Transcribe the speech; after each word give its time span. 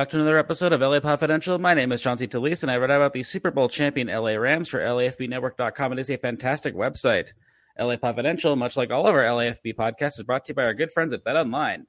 Back 0.00 0.08
to 0.08 0.16
another 0.16 0.38
episode 0.38 0.72
of 0.72 0.80
LA 0.80 0.98
Podfidential. 1.00 1.60
My 1.60 1.74
name 1.74 1.92
is 1.92 2.00
Chauncey 2.00 2.26
Talese, 2.26 2.62
and 2.62 2.70
I 2.72 2.78
write 2.78 2.88
about 2.88 3.12
the 3.12 3.22
Super 3.22 3.50
Bowl 3.50 3.68
champion 3.68 4.08
LA 4.08 4.30
Rams 4.30 4.70
for 4.70 4.78
LAFBnetwork.com. 4.80 5.92
It 5.92 5.98
is 5.98 6.08
a 6.08 6.16
fantastic 6.16 6.74
website. 6.74 7.34
LA 7.78 7.96
Podfidential, 7.96 8.56
much 8.56 8.78
like 8.78 8.90
all 8.90 9.06
of 9.06 9.14
our 9.14 9.24
LAFB 9.24 9.74
podcasts, 9.74 10.18
is 10.18 10.22
brought 10.22 10.46
to 10.46 10.52
you 10.52 10.54
by 10.54 10.64
our 10.64 10.72
good 10.72 10.90
friends 10.90 11.12
at 11.12 11.22
BetOnline. 11.22 11.84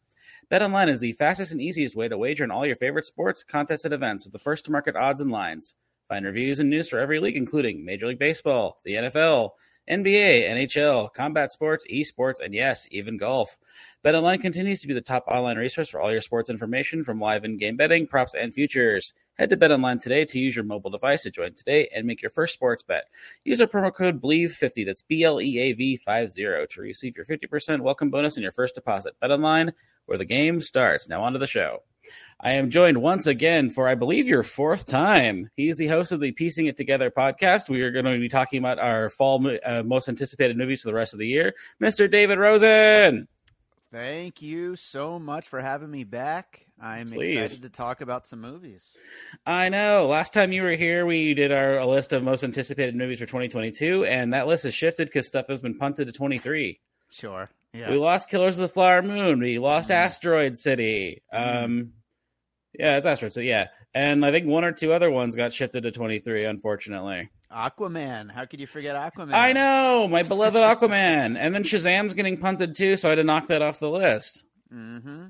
BetOnline 0.51 0.89
is 0.89 0.99
the 0.99 1.13
fastest 1.13 1.53
and 1.53 1.61
easiest 1.61 1.95
way 1.95 2.09
to 2.09 2.17
wager 2.17 2.43
on 2.43 2.51
all 2.51 2.65
your 2.65 2.75
favorite 2.75 3.05
sports, 3.05 3.45
contests, 3.45 3.85
and 3.85 3.93
events 3.93 4.25
with 4.25 4.33
the 4.33 4.39
first 4.39 4.65
to 4.65 4.73
market 4.73 4.97
odds 4.97 5.21
and 5.21 5.31
lines. 5.31 5.75
Find 6.09 6.25
reviews 6.25 6.59
and 6.59 6.69
news 6.69 6.89
for 6.89 6.99
every 6.99 7.21
league, 7.21 7.37
including 7.37 7.85
Major 7.85 8.07
League 8.07 8.19
Baseball, 8.19 8.81
the 8.83 8.95
NFL, 8.95 9.51
NBA, 9.89 10.49
NHL, 10.49 11.13
combat 11.13 11.53
sports, 11.53 11.85
esports, 11.89 12.39
and 12.43 12.53
yes, 12.53 12.87
even 12.91 13.15
golf. 13.15 13.57
BetOnline 14.03 14.41
continues 14.41 14.81
to 14.81 14.87
be 14.87 14.95
the 14.95 15.01
top 15.01 15.25
online 15.27 15.57
resource 15.57 15.89
for 15.89 16.01
all 16.01 16.11
your 16.11 16.21
sports 16.21 16.49
information 16.49 17.03
from 17.03 17.19
live 17.19 17.45
in-game 17.45 17.77
betting, 17.77 18.07
props, 18.07 18.33
and 18.33 18.51
futures. 18.51 19.13
Head 19.35 19.51
to 19.51 19.57
BetOnline 19.57 20.01
today 20.01 20.25
to 20.25 20.39
use 20.39 20.55
your 20.55 20.65
mobile 20.65 20.89
device 20.89 21.21
to 21.21 21.29
join 21.29 21.53
today 21.53 21.87
and 21.95 22.07
make 22.07 22.19
your 22.19 22.31
first 22.31 22.55
sports 22.55 22.81
bet. 22.81 23.03
Use 23.43 23.61
our 23.61 23.67
promo 23.67 23.93
code 23.93 24.19
BLEAV50, 24.19 24.87
that's 24.87 25.03
B-L-E-A-V 25.03 25.97
50, 25.97 26.41
to 26.41 26.81
receive 26.81 27.15
your 27.15 27.27
50% 27.27 27.81
welcome 27.81 28.09
bonus 28.09 28.37
on 28.37 28.41
your 28.41 28.51
first 28.51 28.73
deposit. 28.73 29.13
BetOnline, 29.21 29.71
where 30.07 30.17
the 30.17 30.25
game 30.25 30.61
starts. 30.61 31.07
Now 31.07 31.23
on 31.23 31.33
to 31.33 31.39
the 31.39 31.45
show. 31.45 31.83
I 32.39 32.53
am 32.53 32.71
joined 32.71 33.03
once 33.03 33.27
again 33.27 33.69
for, 33.69 33.87
I 33.87 33.93
believe, 33.93 34.25
your 34.25 34.41
fourth 34.41 34.87
time. 34.87 35.51
He's 35.55 35.77
the 35.77 35.85
host 35.85 36.11
of 36.11 36.19
the 36.19 36.31
Piecing 36.31 36.65
It 36.65 36.75
Together 36.75 37.11
podcast. 37.11 37.69
We 37.69 37.83
are 37.83 37.91
going 37.91 38.05
to 38.05 38.17
be 38.17 38.29
talking 38.29 38.57
about 38.57 38.79
our 38.79 39.09
fall 39.09 39.47
uh, 39.63 39.83
most 39.83 40.09
anticipated 40.09 40.57
movies 40.57 40.81
for 40.81 40.87
the 40.87 40.95
rest 40.95 41.13
of 41.13 41.19
the 41.19 41.27
year. 41.27 41.53
Mr. 41.79 42.09
David 42.09 42.39
Rosen. 42.39 43.27
Thank 43.91 44.41
you 44.41 44.77
so 44.77 45.19
much 45.19 45.49
for 45.49 45.59
having 45.59 45.91
me 45.91 46.05
back. 46.05 46.65
I'm 46.81 47.09
Please. 47.09 47.35
excited 47.35 47.63
to 47.63 47.69
talk 47.69 47.99
about 47.99 48.25
some 48.25 48.39
movies. 48.39 48.89
I 49.45 49.67
know. 49.67 50.07
Last 50.07 50.33
time 50.33 50.53
you 50.53 50.63
were 50.63 50.75
here, 50.75 51.05
we 51.05 51.33
did 51.33 51.51
our 51.51 51.77
a 51.77 51.85
list 51.85 52.13
of 52.13 52.23
most 52.23 52.43
anticipated 52.45 52.95
movies 52.95 53.19
for 53.19 53.25
2022, 53.25 54.05
and 54.05 54.33
that 54.33 54.47
list 54.47 54.63
has 54.63 54.73
shifted 54.73 55.09
because 55.09 55.27
stuff 55.27 55.47
has 55.49 55.59
been 55.59 55.77
punted 55.77 56.07
to 56.07 56.13
23. 56.13 56.79
Sure. 57.11 57.49
Yeah. 57.73 57.89
We 57.91 57.97
lost 57.97 58.29
Killers 58.29 58.57
of 58.57 58.61
the 58.63 58.73
Flower 58.73 59.01
Moon. 59.01 59.39
We 59.39 59.59
lost 59.59 59.89
Mm. 59.89 59.95
Asteroid 59.95 60.57
City. 60.57 61.21
Um, 61.31 61.91
yeah, 62.77 62.95
it's 62.95 63.05
Asteroid 63.05 63.33
City. 63.33 63.47
Yeah, 63.47 63.67
and 63.93 64.25
I 64.25 64.31
think 64.31 64.47
one 64.47 64.63
or 64.63 64.71
two 64.71 64.93
other 64.93 65.11
ones 65.11 65.35
got 65.35 65.51
shifted 65.51 65.83
to 65.83 65.91
23. 65.91 66.45
Unfortunately, 66.45 67.29
Aquaman. 67.53 68.31
How 68.31 68.45
could 68.45 68.59
you 68.59 68.67
forget 68.67 68.95
Aquaman? 68.95 69.33
I 69.33 69.53
know 69.53 70.07
my 70.07 70.23
beloved 70.23 70.61
Aquaman, 70.61 71.37
and 71.37 71.53
then 71.53 71.63
Shazam's 71.63 72.13
getting 72.13 72.37
punted 72.37 72.75
too, 72.75 72.95
so 72.97 73.09
I 73.09 73.11
had 73.11 73.15
to 73.15 73.23
knock 73.23 73.47
that 73.47 73.61
off 73.61 73.79
the 73.79 73.89
list. 73.89 74.43
Mm-hmm. 74.73 75.25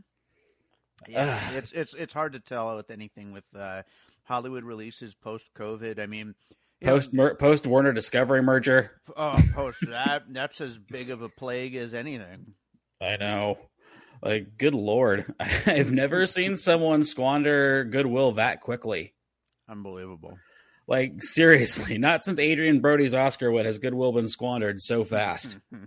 Yeah, 1.07 1.51
it's 1.53 1.71
it's 1.71 1.93
it's 1.95 2.13
hard 2.13 2.33
to 2.33 2.39
tell 2.39 2.75
with 2.77 2.91
anything 2.91 3.31
with 3.31 3.43
uh, 3.57 3.81
Hollywood 4.23 4.63
releases 4.63 5.15
post 5.15 5.45
COVID. 5.57 5.99
I 5.99 6.05
mean, 6.05 6.35
Post 6.83 7.13
mer- 7.13 7.35
post 7.35 7.65
Warner 7.67 7.91
Discovery 7.93 8.41
merger. 8.41 8.91
oh, 9.17 9.39
post 9.53 9.79
that 9.87 10.23
that's 10.29 10.61
as 10.61 10.77
big 10.77 11.09
of 11.09 11.21
a 11.21 11.29
plague 11.29 11.75
as 11.75 11.93
anything. 11.93 12.53
I 13.01 13.17
know. 13.17 13.57
Like, 14.23 14.57
good 14.57 14.75
lord, 14.75 15.33
I've 15.39 15.91
never 15.91 16.27
seen 16.27 16.55
someone 16.55 17.03
squander 17.03 17.83
goodwill 17.85 18.33
that 18.33 18.61
quickly. 18.61 19.15
Unbelievable. 19.67 20.37
Like 20.91 21.13
seriously, 21.23 21.97
not 21.97 22.23
since 22.25 22.37
Adrien 22.37 22.81
Brody's 22.81 23.15
Oscar 23.15 23.49
win 23.51 23.65
has 23.65 23.79
goodwill 23.79 24.11
been 24.11 24.27
squandered 24.27 24.81
so 24.81 25.03
fast. 25.05 25.57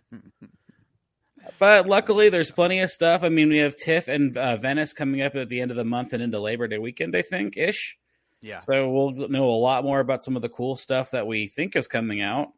But 1.59 1.87
luckily, 1.87 2.31
there's 2.31 2.50
plenty 2.50 2.81
of 2.81 2.91
stuff. 2.91 3.22
I 3.22 3.28
mean, 3.28 3.50
we 3.50 3.59
have 3.59 3.76
TIFF 3.76 4.09
and 4.09 4.37
uh, 4.37 4.56
Venice 4.56 4.94
coming 4.94 5.20
up 5.20 5.34
at 5.34 5.48
the 5.50 5.60
end 5.60 5.70
of 5.70 5.76
the 5.76 5.84
month 5.84 6.12
and 6.15 6.22
into 6.22 6.41
Labor 6.41 6.66
Day 6.69 6.78
weekend, 6.78 7.15
I 7.15 7.20
think, 7.22 7.56
ish. 7.59 7.98
yeah, 8.41 8.59
So 8.59 8.88
we'll 8.91 9.28
know 9.28 9.44
a 9.50 9.60
lot 9.60 9.84
more 9.84 10.00
about 10.00 10.22
some 10.22 10.37
of 10.37 10.42
the 10.42 10.48
cool 10.48 10.75
stuff 10.75 11.10
that 11.10 11.26
we 11.26 11.48
think 11.48 11.76
is 11.76 11.86
coming 11.86 12.22
out. 12.22 12.48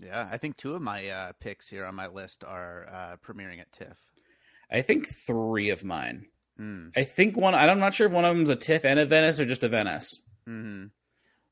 yeah. 0.00 0.28
I 0.30 0.38
think 0.38 0.56
two 0.56 0.74
of 0.76 0.80
my 0.82 1.08
uh, 1.08 1.32
picks 1.40 1.66
here 1.68 1.84
on 1.84 1.96
my 1.96 2.06
list 2.06 2.44
are 2.44 2.86
uh, 2.88 3.16
premiering 3.16 3.60
at 3.60 3.72
TIFF. 3.72 3.98
I 4.70 4.82
think 4.82 5.08
three 5.26 5.70
of 5.70 5.82
mine. 5.84 6.26
Mm. 6.60 6.92
I 6.96 7.02
think 7.02 7.36
one. 7.36 7.54
I'm 7.54 7.80
not 7.80 7.94
sure 7.94 8.06
if 8.06 8.12
one 8.12 8.24
of 8.24 8.34
them's 8.36 8.50
a 8.50 8.56
TIFF 8.56 8.84
and 8.84 8.98
a 9.00 9.06
Venice 9.06 9.40
or 9.40 9.44
just 9.44 9.64
a 9.64 9.68
Venice. 9.68 10.22
hmm 10.46 10.84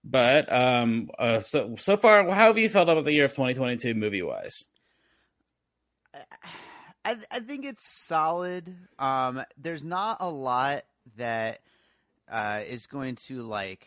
But 0.04 0.52
um, 0.52 1.10
uh, 1.18 1.40
so 1.40 1.76
so 1.78 1.96
far, 1.96 2.24
how 2.24 2.46
have 2.48 2.58
you 2.58 2.68
felt 2.68 2.88
about 2.88 3.04
the 3.04 3.12
year 3.14 3.24
of 3.24 3.32
2022 3.32 3.94
movie 3.94 4.22
wise? 4.22 4.66
I 7.04 7.16
I 7.30 7.40
think 7.40 7.64
it's 7.64 7.86
solid. 7.86 8.74
Um, 8.98 9.42
there's 9.56 9.82
not 9.82 10.18
a 10.20 10.30
lot 10.30 10.84
that 11.16 11.60
uh, 12.30 12.60
is 12.68 12.86
going 12.86 13.16
to 13.16 13.42
like. 13.42 13.86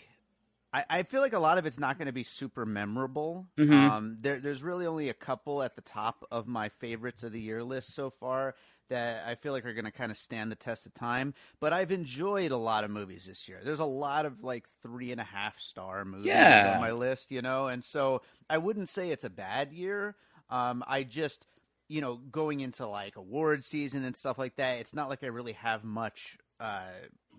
I, 0.73 0.83
I 0.89 1.03
feel 1.03 1.21
like 1.21 1.33
a 1.33 1.39
lot 1.39 1.57
of 1.57 1.65
it's 1.65 1.79
not 1.79 1.97
going 1.97 2.07
to 2.07 2.11
be 2.11 2.23
super 2.23 2.65
memorable. 2.65 3.47
Mhm. 3.57 3.89
Um, 3.89 4.17
there, 4.19 4.39
there's 4.39 4.61
really 4.61 4.85
only 4.85 5.09
a 5.09 5.13
couple 5.13 5.63
at 5.63 5.75
the 5.75 5.81
top 5.81 6.25
of 6.29 6.45
my 6.47 6.69
favorites 6.69 7.23
of 7.23 7.31
the 7.31 7.39
year 7.39 7.63
list 7.63 7.95
so 7.95 8.09
far 8.09 8.55
that 8.89 9.27
I 9.27 9.35
feel 9.35 9.53
like 9.53 9.65
are 9.65 9.73
going 9.73 9.85
to 9.85 9.91
kind 9.91 10.11
of 10.11 10.17
stand 10.17 10.51
the 10.51 10.55
test 10.55 10.85
of 10.85 10.93
time. 10.93 11.33
But 11.59 11.73
I've 11.73 11.91
enjoyed 11.91 12.51
a 12.51 12.57
lot 12.57 12.83
of 12.83 12.89
movies 12.91 13.25
this 13.25 13.47
year. 13.47 13.59
There's 13.63 13.79
a 13.79 13.85
lot 13.85 14.25
of 14.25 14.43
like 14.43 14.67
three 14.81 15.11
and 15.11 15.21
a 15.21 15.25
half 15.25 15.59
star 15.59 16.05
movies 16.05 16.25
Yeah. 16.25 16.73
on 16.75 16.81
my 16.81 16.91
list, 16.91 17.31
you 17.31 17.41
know, 17.41 17.67
and 17.67 17.83
so 17.83 18.21
I 18.49 18.57
wouldn't 18.57 18.89
say 18.89 19.11
it's 19.11 19.23
a 19.23 19.29
bad 19.29 19.71
year. 19.73 20.15
Um, 20.49 20.83
I 20.87 21.03
just 21.03 21.45
you 21.89 22.01
know, 22.01 22.15
going 22.17 22.59
into 22.59 22.85
like 22.85 23.15
award 23.15 23.63
season 23.63 24.03
and 24.03 24.13
stuff 24.13 24.37
like 24.37 24.57
that, 24.57 24.79
it's 24.79 24.93
not 24.93 25.07
like 25.07 25.23
I 25.23 25.27
really 25.27 25.53
have 25.53 25.85
much 25.85 26.37
uh, 26.59 26.81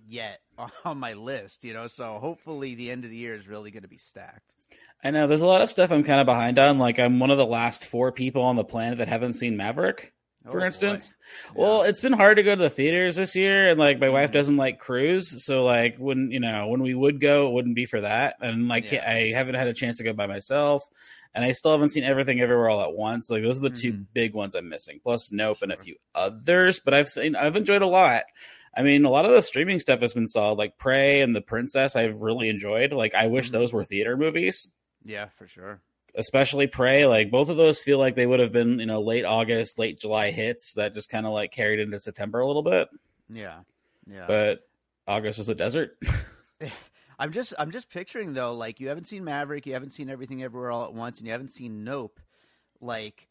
yet 0.09 0.41
on 0.87 0.97
my 0.99 1.13
list, 1.13 1.65
you 1.65 1.75
know. 1.75 1.87
So 1.87 2.19
hopefully, 2.19 2.75
the 2.75 2.91
end 2.91 3.05
of 3.05 3.11
the 3.11 3.17
year 3.17 3.35
is 3.35 3.47
really 3.47 3.71
going 3.71 3.83
to 3.83 3.89
be 3.89 3.99
stacked. 3.99 4.55
I 5.05 5.11
know 5.11 5.27
there's 5.27 5.43
a 5.43 5.47
lot 5.47 5.61
of 5.61 5.69
stuff 5.69 5.91
I'm 5.93 6.03
kind 6.03 6.19
of 6.21 6.25
behind 6.27 6.59
on. 6.59 6.79
Like 6.79 6.99
I'm 6.99 7.19
one 7.21 7.31
of 7.31 7.37
the 7.39 7.45
last 7.47 7.85
four 7.85 8.11
people 8.11 8.43
on 8.43 8.57
the 8.57 8.65
planet 8.65 8.99
that 8.99 9.09
haven't 9.09 9.35
seen 9.35 9.57
Maverick, 9.57 10.15
for 10.51 10.61
boy. 10.61 10.67
instance. 10.67 11.13
Yeah. 11.55 11.63
Well, 11.63 11.83
it's 11.83 12.01
been 12.01 12.13
hard 12.13 12.37
to 12.39 12.43
go 12.43 12.55
to 12.55 12.63
the 12.63 12.71
theaters 12.71 13.17
this 13.17 13.35
year, 13.37 13.69
and 13.71 13.79
like 13.79 13.99
my 13.99 14.09
wife 14.09 14.33
doesn't 14.33 14.57
like 14.57 14.79
cruise, 14.79 15.45
so 15.45 15.65
like 15.65 15.97
when 15.99 16.31
you 16.31 16.41
know 16.41 16.69
when 16.69 16.83
we 16.83 16.95
would 16.95 17.21
go, 17.21 17.49
it 17.49 17.53
wouldn't 17.53 17.75
be 17.77 17.87
for 17.87 18.01
that, 18.01 18.37
and 18.41 18.69
like 18.69 18.91
Yeah. 18.91 19.09
I 19.09 19.33
haven't 19.33 19.55
had 19.57 19.69
a 19.69 19.75
chance 19.75 19.99
to 19.99 20.05
go 20.05 20.13
by 20.13 20.27
myself, 20.27 20.83
and 21.35 21.45
I 21.45 21.53
still 21.53 21.73
haven't 21.73 21.91
seen 21.91 22.05
everything 22.05 22.41
everywhere 22.41 22.69
all 22.71 22.83
at 22.83 22.93
once. 22.95 23.31
Like 23.31 23.43
those 23.43 23.59
are 23.59 23.69
the 23.69 23.71
two 23.77 23.93
Mhm. 23.93 24.07
big 24.15 24.35
ones 24.35 24.55
I'm 24.55 24.69
missing, 24.69 25.01
plus 25.03 25.31
Nope 25.33 25.59
and 25.63 25.73
a 25.73 25.77
few 25.77 25.97
others. 26.15 26.81
But 26.81 26.95
I've 26.95 27.09
seen 27.09 27.37
I've 27.37 27.57
enjoyed 27.57 27.83
a 27.83 27.87
lot. 27.87 28.25
I 28.77 28.83
mean, 28.83 29.05
a 29.05 29.11
lot 29.11 29.25
of 29.25 29.33
the 29.33 29.43
streaming 29.43 29.81
stuff 29.81 30.01
has 30.03 30.15
been 30.15 30.27
solid, 30.29 30.57
like 30.59 30.79
Prey 30.79 31.21
and 31.21 31.35
The 31.35 31.41
Princess. 31.41 31.97
I've 31.97 32.21
really 32.21 32.49
enjoyed. 32.49 32.93
Like 32.93 33.15
I 33.15 33.27
wish 33.27 33.49
Mhm. 33.49 33.53
those 33.53 33.73
were 33.73 33.85
theater 33.85 34.17
movies 34.17 34.71
yeah, 35.05 35.29
for 35.37 35.47
sure. 35.49 35.81
Especially 36.19 36.67
Prey. 36.67 37.07
Like 37.07 37.31
both 37.31 37.49
of 37.49 37.57
those 37.57 37.83
feel 37.83 37.99
like 37.99 38.15
they 38.15 38.27
would 38.27 38.41
have 38.41 38.53
been, 38.53 38.81
you 38.81 38.87
know, 38.87 39.01
late 39.01 39.25
August, 39.25 39.79
late 39.79 39.99
July 39.99 40.31
hits 40.31 40.75
that 40.75 40.93
just 40.93 41.09
kind 41.09 41.25
of 41.25 41.33
like 41.33 41.53
carried 41.53 41.81
into 41.81 41.99
September 41.99 42.41
a 42.41 42.47
little 42.47 42.63
bit. 42.63 42.89
Yeah, 43.31 43.61
yeah. 44.07 44.27
But 44.27 44.61
August 45.07 45.39
was 45.39 45.49
a 45.49 45.55
desert. 45.55 45.97
I'm 47.19 47.33
just 47.33 47.55
I'm 47.59 47.71
just 47.71 47.91
picturing 47.91 48.35
though, 48.35 48.53
like 48.53 48.81
you 48.81 48.89
haven't 48.89 49.07
seen 49.07 49.25
Maverick, 49.25 49.67
you 49.67 49.73
haven't 49.73 49.91
seen 49.91 50.11
Everything 50.11 50.43
Everywhere 50.43 50.71
All 50.71 50.85
at 50.85 50.93
Once, 50.93 51.19
and 51.19 51.27
you 51.27 51.33
haven't 51.33 51.53
seen 51.53 51.85
Nope. 51.85 52.21
Like, 52.81 53.29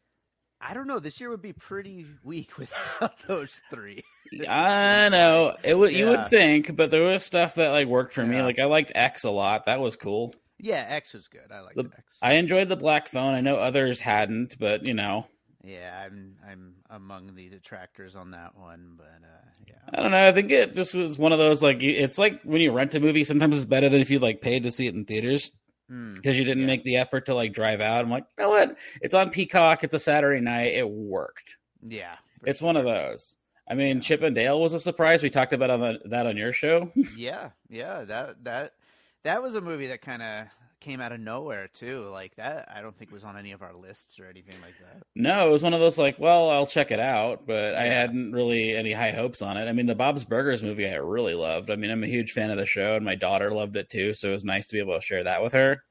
I 0.60 0.74
don't 0.74 0.88
know. 0.88 1.00
This 1.00 1.22
year 1.22 1.30
would 1.30 1.42
be 1.42 1.54
pretty 1.54 2.06
weak 2.24 2.58
without 2.58 3.18
those 3.28 3.62
three. 3.70 4.04
I 4.48 5.08
know 5.10 5.56
it 5.64 5.74
would. 5.76 5.94
You 5.94 6.08
would 6.08 6.28
think, 6.30 6.76
but 6.76 6.92
there 6.92 7.04
was 7.04 7.24
stuff 7.24 7.56
that 7.56 7.70
like 7.70 7.88
worked 7.88 8.14
for 8.14 8.26
me. 8.26 8.42
Like 8.42 8.60
I 8.60 8.66
liked 8.66 8.92
X 8.96 9.24
a 9.24 9.30
lot. 9.30 9.66
That 9.66 9.80
was 9.80 9.96
cool. 9.96 10.34
Yeah, 10.60 10.86
X 10.90 11.14
was 11.14 11.28
good. 11.28 11.52
I 11.52 11.60
liked 11.62 11.76
The- 11.76 11.90
X. 11.98 12.18
I 12.22 12.34
enjoyed 12.34 12.70
the 12.70 12.76
Black 12.76 13.08
Phone. 13.08 13.34
I 13.36 13.42
know 13.42 13.56
others 13.58 14.00
hadn't, 14.00 14.58
but 14.60 14.88
you 14.88 14.94
know, 14.94 15.28
Yeah, 15.64 16.04
I'm 16.06 16.36
I'm 16.50 16.74
among 16.90 17.36
the 17.36 17.50
detractors 17.50 18.16
on 18.16 18.32
that 18.32 18.58
one, 18.58 18.94
but 18.98 19.06
uh, 19.06 19.50
yeah, 19.68 19.76
I 19.94 20.02
don't 20.02 20.12
know. 20.12 20.28
I 20.28 20.32
think 20.32 20.52
it 20.52 20.74
just 20.76 20.94
was 20.96 21.18
one 21.20 21.32
of 21.34 21.40
those 21.40 21.62
like 21.62 21.84
it's 21.84 22.18
like 22.18 22.42
when 22.44 22.62
you 22.62 22.72
rent 22.72 22.96
a 22.96 23.00
movie. 23.00 23.24
Sometimes 23.24 23.56
it's 23.56 23.66
better 23.66 23.90
than 23.90 24.02
if 24.02 24.10
you 24.10 24.20
like 24.20 24.42
paid 24.42 24.64
to 24.64 24.72
see 24.72 24.88
it 24.88 24.96
in 24.96 25.06
theaters. 25.06 25.52
Mm, 25.92 26.16
because 26.16 26.38
you 26.38 26.44
didn't 26.44 26.64
Yeah. 26.64 26.68
make 26.68 26.84
the 26.84 26.98
effort 26.98 27.28
to 27.28 27.34
like 27.36 27.54
drive 27.54 27.80
out. 27.80 28.04
I'm 28.04 28.10
like, 28.12 28.26
you 28.38 28.44
know 28.44 28.50
what? 28.50 28.76
It's 29.02 29.14
on 29.14 29.30
Peacock. 29.30 29.84
It's 29.86 29.94
a 29.94 30.00
Saturday 30.00 30.42
night. 30.42 30.74
It 30.74 30.90
worked. 30.90 31.56
yeah. 31.88 32.16
It's 32.46 32.62
one 32.62 32.76
of 32.78 32.84
those. 32.86 33.36
I 33.70 33.74
mean, 33.74 33.98
Yeah. 33.98 34.02
Chip 34.02 34.22
and 34.22 34.36
Dale 34.36 34.60
was 34.62 34.74
a 34.74 34.80
surprise. 34.80 35.24
We 35.24 35.30
talked 35.30 35.54
about 35.54 35.70
on 35.70 35.80
the, 35.82 36.00
that 36.06 36.26
on 36.28 36.36
your 36.38 36.52
show. 36.54 36.92
Yeah, 37.16 37.50
yeah. 37.70 38.04
That 38.06 38.44
that 38.44 38.74
that 39.24 39.42
was 39.42 39.56
a 39.56 39.62
movie 39.62 39.88
that 39.88 40.02
kind 40.02 40.22
of 40.22 40.48
came 40.80 41.02
out 41.02 41.12
of 41.12 41.20
nowhere 41.20 41.68
too. 41.68 42.08
Like 42.12 42.36
that, 42.36 42.70
I 42.74 42.82
don't 42.82 42.98
think 42.98 43.12
was 43.12 43.24
on 43.24 43.38
any 43.38 43.52
of 43.52 43.62
our 43.62 43.76
lists 43.76 44.20
or 44.20 44.26
anything 44.26 44.56
like 44.62 44.76
that. 44.80 45.04
no, 45.16 45.48
it 45.48 45.52
was 45.52 45.64
one 45.64 45.74
of 45.74 45.80
those 45.80 45.98
like, 45.98 46.20
well, 46.20 46.50
I'll 46.50 46.68
check 46.68 46.92
it 46.92 47.00
out, 47.00 47.48
but 47.48 47.76
I 47.76 47.86
hadn't 47.86 48.32
really 48.32 48.76
any 48.76 48.94
high 48.94 49.12
hopes 49.12 49.42
on 49.42 49.58
it. 49.58 49.68
I 49.68 49.74
mean, 49.74 49.88
the 49.88 49.96
Bob's 49.96 50.26
Burgers 50.26 50.64
movie 50.64 50.88
I 50.88 50.96
really 50.96 51.34
loved. 51.34 51.72
I 51.72 51.76
mean, 51.76 51.92
I'm 51.92 52.04
a 52.04 52.08
huge 52.08 52.32
fan 52.32 52.52
of 52.52 52.58
the 52.58 52.66
show, 52.66 52.96
and 52.96 53.06
my 53.06 53.16
daughter 53.16 53.52
loved 53.52 53.76
it 53.76 53.90
too. 53.90 54.14
So 54.14 54.30
it 54.30 54.34
was 54.34 54.46
nice 54.46 54.68
to 54.68 54.74
be 54.74 54.80
able 54.80 54.96
to 54.96 55.02
share 55.06 55.24
that 55.24 55.44
with 55.44 55.54
her. 55.54 55.84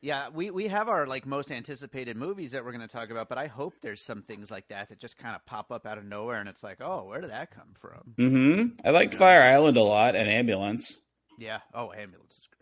Yeah, 0.00 0.28
we, 0.32 0.52
we 0.52 0.68
have 0.68 0.88
our 0.88 1.08
like 1.08 1.26
most 1.26 1.50
anticipated 1.50 2.16
movies 2.16 2.52
that 2.52 2.64
we're 2.64 2.70
going 2.70 2.86
to 2.86 2.92
talk 2.92 3.10
about, 3.10 3.28
but 3.28 3.36
I 3.36 3.48
hope 3.48 3.74
there's 3.82 4.04
some 4.04 4.22
things 4.22 4.48
like 4.48 4.68
that 4.68 4.90
that 4.90 5.00
just 5.00 5.18
kind 5.18 5.34
of 5.34 5.44
pop 5.44 5.72
up 5.72 5.86
out 5.86 5.98
of 5.98 6.04
nowhere, 6.04 6.38
and 6.38 6.48
it's 6.48 6.62
like, 6.62 6.78
oh, 6.80 7.04
where 7.06 7.20
did 7.20 7.30
that 7.30 7.50
come 7.50 7.74
from? 7.74 8.14
Mm-hmm. 8.16 8.86
I 8.86 8.90
liked 8.90 9.16
Fire 9.16 9.42
Island 9.42 9.76
a 9.76 9.82
lot 9.82 10.14
and 10.14 10.30
Ambulance. 10.30 11.00
Yeah. 11.36 11.58
Oh, 11.74 11.92
Ambulance 11.92 12.34
is 12.34 12.46
great. 12.46 12.57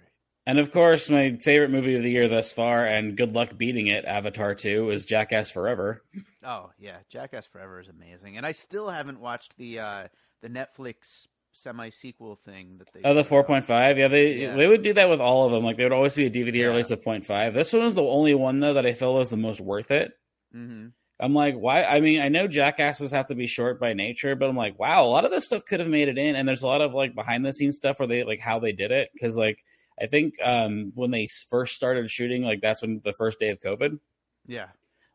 And 0.47 0.59
of 0.61 0.71
course, 0.71 1.11
my 1.11 1.37
favorite 1.41 1.71
movie 1.71 1.97
of 1.97 2.03
the 2.05 2.11
year 2.11 2.29
thus 2.29 2.53
far, 2.53 2.87
and 2.87 3.17
good 3.17 3.35
luck 3.35 3.57
beating 3.57 3.89
it, 3.89 4.05
Avatar 4.05 4.55
2, 4.55 4.91
is 4.91 5.05
Jackass 5.05 5.51
Forever. 5.51 6.05
Oh 6.45 6.71
yeah, 6.79 6.99
Jackass 7.09 7.47
Forever 7.47 7.81
is 7.81 7.89
amazing, 7.89 8.37
and 8.37 8.47
I 8.47 8.53
still 8.53 8.89
haven't 8.89 9.21
watched 9.21 9.57
the 9.57 9.81
uh, 9.81 10.09
the 10.43 10.49
Netflix 10.49 11.27
semi 11.53 11.89
sequel 11.91 12.37
thing 12.45 12.77
that 12.79 12.87
they. 12.93 13.01
Oh, 13.03 13.15
the 13.15 13.23
4.5? 13.23 13.97
Yeah, 13.99 14.09
they 14.09 14.35
Yeah. 14.35 14.55
they 14.57 14.69
would 14.69 14.83
do 14.85 14.93
that 14.93 15.09
with 15.09 15.21
all 15.21 15.47
of 15.47 15.53
them. 15.53 15.65
Like, 15.65 15.77
there 15.79 15.87
would 15.87 15.97
always 15.97 16.15
be 16.15 16.27
a 16.27 16.31
DVD 16.31 16.55
Yeah. 16.61 16.67
release 16.67 16.91
of 16.93 17.03
0.5. 17.03 17.55
This 17.55 17.73
one 17.73 17.83
was 17.83 17.95
the 17.95 18.03
only 18.05 18.35
one, 18.35 18.61
though, 18.61 18.75
that 18.75 18.87
I 18.87 18.93
feel 18.93 19.15
was 19.15 19.31
the 19.31 19.37
most 19.37 19.61
worth 19.61 19.91
it. 19.91 20.13
Mm-hmm. 20.55 20.89
I'm 21.19 21.35
like, 21.35 21.55
why? 21.57 21.83
I 21.83 22.01
mean, 22.01 22.21
I 22.21 22.29
know 22.29 22.47
jackasses 22.47 23.11
have 23.11 23.29
to 23.29 23.35
be 23.35 23.47
short 23.47 23.81
by 23.81 23.95
nature, 23.95 24.37
but 24.37 24.49
I'm 24.51 24.57
like, 24.57 24.79
wow, 24.79 25.05
a 25.05 25.09
lot 25.09 25.25
of 25.25 25.31
this 25.31 25.47
stuff 25.47 25.65
could 25.65 25.81
have 25.81 25.89
made 25.89 26.09
it 26.09 26.19
in. 26.19 26.37
And 26.37 26.47
there's 26.47 26.63
a 26.63 26.67
lot 26.67 26.83
of 26.83 26.93
like 26.93 27.15
behind 27.15 27.45
the 27.45 27.55
scenes 27.55 27.77
stuff 27.77 27.99
where 27.99 28.07
they 28.07 28.23
like 28.23 28.41
how 28.41 28.59
they 28.59 28.73
did 28.73 28.93
it. 28.93 29.09
Cause 29.19 29.37
like, 29.39 29.59
I 30.01 30.07
think 30.07 30.35
um, 30.43 30.93
when 30.95 31.11
they 31.11 31.29
first 31.51 31.75
started 31.75 32.11
shooting, 32.11 32.43
like 32.43 32.61
that's 32.61 32.83
when 32.83 33.01
the 33.03 33.13
first 33.15 33.39
day 33.41 33.49
of 33.51 33.61
COVID, 33.61 33.99
Yeah. 34.47 34.69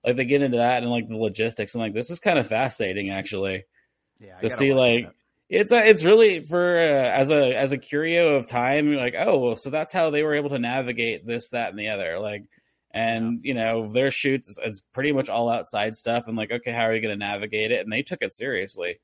like 0.03 0.15
they 0.15 0.25
get 0.25 0.41
into 0.41 0.57
that 0.57 0.81
and 0.81 0.91
like 0.91 1.07
the 1.07 1.17
logistics. 1.17 1.73
And 1.75 1.81
like, 1.81 1.93
this 1.93 2.09
is 2.09 2.19
kind 2.19 2.39
of 2.39 2.47
fascinating 2.47 3.09
actually. 3.11 3.65
Yeah. 4.19 4.37
I 4.37 4.41
To 4.41 4.49
see, 4.49 4.73
like, 4.73 5.05
that. 5.05 5.15
It's 5.49 5.71
uh, 5.71 5.81
it's 5.83 6.05
really 6.05 6.39
for 6.39 6.77
uh, 6.77 7.09
as 7.11 7.29
a 7.29 7.53
as 7.53 7.73
a 7.73 7.77
curio 7.77 8.35
of 8.35 8.47
time. 8.47 8.87
You're 8.89 9.01
like, 9.01 9.15
oh, 9.17 9.37
well, 9.37 9.55
so 9.57 9.69
that's 9.69 9.91
how 9.91 10.09
they 10.09 10.23
were 10.23 10.33
able 10.35 10.49
to 10.51 10.59
navigate 10.59 11.27
this, 11.27 11.49
that, 11.49 11.71
and 11.71 11.77
the 11.77 11.89
other. 11.89 12.19
Like, 12.19 12.45
and 12.91 13.41
you 13.43 13.53
know, 13.53 13.91
their 13.91 14.11
shoots 14.11 14.57
is 14.63 14.81
pretty 14.93 15.11
much 15.11 15.27
all 15.27 15.49
outside 15.49 15.97
stuff. 15.97 16.27
And 16.27 16.37
like, 16.37 16.51
okay, 16.51 16.71
how 16.71 16.83
are 16.83 16.95
you 16.95 17.01
going 17.01 17.19
to 17.19 17.25
navigate 17.25 17.71
it? 17.71 17.81
And 17.81 17.91
they 17.91 18.01
took 18.01 18.21
it 18.21 18.31
seriously, 18.31 18.99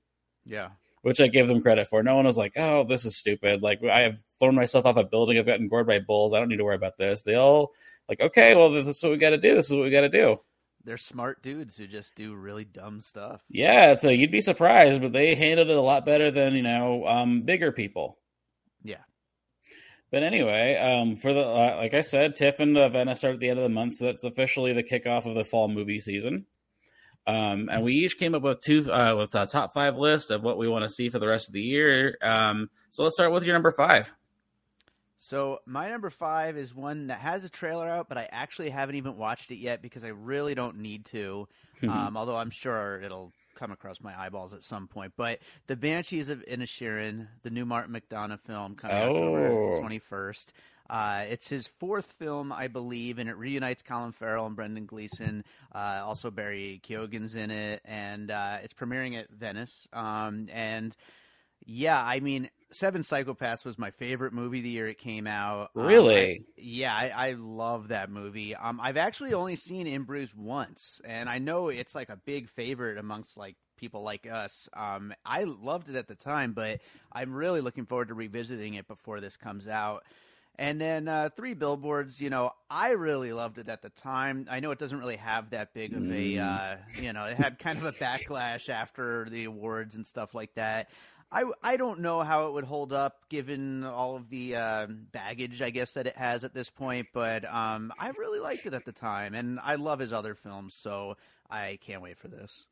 Yeah. 0.45 0.69
Which 1.01 1.21
I 1.21 1.27
give 1.27 1.47
them 1.47 1.61
credit 1.61 1.87
for. 1.87 2.03
No 2.03 2.15
one 2.15 2.25
was 2.25 2.37
like, 2.37 2.53
oh, 2.57 2.83
this 2.83 3.05
is 3.05 3.15
stupid. 3.15 3.61
Like, 3.61 3.83
I 3.83 4.01
have 4.01 4.21
thrown 4.39 4.55
myself 4.55 4.85
off 4.85 4.97
a 4.97 5.03
building. 5.03 5.37
I've 5.37 5.45
gotten 5.45 5.67
gored 5.67 5.87
by 5.87 5.99
bulls. 5.99 6.33
I 6.33 6.39
don't 6.39 6.49
need 6.49 6.57
to 6.57 6.65
worry 6.65 6.75
about 6.75 6.97
this. 6.97 7.23
They 7.23 7.35
all 7.35 7.73
like, 8.09 8.21
okay, 8.21 8.55
well, 8.55 8.71
this 8.71 8.87
is 8.87 9.03
what 9.03 9.11
we 9.11 9.17
got 9.17 9.31
to 9.31 9.37
do. 9.37 9.55
This 9.55 9.67
is 9.67 9.75
what 9.75 9.83
we 9.83 9.89
got 9.89 10.01
to 10.01 10.09
do. 10.09 10.39
They're 10.83 10.97
smart 10.97 11.41
dudes 11.41 11.75
who 11.75 11.85
just 11.85 12.15
do 12.15 12.33
really 12.33 12.63
dumb 12.63 13.01
stuff. 13.01 13.43
Yeah, 13.49 13.95
so 13.95 14.09
you'd 14.09 14.31
be 14.31 14.39
surprised, 14.39 15.01
but 15.01 15.11
they 15.11 15.35
handled 15.35 15.69
it 15.69 15.75
a 15.75 15.81
lot 15.81 16.05
better 16.05 16.31
than 16.31 16.55
you 16.55 16.63
know 16.63 17.05
um, 17.05 17.41
bigger 17.41 17.73
people. 17.73 18.17
Yeah. 18.83 19.03
But 20.11 20.23
anyway, 20.23 20.77
um, 20.77 21.17
for 21.17 21.33
the 21.33 21.41
uh, 21.41 21.75
like 21.77 21.93
I 21.93 22.01
said, 22.01 22.37
TIFF 22.37 22.61
and 22.61 22.77
uh, 22.77 22.87
Venice 22.87 23.19
start 23.19 23.33
at 23.33 23.39
the 23.41 23.49
end 23.49 23.59
of 23.59 23.63
the 23.63 23.69
month, 23.69 23.95
so 23.95 24.05
that's 24.05 24.23
officially 24.23 24.71
the 24.71 24.83
kickoff 24.83 25.25
of 25.25 25.35
the 25.35 25.43
fall 25.43 25.67
movie 25.67 25.99
season. 25.99 26.45
Um, 27.27 27.67
and 27.69 27.83
we 27.83 27.93
each 27.93 28.17
came 28.17 28.33
up 28.35 28.41
with 28.41 28.61
two 28.61 28.89
uh, 28.91 29.15
with 29.17 29.35
a 29.35 29.45
top 29.45 29.73
five 29.73 29.97
list 29.97 30.31
of 30.31 30.41
what 30.43 30.57
we 30.57 30.67
want 30.69 30.83
to 30.85 30.89
see 30.89 31.09
for 31.09 31.19
the 31.19 31.27
rest 31.27 31.49
of 31.49 31.53
the 31.53 31.61
year. 31.61 32.17
Um, 32.21 32.69
so 32.89 33.03
let's 33.03 33.15
start 33.15 33.31
with 33.33 33.43
your 33.43 33.53
number 33.53 33.71
five. 33.71 34.13
So 35.19 35.59
my 35.65 35.89
number 35.89 36.09
five 36.09 36.57
is 36.57 36.75
one 36.75 37.07
that 37.07 37.19
has 37.19 37.43
a 37.43 37.49
trailer 37.49 37.87
out, 37.89 38.07
but 38.07 38.17
I 38.17 38.29
actually 38.31 38.69
haven't 38.69 38.95
even 38.95 39.17
watched 39.17 39.49
it 39.51 39.55
yet 39.57 39.81
because 39.81 40.03
I 40.03 40.09
really 40.09 40.53
don't 40.55 40.77
need 40.77 41.05
to. 41.07 41.47
um, 41.83 42.15
although 42.15 42.35
I'm 42.37 42.51
sure 42.51 43.01
it'll 43.01 43.33
come 43.55 43.71
across 43.71 43.99
my 43.99 44.17
eyeballs 44.19 44.53
at 44.53 44.63
some 44.63 44.87
point. 44.87 45.13
But 45.17 45.39
the 45.65 45.75
Banshees 45.75 46.29
of 46.29 46.45
Inisherin, 46.45 47.27
the 47.41 47.49
new 47.49 47.65
Martin 47.65 47.93
McDonagh 47.99 48.39
film, 48.41 48.75
coming 48.75 48.95
out 48.95 49.09
October 49.09 49.47
Oh. 49.49 49.81
21st. 49.81 50.51
Uh, 50.89 51.25
it's 51.29 51.47
his 51.47 51.67
fourth 51.67 52.13
film, 52.19 52.51
I 52.51 52.67
believe, 52.67 53.19
and 53.19 53.29
it 53.29 53.37
reunites 53.37 53.81
Colin 53.81 54.11
Farrell 54.11 54.45
and 54.45 54.55
Brendan 54.55 54.85
Gleeson. 54.85 55.43
Uh, 55.73 56.01
also, 56.03 56.31
Barry 56.31 56.81
Keoghan's 56.83 57.35
in 57.35 57.51
it, 57.51 57.81
and 57.85 58.31
uh, 58.31 58.57
it's 58.63 58.73
premiering 58.73 59.17
at 59.19 59.29
Venice. 59.29 59.87
Um, 59.93 60.47
and 60.51 60.95
yeah, 61.65 62.01
I 62.03 62.19
mean, 62.21 62.49
Seven 62.71 63.01
Psychopaths 63.01 63.65
was 63.65 63.77
my 63.77 63.91
favorite 63.91 64.33
movie 64.33 64.61
the 64.61 64.69
year 64.69 64.87
it 64.87 64.97
came 64.99 65.27
out. 65.27 65.71
Um, 65.75 65.87
Really? 65.87 66.31
I- 66.31 66.39
yeah, 66.57 66.93
I, 66.95 67.09
I 67.29 67.31
love 67.33 67.89
that 67.89 68.09
movie. 68.09 68.55
Um, 68.55 68.79
I've 68.81 68.97
actually 68.97 69.33
only 69.33 69.55
seen 69.55 69.87
In 69.87 70.03
Bruges 70.03 70.33
once, 70.35 71.01
and 71.03 71.29
I 71.29 71.39
know 71.39 71.69
it's 71.69 71.95
like 71.95 72.09
a 72.09 72.17
big 72.17 72.49
favorite 72.49 72.97
amongst 72.97 73.37
like 73.37 73.55
people 73.77 74.01
like 74.01 74.25
us. 74.25 74.69
Um, 74.73 75.13
I 75.25 75.43
loved 75.43 75.89
it 75.89 75.95
at 75.95 76.07
the 76.07 76.15
time, 76.15 76.53
but 76.53 76.79
I'm 77.11 77.33
really 77.33 77.61
looking 77.61 77.85
forward 77.85 78.07
to 78.07 78.13
revisiting 78.15 78.73
it 78.75 78.87
before 78.87 79.19
this 79.21 79.37
comes 79.37 79.67
out. 79.67 80.03
And 80.59 80.81
then 80.81 81.07
uh, 81.07 81.29
Three 81.35 81.53
Billboards, 81.53 82.19
you 82.19 82.31
know, 82.31 82.51
I 82.69 82.91
really 82.91 83.31
loved 83.31 83.59
it 83.59 83.69
at 83.69 83.83
the 83.83 83.89
time. 83.89 84.47
I 84.49 84.59
know 84.59 84.71
it 84.71 84.79
doesn't 84.79 84.97
really 84.97 85.17
have 85.17 85.51
that 85.51 85.73
big 85.73 85.93
of 85.93 86.11
a, 86.11 86.39
uh, 86.39 86.75
you 86.99 87.13
know, 87.13 87.25
it 87.25 87.37
had 87.37 87.59
kind 87.59 87.77
of 87.77 87.85
a 87.85 87.91
backlash 87.91 88.67
after 88.67 89.27
the 89.29 89.43
awards 89.43 89.93
and 89.95 90.05
stuff 90.05 90.33
like 90.33 90.55
that. 90.55 90.89
I, 91.31 91.43
I 91.61 91.77
don't 91.77 91.99
know 91.99 92.21
how 92.21 92.47
it 92.47 92.53
would 92.53 92.63
hold 92.63 92.93
up 92.93 93.29
given 93.29 93.83
all 93.83 94.15
of 94.15 94.29
the 94.29 94.55
uh, 94.55 94.87
baggage, 95.11 95.61
I 95.61 95.69
guess, 95.69 95.93
that 95.93 96.07
it 96.07 96.17
has 96.17 96.43
at 96.43 96.53
this 96.53 96.69
point, 96.69 97.09
but 97.13 97.43
um, 97.45 97.91
I 97.99 98.09
really 98.17 98.39
liked 98.39 98.65
it 98.65 98.73
at 98.73 98.85
the 98.85 98.93
time, 98.93 99.35
and 99.35 99.59
I 99.61 99.75
love 99.75 99.99
his 99.99 100.13
other 100.13 100.35
films, 100.35 100.73
so 100.73 101.17
I 101.49 101.79
can't 101.85 102.01
wait 102.01 102.17
for 102.17 102.29
this. 102.29 102.63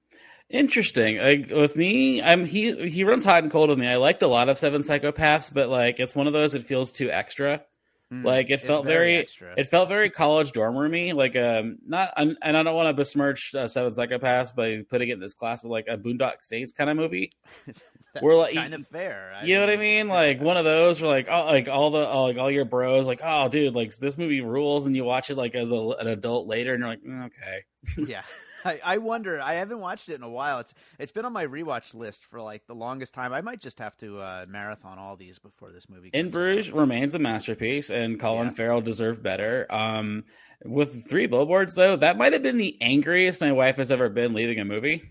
Interesting. 0.49 1.17
Like 1.17 1.49
with 1.49 1.75
me, 1.75 2.21
I'm 2.21 2.45
he 2.45 2.89
he 2.89 3.03
runs 3.03 3.25
hot 3.25 3.43
and 3.43 3.51
cold 3.51 3.69
with 3.69 3.79
me. 3.79 3.87
I 3.87 3.97
liked 3.97 4.21
a 4.21 4.27
lot 4.27 4.47
of 4.47 4.57
Seven 4.57 4.81
Psychopaths, 4.83 5.53
but 5.53 5.69
like 5.69 5.99
it's 5.99 6.15
one 6.15 6.27
of 6.27 6.33
those. 6.33 6.55
It 6.55 6.63
feels 6.63 6.91
too 6.91 7.09
extra. 7.09 7.63
Mm, 8.13 8.23
Like 8.23 8.49
it 8.51 8.61
felt 8.61 8.85
very, 8.85 9.15
extra. 9.15 9.55
it 9.57 9.63
felt 9.65 9.89
very 9.89 10.09
college 10.11 10.51
dorm 10.51 10.77
roomy. 10.77 11.13
Like 11.13 11.35
um, 11.35 11.77
not 11.87 12.13
and 12.15 12.37
and 12.41 12.55
I 12.55 12.61
don't 12.63 12.75
want 12.75 12.87
to 12.89 12.93
besmirch 12.93 13.55
uh, 13.55 13.67
Seven 13.67 13.93
Psychopaths 13.93 14.53
by 14.55 14.83
putting 14.89 15.09
it 15.09 15.13
in 15.13 15.19
this 15.19 15.33
class, 15.33 15.61
but 15.63 15.69
like 15.69 15.87
a 15.89 15.97
Boondock 15.97 16.41
Saints 16.43 16.71
kind 16.71 16.89
of 16.89 16.97
movie. 16.97 17.31
That's 18.13 18.23
we're 18.23 18.37
like- 18.37 18.53
kind 18.53 18.73
of 18.73 18.87
fair. 18.87 19.33
You 19.43 19.55
know 19.55 19.61
what 19.61 19.71
I 19.71 19.77
mean? 19.77 20.07
Like 20.07 20.39
one 20.39 20.55
of 20.55 20.63
those, 20.65 21.01
where 21.01 21.09
like 21.11 21.27
oh, 21.29 21.45
like 21.45 21.67
all 21.67 21.89
the 21.91 22.07
oh, 22.07 22.23
like 22.25 22.37
all 22.37 22.49
your 22.51 22.63
bros, 22.63 23.07
like 23.07 23.21
oh, 23.23 23.49
dude, 23.49 23.73
like 23.73 23.95
this 23.97 24.17
movie 24.17 24.41
rules, 24.41 24.85
and 24.85 24.95
you 24.95 25.03
watch 25.03 25.29
it 25.31 25.35
like 25.35 25.55
as 25.55 25.71
a, 25.71 25.75
an 25.99 26.07
adult 26.07 26.47
later, 26.47 26.73
and 26.73 26.81
you're 26.81 26.89
like 26.89 27.01
mm, 27.03 27.25
okay. 27.25 28.07
yeah. 28.11 28.21
I, 28.67 28.79
I 28.83 28.97
wonder. 28.97 29.39
I 29.39 29.53
haven't 29.53 29.79
watched 29.79 30.09
it 30.09 30.15
in 30.15 30.23
a 30.23 30.29
while. 30.29 30.59
It's 30.59 30.73
it's 30.99 31.11
been 31.11 31.25
on 31.25 31.33
my 31.33 31.45
rewatch 31.45 31.93
list 31.93 32.25
for 32.25 32.41
like 32.41 32.65
the 32.67 32.73
longest 32.75 33.13
time. 33.13 33.31
I 33.31 33.41
might 33.41 33.59
just 33.59 33.79
have 33.79 33.95
to 33.97 34.19
uh, 34.19 34.45
marathon 34.49 34.97
all 34.97 35.15
these 35.15 35.39
before 35.39 35.71
this 35.71 35.87
movie. 35.87 36.09
In 36.13 36.31
Bruges 36.31 36.69
out. 36.69 36.75
remains 36.75 37.15
a 37.15 37.19
masterpiece, 37.19 37.89
and 37.89 38.19
Colin 38.19 38.47
Yeah. 38.47 38.53
Farrell 38.53 38.81
deserved 38.81 39.21
better. 39.21 39.67
Um, 39.69 40.23
with 40.63 41.07
three 41.07 41.27
billboards, 41.27 41.75
though, 41.75 41.95
that 41.97 42.17
might 42.17 42.33
have 42.33 42.43
been 42.43 42.57
the 42.57 42.77
angriest 42.81 43.41
my 43.41 43.51
wife 43.51 43.75
has 43.77 43.91
ever 43.91 44.09
been 44.09 44.33
leaving 44.33 44.59
a 44.59 44.65
movie. 44.65 45.03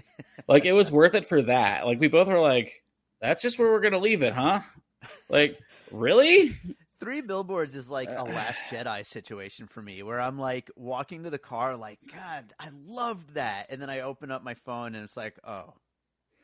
like 0.48 0.64
it 0.64 0.72
was 0.72 0.90
worth 0.90 1.14
it 1.14 1.26
for 1.26 1.42
that. 1.42 1.86
Like 1.86 2.00
we 2.00 2.08
both 2.08 2.28
were 2.28 2.40
like, 2.40 2.82
"That's 3.20 3.42
just 3.42 3.58
where 3.58 3.70
we're 3.70 3.80
gonna 3.80 3.98
leave 3.98 4.22
it, 4.22 4.32
huh?" 4.32 4.60
Like, 5.28 5.58
really? 5.90 6.56
Three 7.02 7.20
billboards 7.20 7.74
is 7.74 7.90
like 7.90 8.08
a 8.08 8.20
Uh, 8.20 8.24
Last 8.26 8.60
Jedi 8.70 9.04
situation 9.04 9.66
for 9.66 9.82
me, 9.82 10.04
where 10.04 10.20
I'm 10.20 10.38
like 10.38 10.70
walking 10.76 11.24
to 11.24 11.30
the 11.30 11.38
car, 11.38 11.76
like 11.76 11.98
God, 12.14 12.54
I 12.60 12.68
loved 12.86 13.34
that, 13.34 13.66
and 13.70 13.82
then 13.82 13.90
I 13.90 14.00
open 14.02 14.30
up 14.30 14.44
my 14.44 14.54
phone 14.54 14.94
and 14.94 15.02
it's 15.02 15.16
like, 15.16 15.34
oh, 15.42 15.74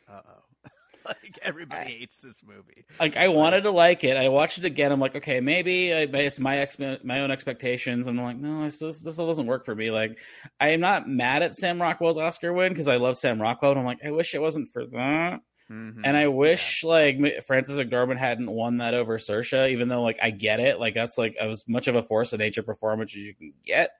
uh 0.08 0.20
oh, 0.26 0.68
like 1.06 1.38
everybody 1.42 1.92
hates 1.98 2.16
this 2.16 2.42
movie. 2.44 2.84
Like 2.98 3.16
I 3.16 3.28
wanted 3.28 3.62
to 3.62 3.70
like 3.70 4.02
it. 4.02 4.16
I 4.16 4.28
watched 4.30 4.58
it 4.58 4.64
again. 4.64 4.90
I'm 4.90 4.98
like, 4.98 5.14
okay, 5.14 5.38
maybe 5.38 5.94
I- 5.94 5.98
it's 6.00 6.40
my 6.40 6.58
ex- 6.58 6.78
my 6.78 7.20
own 7.20 7.30
expectations. 7.30 8.08
And 8.08 8.18
I'm 8.18 8.26
like, 8.26 8.36
no, 8.38 8.64
this 8.64 8.80
this, 8.80 9.00
doesn't 9.16 9.46
work 9.46 9.64
for 9.64 9.76
me. 9.76 9.92
Like, 9.92 10.18
I 10.58 10.70
am 10.70 10.80
not 10.80 11.08
mad 11.08 11.44
at 11.44 11.56
Sam 11.56 11.80
Rockwell's 11.80 12.18
Oscar 12.18 12.52
win 12.52 12.72
because 12.72 12.88
I 12.88 12.96
love 12.96 13.16
Sam 13.16 13.40
Rockwell. 13.40 13.70
And 13.70 13.80
I'm 13.80 13.86
like, 13.86 14.04
I 14.04 14.10
wish 14.10 14.34
it 14.34 14.40
wasn't 14.42 14.70
for 14.72 14.84
that. 14.86 15.38
Mhm. 15.70 16.00
And 16.04 16.16
I 16.16 16.28
wish 16.28 16.82
like 16.82 17.18
Frances 17.46 17.78
McDormand 17.78 18.16
hadn't 18.16 18.50
won 18.50 18.78
that 18.78 18.94
over 18.94 19.18
Saoirse, 19.18 19.70
even 19.70 19.88
though 19.88 20.02
like 20.02 20.18
I 20.22 20.30
get 20.30 20.60
it, 20.60 20.80
like 20.80 20.94
that's 20.94 21.18
like 21.18 21.36
as 21.36 21.68
much 21.68 21.88
of 21.88 21.94
a 21.94 22.02
force 22.02 22.32
of 22.32 22.38
nature 22.38 22.62
performance 22.62 23.10
as 23.10 23.20
you 23.20 23.34
can 23.34 23.52
get. 23.66 23.90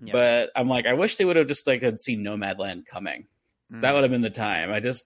Yeah. 0.00 0.12
But 0.12 0.50
I'm 0.56 0.68
like, 0.68 0.86
I 0.86 0.94
wish 0.94 1.16
they 1.16 1.26
would 1.26 1.36
have 1.36 1.46
just 1.48 1.66
like 1.66 1.82
had 1.82 2.00
seen 2.00 2.24
Nomadland 2.24 2.86
coming. 2.86 3.26
Mm. 3.70 3.82
That 3.82 3.92
would 3.92 4.02
have 4.02 4.10
been 4.10 4.22
the 4.22 4.30
time. 4.30 4.72
I 4.72 4.80
just, 4.80 5.04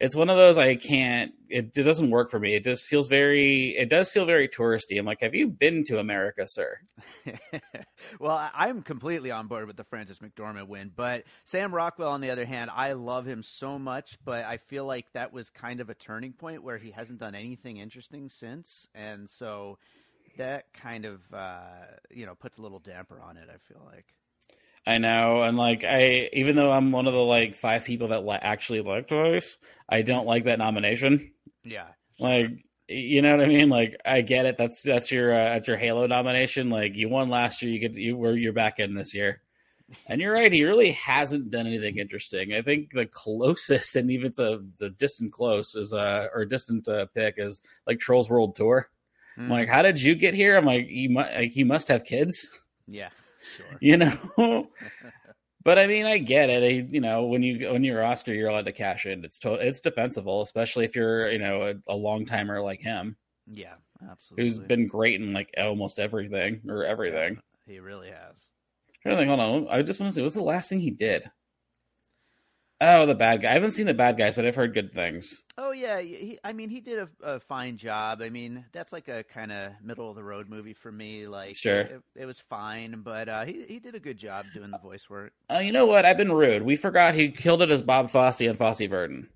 it's 0.00 0.14
one 0.14 0.30
of 0.30 0.36
those 0.36 0.58
I 0.58 0.76
can't. 0.76 1.32
It, 1.48 1.72
it 1.76 1.82
doesn't 1.82 2.10
work 2.10 2.30
for 2.30 2.38
me. 2.38 2.54
It 2.54 2.62
just 2.62 2.86
feels 2.86 3.08
very. 3.08 3.74
It 3.76 3.88
does 3.88 4.10
feel 4.10 4.26
very 4.26 4.48
touristy. 4.48 4.98
I'm 4.98 5.06
like, 5.06 5.20
have 5.22 5.34
you 5.34 5.48
been 5.48 5.82
to 5.84 5.98
America, 5.98 6.46
sir? 6.46 6.78
well, 8.20 8.50
I'm 8.54 8.82
completely 8.82 9.32
on 9.32 9.48
board 9.48 9.66
with 9.66 9.76
the 9.76 9.84
Frances 9.84 10.20
McDormand 10.20 10.68
win, 10.68 10.92
but 10.94 11.24
Sam 11.44 11.74
Rockwell, 11.74 12.10
on 12.10 12.20
the 12.20 12.30
other 12.30 12.44
hand, 12.44 12.70
I 12.72 12.92
love 12.92 13.26
him 13.26 13.42
so 13.42 13.78
much, 13.78 14.18
but 14.24 14.44
I 14.44 14.58
feel 14.58 14.84
like 14.84 15.12
that 15.14 15.32
was 15.32 15.50
kind 15.50 15.80
of 15.80 15.90
a 15.90 15.94
turning 15.94 16.32
point 16.32 16.62
where 16.62 16.78
he 16.78 16.92
hasn't 16.92 17.18
done 17.18 17.34
anything 17.34 17.78
interesting 17.78 18.28
since, 18.28 18.86
and 18.94 19.28
so 19.28 19.78
that 20.36 20.72
kind 20.72 21.06
of 21.06 21.22
uh, 21.32 21.86
you 22.10 22.24
know 22.24 22.36
puts 22.36 22.58
a 22.58 22.62
little 22.62 22.78
damper 22.78 23.20
on 23.20 23.36
it. 23.36 23.48
I 23.52 23.56
feel 23.72 23.82
like. 23.84 24.06
I 24.88 24.98
know, 24.98 25.42
and 25.42 25.56
like 25.56 25.84
I, 25.84 26.30
even 26.32 26.56
though 26.56 26.72
I'm 26.72 26.92
one 26.92 27.06
of 27.06 27.12
the 27.12 27.18
like 27.18 27.56
five 27.56 27.84
people 27.84 28.08
that 28.08 28.24
li- 28.24 28.38
actually 28.40 28.80
like 28.80 29.10
Vice, 29.10 29.58
I 29.88 30.02
don't 30.02 30.26
like 30.26 30.44
that 30.44 30.58
nomination. 30.58 31.32
Yeah. 31.62 31.88
Like, 32.18 32.50
you 32.88 33.20
know 33.20 33.36
what 33.36 33.44
I 33.44 33.48
mean? 33.48 33.68
Like, 33.68 34.00
I 34.04 34.22
get 34.22 34.46
it. 34.46 34.56
That's 34.56 34.82
that's 34.82 35.12
your 35.12 35.34
uh, 35.34 35.44
that's 35.54 35.68
your 35.68 35.76
Halo 35.76 36.06
nomination. 36.06 36.70
Like, 36.70 36.96
you 36.96 37.08
won 37.10 37.28
last 37.28 37.60
year. 37.60 37.70
You 37.70 37.80
get 37.80 37.94
you 37.96 38.16
were 38.16 38.34
you're 38.34 38.54
back 38.54 38.78
in 38.78 38.94
this 38.94 39.14
year. 39.14 39.42
And 40.06 40.20
you're 40.20 40.34
right. 40.34 40.52
He 40.52 40.64
really 40.64 40.92
hasn't 40.92 41.50
done 41.50 41.66
anything 41.66 41.98
interesting. 41.98 42.52
I 42.52 42.62
think 42.62 42.92
the 42.92 43.06
closest, 43.06 43.96
and 43.96 44.10
even 44.10 44.32
a 44.38 44.58
the 44.78 44.90
distant 44.90 45.32
close, 45.32 45.74
is 45.74 45.92
uh 45.92 46.28
or 46.34 46.44
distant 46.44 46.88
uh, 46.88 47.06
pick 47.14 47.34
is 47.38 47.62
like 47.86 47.98
Trolls 47.98 48.30
World 48.30 48.56
Tour. 48.56 48.88
I'm 49.38 49.48
like, 49.48 49.68
how 49.68 49.82
did 49.82 50.02
you 50.02 50.16
get 50.16 50.34
here? 50.34 50.56
I'm 50.56 50.64
like, 50.64 50.88
you 50.88 51.10
must, 51.10 51.32
like, 51.32 51.54
you 51.54 51.64
must 51.64 51.86
have 51.88 52.02
kids, 52.02 52.48
yeah, 52.88 53.10
sure. 53.56 53.66
you 53.80 53.96
know. 53.96 54.68
but 55.64 55.78
I 55.78 55.86
mean, 55.86 56.06
I 56.06 56.18
get 56.18 56.50
it. 56.50 56.62
I, 56.62 56.86
you 56.90 57.00
know, 57.00 57.24
when 57.24 57.42
you 57.42 57.68
when 57.70 57.84
you're 57.84 58.04
Oscar, 58.04 58.32
you're 58.32 58.48
allowed 58.48 58.66
to 58.66 58.72
cash 58.72 59.06
in. 59.06 59.24
It's 59.24 59.38
to, 59.40 59.54
it's 59.54 59.80
defensible, 59.80 60.42
especially 60.42 60.84
if 60.84 60.94
you're 60.96 61.30
you 61.30 61.38
know 61.38 61.62
a, 61.70 61.92
a 61.92 61.96
long 61.96 62.24
timer 62.26 62.60
like 62.62 62.80
him, 62.80 63.16
Yeah, 63.50 63.74
absolutely. 64.10 64.44
who's 64.44 64.58
been 64.58 64.86
great 64.86 65.20
in 65.20 65.32
like 65.32 65.52
almost 65.58 65.98
everything 65.98 66.62
or 66.68 66.84
everything. 66.84 67.40
He 67.66 67.80
really 67.80 68.08
has. 68.08 68.48
trying 69.02 69.16
to 69.16 69.20
think, 69.20 69.28
hold 69.28 69.40
on. 69.40 69.68
I 69.70 69.82
just 69.82 70.00
want 70.00 70.10
to 70.12 70.14
see 70.14 70.22
what's 70.22 70.34
the 70.34 70.40
last 70.42 70.68
thing 70.70 70.80
he 70.80 70.90
did. 70.90 71.30
Oh, 72.80 73.06
the 73.06 73.14
bad 73.14 73.42
guy. 73.42 73.50
I 73.50 73.54
haven't 73.54 73.72
seen 73.72 73.86
the 73.86 73.94
bad 73.94 74.16
guys, 74.16 74.36
but 74.36 74.46
I've 74.46 74.54
heard 74.54 74.72
good 74.72 74.92
things. 74.92 75.42
Oh 75.56 75.72
yeah, 75.72 76.00
he, 76.00 76.38
I 76.44 76.52
mean, 76.52 76.70
he 76.70 76.80
did 76.80 77.00
a, 77.00 77.08
a 77.22 77.40
fine 77.40 77.76
job. 77.76 78.22
I 78.22 78.30
mean, 78.30 78.64
that's 78.72 78.92
like 78.92 79.08
a 79.08 79.24
kind 79.24 79.50
of 79.50 79.72
middle 79.82 80.08
of 80.08 80.14
the 80.14 80.22
road 80.22 80.48
movie 80.48 80.74
for 80.74 80.92
me. 80.92 81.26
Like, 81.26 81.56
Sure. 81.56 81.80
it, 81.80 82.02
it 82.14 82.24
was 82.26 82.38
fine, 82.48 83.00
but 83.02 83.28
uh, 83.28 83.44
he 83.44 83.64
he 83.64 83.80
did 83.80 83.96
a 83.96 84.00
good 84.00 84.16
job 84.16 84.46
doing 84.54 84.70
the 84.70 84.78
voice 84.78 85.10
work. 85.10 85.32
Uh, 85.52 85.58
you 85.58 85.72
know 85.72 85.86
what? 85.86 86.04
I've 86.04 86.16
been 86.16 86.30
rude. 86.32 86.62
We 86.62 86.76
forgot 86.76 87.14
he 87.14 87.30
killed 87.32 87.62
it 87.62 87.70
as 87.70 87.82
Bob 87.82 88.10
Fosse 88.10 88.42
and 88.42 88.56
Fosse 88.56 88.82
Verdon. 88.88 89.28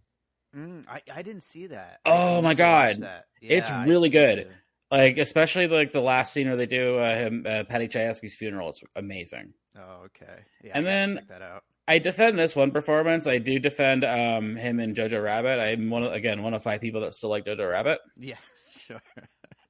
Mm, 0.56 0.84
I 0.88 1.00
I 1.12 1.22
didn't 1.22 1.42
see 1.42 1.66
that. 1.66 1.99
Oh, 2.06 2.42
my 2.42 2.54
God. 2.54 2.99
that. 2.99 3.25
It's 3.40 3.70
really 3.87 4.08
good. 4.11 4.49
Like 4.92 5.16
especially 5.18 5.66
like 5.66 5.92
the 5.92 6.00
last 6.02 6.32
scene 6.32 6.46
where 6.46 6.56
they 6.58 6.66
do 6.66 6.99
uh, 6.99 7.16
him 7.16 7.46
uh, 7.49 7.64
Paddy 7.64 7.88
Chayefsky's 7.88 8.34
funeral. 8.37 8.68
It's 8.68 8.84
amazing. 8.94 9.54
Oh, 9.76 10.04
okay. 10.06 10.42
Yeah, 10.62 10.72
And 10.75 10.87
then- 10.87 11.14
check 11.16 11.28
that 11.28 11.42
out. 11.42 11.64
I 11.89 11.99
defend 11.99 12.39
this 12.39 12.55
one 12.55 12.71
performance. 12.71 13.27
I 13.27 13.39
do 13.39 13.59
defend 13.59 14.05
um, 14.05 14.57
him 14.57 14.79
and 14.79 14.97
Jojo 14.97 15.23
Rabbit. 15.23 15.59
I'm 15.59 15.91
one 15.91 16.05
of, 16.05 16.12
again 16.12 16.43
one 16.43 16.55
of 16.55 16.62
five 16.62 16.81
people 16.81 17.01
that 17.03 17.15
still 17.15 17.31
like 17.31 17.45
Jojo 17.45 17.71
Rabbit. 17.71 17.99
Yeah, 18.17 18.37
sure. 18.87 19.03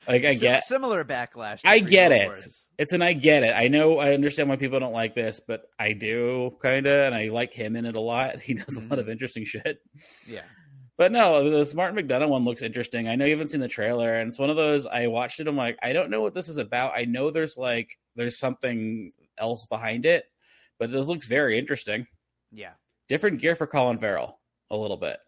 Like 0.07 0.25
I 0.25 0.35
get, 0.35 0.65
similar 0.65 1.05
backlash. 1.05 1.61
I 1.65 1.79
get 1.79 2.13
it. 2.13 2.39
It's 2.79 2.93
an 2.93 3.03
I 3.03 3.13
get 3.13 3.45
it. 3.45 3.55
I 3.55 3.69
know 3.69 3.99
I 3.99 4.15
understand 4.15 4.49
why 4.49 4.57
people 4.57 4.81
don't 4.81 4.93
like 4.93 5.15
this, 5.15 5.41
but 5.47 5.63
I 5.79 5.93
do 5.93 6.57
kind 6.61 6.87
of, 6.87 7.07
and 7.07 7.15
I 7.15 7.29
like 7.29 7.53
him 7.53 7.77
in 7.77 7.87
it 7.87 7.95
a 7.95 8.01
lot. 8.01 8.41
He 8.41 8.55
does 8.55 8.77
a 8.77 8.81
lot 8.81 8.99
of 8.99 9.09
interesting 9.09 9.45
shit. 9.45 9.79
Yeah. 10.27 10.43
But 10.99 11.13
no, 11.13 11.65
the 11.65 11.75
Martin 11.75 11.97
McDonagh 11.97 12.29
one 12.29 12.45
looks 12.45 12.63
interesting. 12.63 13.09
I 13.09 13.15
know 13.15 13.25
you 13.25 13.33
haven't 13.33 13.49
seen 13.49 13.61
the 13.61 13.69
trailer, 13.69 14.15
and 14.15 14.29
it's 14.29 14.39
one 14.39 14.51
of 14.51 14.57
those 14.57 14.87
I 14.87 15.07
watched 15.07 15.41
it. 15.41 15.49
I'm 15.49 15.57
like, 15.57 15.79
I 15.83 15.93
don't 15.93 16.11
know 16.11 16.21
what 16.21 16.35
this 16.35 16.49
is 16.49 16.59
about. 16.59 16.93
I 16.95 17.05
know 17.05 17.31
there's 17.31 17.57
like 17.57 17.99
there's 18.15 18.39
something 18.39 19.13
else 19.39 19.67
behind 19.67 20.05
it, 20.05 20.25
but 20.83 20.91
this 20.91 21.07
looks 21.07 21.29
very 21.29 21.59
interesting. 21.59 22.07
Yeah. 22.51 22.73
Different 23.09 23.41
gear 23.41 23.55
for 23.55 23.67
Colin 23.69 23.99
Farrell, 23.99 24.41
a 24.71 24.77
little 24.77 24.97
bit, 24.97 25.19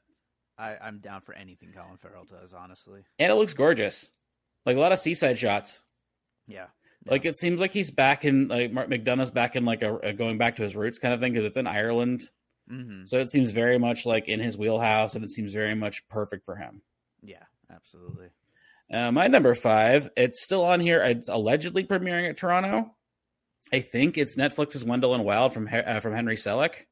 I, 0.59 0.77
I'm 0.83 0.99
down 0.99 1.21
for 1.21 1.33
anything 1.35 1.73
Colin 1.73 1.97
Farrell 1.99 2.25
does, 2.25 2.53
honestly. 2.53 3.03
and 3.19 3.31
it 3.31 3.35
looks 3.37 3.55
gorgeous. 3.55 4.11
Like 4.67 4.77
a 4.77 4.81
lot 4.81 4.93
of 4.93 4.99
seaside 4.99 5.39
shots. 5.39 5.81
Yeah. 6.49 6.67
Like 7.07 7.25
it 7.25 7.37
seems 7.37 7.61
like 7.61 7.73
he's 7.73 7.91
back 7.91 8.25
in 8.25 8.49
like 8.49 8.73
Martin 8.73 8.99
McDonagh's 9.05 9.31
back 9.31 9.55
in 9.57 9.65
like 9.65 9.83
a, 9.83 9.97
a 9.99 10.13
going 10.13 10.39
back 10.39 10.57
to 10.57 10.63
his 10.63 10.75
roots 10.75 10.99
kind 10.99 11.13
of 11.15 11.21
thing 11.21 11.33
because 11.35 11.47
it's 11.47 11.57
in 11.57 11.67
Ireland. 11.67 12.31
hmm 12.69 13.05
So 13.05 13.19
it 13.21 13.29
seems 13.29 13.51
very 13.51 13.79
much 13.79 14.07
like 14.07 14.27
in 14.29 14.41
his 14.41 14.57
wheelhouse, 14.59 15.15
and 15.15 15.23
it 15.25 15.31
seems 15.31 15.53
very 15.53 15.75
much 15.75 16.09
perfect 16.09 16.45
for 16.45 16.57
him. 16.57 16.83
Yeah, 17.23 17.45
absolutely. 17.71 18.29
Uh, 18.93 19.13
my 19.13 19.27
number 19.29 19.55
five, 19.55 20.09
it's 20.17 20.43
still 20.43 20.65
on 20.65 20.81
here. 20.81 21.03
It's 21.03 21.29
allegedly 21.29 21.85
premiering 21.85 22.29
at 22.29 22.37
Toronto. 22.37 22.95
I 23.73 23.81
think 23.81 24.19
it's 24.19 24.37
Netflix's 24.37 24.85
Wendell 24.85 25.15
and 25.15 25.25
Wild 25.25 25.53
from 25.53 25.69
uh, 25.73 26.01
from 26.01 26.15
Henry 26.15 26.37
Selick. 26.37 26.87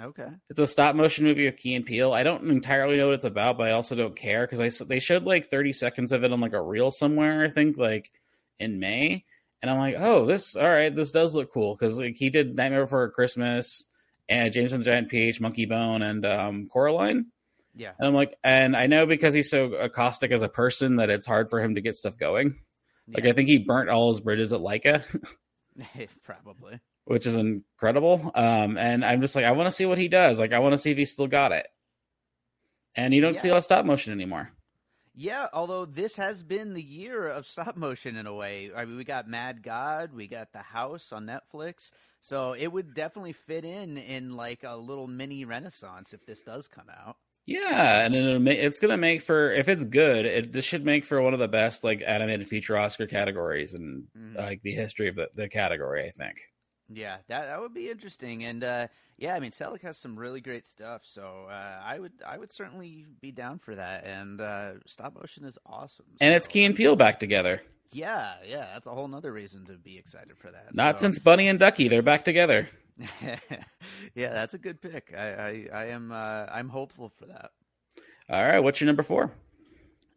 Okay. 0.00 0.28
It's 0.48 0.60
a 0.60 0.66
stop 0.66 0.94
motion 0.94 1.24
movie 1.24 1.46
with 1.46 1.56
Key 1.56 1.74
and 1.74 1.84
Peele. 1.84 2.12
I 2.12 2.22
don't 2.22 2.48
entirely 2.48 2.96
know 2.96 3.06
what 3.06 3.16
it's 3.16 3.24
about, 3.24 3.58
but 3.58 3.66
I 3.66 3.72
also 3.72 3.96
don't 3.96 4.14
care 4.14 4.46
because 4.46 4.60
I 4.80 4.84
they 4.84 5.00
showed 5.00 5.24
like 5.24 5.50
thirty 5.50 5.72
seconds 5.72 6.12
of 6.12 6.24
it 6.24 6.32
on 6.32 6.40
like 6.40 6.52
a 6.52 6.62
reel 6.62 6.90
somewhere. 6.90 7.44
I 7.44 7.50
think 7.50 7.76
like 7.76 8.10
in 8.60 8.78
May, 8.78 9.24
and 9.60 9.70
I'm 9.70 9.78
like, 9.78 9.96
oh, 9.98 10.24
this 10.24 10.54
all 10.54 10.68
right. 10.68 10.94
This 10.94 11.10
does 11.10 11.34
look 11.34 11.52
cool 11.52 11.74
because 11.74 11.98
like 11.98 12.16
he 12.16 12.30
did 12.30 12.54
Nightmare 12.54 12.84
Before 12.84 13.10
Christmas 13.10 13.86
and 14.28 14.52
James 14.52 14.72
and 14.72 14.82
the 14.82 14.86
Giant 14.86 15.08
Peach, 15.08 15.40
Monkey 15.40 15.66
Bone, 15.66 16.02
and 16.02 16.24
um, 16.24 16.68
Coraline. 16.72 17.26
Yeah. 17.74 17.92
And 17.98 18.08
I'm 18.08 18.14
like, 18.14 18.36
and 18.44 18.76
I 18.76 18.86
know 18.86 19.06
because 19.06 19.34
he's 19.34 19.50
so 19.50 19.88
caustic 19.88 20.30
as 20.30 20.42
a 20.42 20.48
person 20.48 20.96
that 20.96 21.10
it's 21.10 21.26
hard 21.26 21.50
for 21.50 21.60
him 21.60 21.74
to 21.76 21.80
get 21.80 21.96
stuff 21.96 22.16
going. 22.16 22.56
Like 23.12 23.24
I 23.24 23.32
think 23.32 23.48
he 23.48 23.58
burnt 23.58 23.88
all 23.88 24.10
his 24.10 24.20
bridges 24.20 24.52
at 24.52 24.60
Laika, 24.60 25.02
Probably. 26.24 26.80
which 27.04 27.26
is 27.26 27.36
incredible. 27.36 28.30
Um, 28.34 28.76
and 28.76 29.04
I'm 29.04 29.20
just 29.20 29.34
like, 29.34 29.44
I 29.44 29.52
want 29.52 29.66
to 29.68 29.70
see 29.74 29.86
what 29.86 29.98
he 29.98 30.08
does. 30.08 30.38
Like 30.38 30.52
I 30.52 30.58
want 30.58 30.72
to 30.74 30.78
see 30.78 30.90
if 30.90 30.98
he's 30.98 31.10
still 31.12 31.26
got 31.26 31.52
it. 31.52 31.66
And 32.94 33.14
you 33.14 33.20
don't 33.20 33.34
Yeah. 33.34 33.40
see 33.40 33.48
a 33.48 33.52
lot 33.52 33.58
of 33.58 33.64
stop 33.64 33.84
motion 33.84 34.12
anymore. 34.12 34.50
Yeah, 35.14 35.48
although 35.52 35.84
this 35.84 36.14
has 36.16 36.42
been 36.44 36.74
the 36.74 36.82
year 36.82 37.26
of 37.26 37.44
stop 37.46 37.76
motion 37.76 38.16
in 38.16 38.26
a 38.26 38.34
way. 38.34 38.70
I 38.74 38.84
mean, 38.84 38.96
we 38.96 39.04
got 39.04 39.26
Mad 39.28 39.62
God, 39.64 40.12
we 40.12 40.28
got 40.28 40.52
The 40.52 40.60
House 40.60 41.12
on 41.12 41.26
Netflix, 41.26 41.90
so 42.20 42.52
it 42.52 42.68
would 42.68 42.94
definitely 42.94 43.32
fit 43.32 43.64
in 43.64 43.98
in 43.98 44.36
like 44.36 44.62
a 44.62 44.76
little 44.76 45.08
mini 45.08 45.44
renaissance 45.44 46.12
if 46.12 46.24
this 46.24 46.42
does 46.42 46.68
come 46.68 46.86
out. 46.88 47.16
Yeah, 47.48 48.04
and 48.04 48.14
it'll 48.14 48.46
it's 48.46 48.78
gonna 48.78 48.98
make 48.98 49.22
for 49.22 49.52
if 49.52 49.68
it's 49.68 49.82
good, 49.84 50.26
it 50.26 50.52
this 50.52 50.66
should 50.66 50.84
make 50.84 51.06
for 51.06 51.22
one 51.22 51.32
of 51.32 51.40
the 51.40 51.48
best 51.48 51.82
like 51.82 52.02
animated 52.06 52.46
feature 52.46 52.76
Oscar 52.76 53.06
categories 53.06 53.72
in 53.72 54.06
Mhm. 54.14 54.36
like 54.36 54.60
the 54.62 54.72
history 54.72 55.08
of 55.08 55.16
the, 55.16 55.30
the 55.34 55.48
category. 55.48 56.06
I 56.06 56.10
think. 56.10 56.36
Yeah, 56.90 57.16
that 57.28 57.46
that 57.46 57.58
would 57.60 57.72
be 57.72 57.88
interesting, 57.88 58.44
and 58.44 58.62
uh, 58.62 58.88
yeah, 59.16 59.34
I 59.34 59.40
mean, 59.40 59.50
Selick 59.50 59.80
has 59.80 59.96
some 59.96 60.18
really 60.18 60.42
great 60.42 60.66
stuff, 60.66 61.02
so 61.04 61.46
uh, 61.48 61.80
I 61.82 61.98
would 61.98 62.12
I 62.26 62.36
would 62.36 62.52
certainly 62.52 63.06
be 63.22 63.32
down 63.32 63.58
for 63.58 63.74
that. 63.74 64.04
And 64.04 64.42
uh, 64.42 64.72
stop 64.86 65.14
motion 65.14 65.44
is 65.44 65.56
awesome, 65.64 66.04
And 66.20 66.34
it's 66.34 66.46
Key 66.46 66.64
and 66.64 66.76
Peele 66.76 66.96
back 66.96 67.18
together. 67.18 67.62
Yeah, 67.92 68.34
yeah, 68.46 68.68
that's 68.74 68.86
a 68.86 68.90
whole 68.90 69.08
nother 69.08 69.32
reason 69.32 69.64
to 69.66 69.72
be 69.78 69.96
excited 69.96 70.36
for 70.36 70.50
that. 70.50 70.74
Not 70.74 70.98
so- 70.98 71.04
since 71.06 71.18
Bunny 71.18 71.48
and 71.48 71.58
Ducky, 71.58 71.88
they're 71.88 72.02
back 72.02 72.24
together. 72.24 72.68
yeah, 74.14 74.32
that's 74.32 74.54
a 74.54 74.58
good 74.58 74.80
pick. 74.80 75.14
I 75.16 75.28
I, 75.28 75.68
I 75.72 75.84
am 75.86 76.12
uh, 76.12 76.46
I'm 76.50 76.68
hopeful 76.68 77.08
for 77.08 77.26
that. 77.26 77.52
All 78.30 78.44
right, 78.44 78.60
what's 78.60 78.80
your 78.80 78.86
number 78.86 79.02
four? 79.02 79.32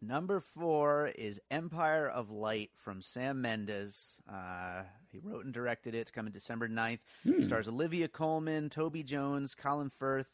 Number 0.01 0.39
four 0.39 1.11
is 1.15 1.39
Empire 1.51 2.09
of 2.09 2.31
Light 2.31 2.71
from 2.75 3.03
Sam 3.03 3.39
Mendes. 3.39 4.15
Uh, 4.27 4.81
he 5.11 5.19
wrote 5.19 5.45
and 5.45 5.53
directed 5.53 5.93
it. 5.93 5.99
It's 5.99 6.11
coming 6.11 6.31
December 6.31 6.67
9th. 6.67 6.99
Hmm. 7.23 7.43
Stars 7.43 7.67
Olivia 7.67 8.07
Colman, 8.07 8.69
Toby 8.69 9.03
Jones, 9.03 9.53
Colin 9.53 9.91
Firth. 9.91 10.33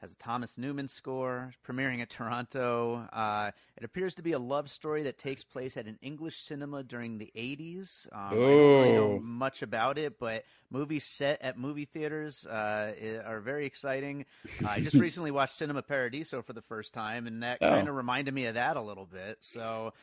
Has 0.00 0.12
a 0.12 0.14
Thomas 0.14 0.56
Newman 0.56 0.86
score. 0.86 1.52
Premiering 1.66 2.00
at 2.00 2.08
Toronto. 2.08 3.08
Uh, 3.12 3.50
it 3.76 3.82
appears 3.82 4.14
to 4.14 4.22
be 4.22 4.30
a 4.30 4.38
love 4.38 4.70
story 4.70 5.02
that 5.02 5.18
takes 5.18 5.42
place 5.42 5.76
at 5.76 5.86
an 5.86 5.98
English 6.02 6.40
cinema 6.42 6.84
during 6.84 7.18
the 7.18 7.32
80s. 7.34 8.06
Um, 8.12 8.44
I 8.44 8.54
don't 8.54 8.70
really 8.70 8.92
know 8.92 9.18
much 9.20 9.60
about 9.62 9.98
it, 9.98 10.20
but 10.20 10.44
movies 10.70 11.04
set 11.04 11.42
at 11.42 11.58
movie 11.58 11.84
theaters 11.84 12.46
uh, 12.46 12.94
are 13.26 13.40
very 13.40 13.66
exciting. 13.66 14.24
Uh, 14.64 14.68
I 14.68 14.80
just 14.80 14.96
recently 15.00 15.32
watched 15.32 15.54
Cinema 15.54 15.82
Paradiso 15.82 16.42
for 16.42 16.52
the 16.52 16.62
first 16.62 16.92
time, 16.94 17.26
and 17.26 17.42
that 17.42 17.58
Oh. 17.60 17.68
kind 17.70 17.88
of 17.88 17.96
reminded 17.96 18.32
me 18.34 18.46
of 18.46 18.54
that 18.54 18.76
a 18.76 18.80
little 18.80 19.06
bit. 19.06 19.38
So, 19.40 19.94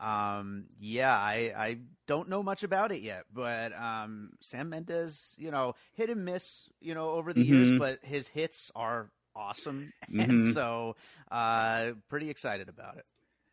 um, 0.00 0.64
yeah, 0.80 1.16
I, 1.16 1.52
I 1.56 1.78
don't 2.08 2.28
know 2.28 2.42
much 2.42 2.64
about 2.64 2.90
it 2.90 3.02
yet, 3.02 3.26
but 3.32 3.72
um, 3.72 4.30
Sam 4.40 4.68
Mendes, 4.70 5.36
you 5.38 5.52
know, 5.52 5.76
hit 5.92 6.10
and 6.10 6.24
miss, 6.24 6.68
you 6.80 6.92
know, 6.94 7.10
over 7.10 7.32
the 7.32 7.44
years, 7.44 7.70
Mhm. 7.70 7.78
but 7.78 7.98
his 8.02 8.26
hits 8.26 8.72
are 8.74 9.10
awesome, 9.36 9.92
Mhm. 10.10 10.22
and 10.24 10.54
so 10.54 10.96
uh, 11.30 11.92
pretty 12.08 12.30
excited 12.30 12.68
about 12.68 12.98
it. 12.98 13.04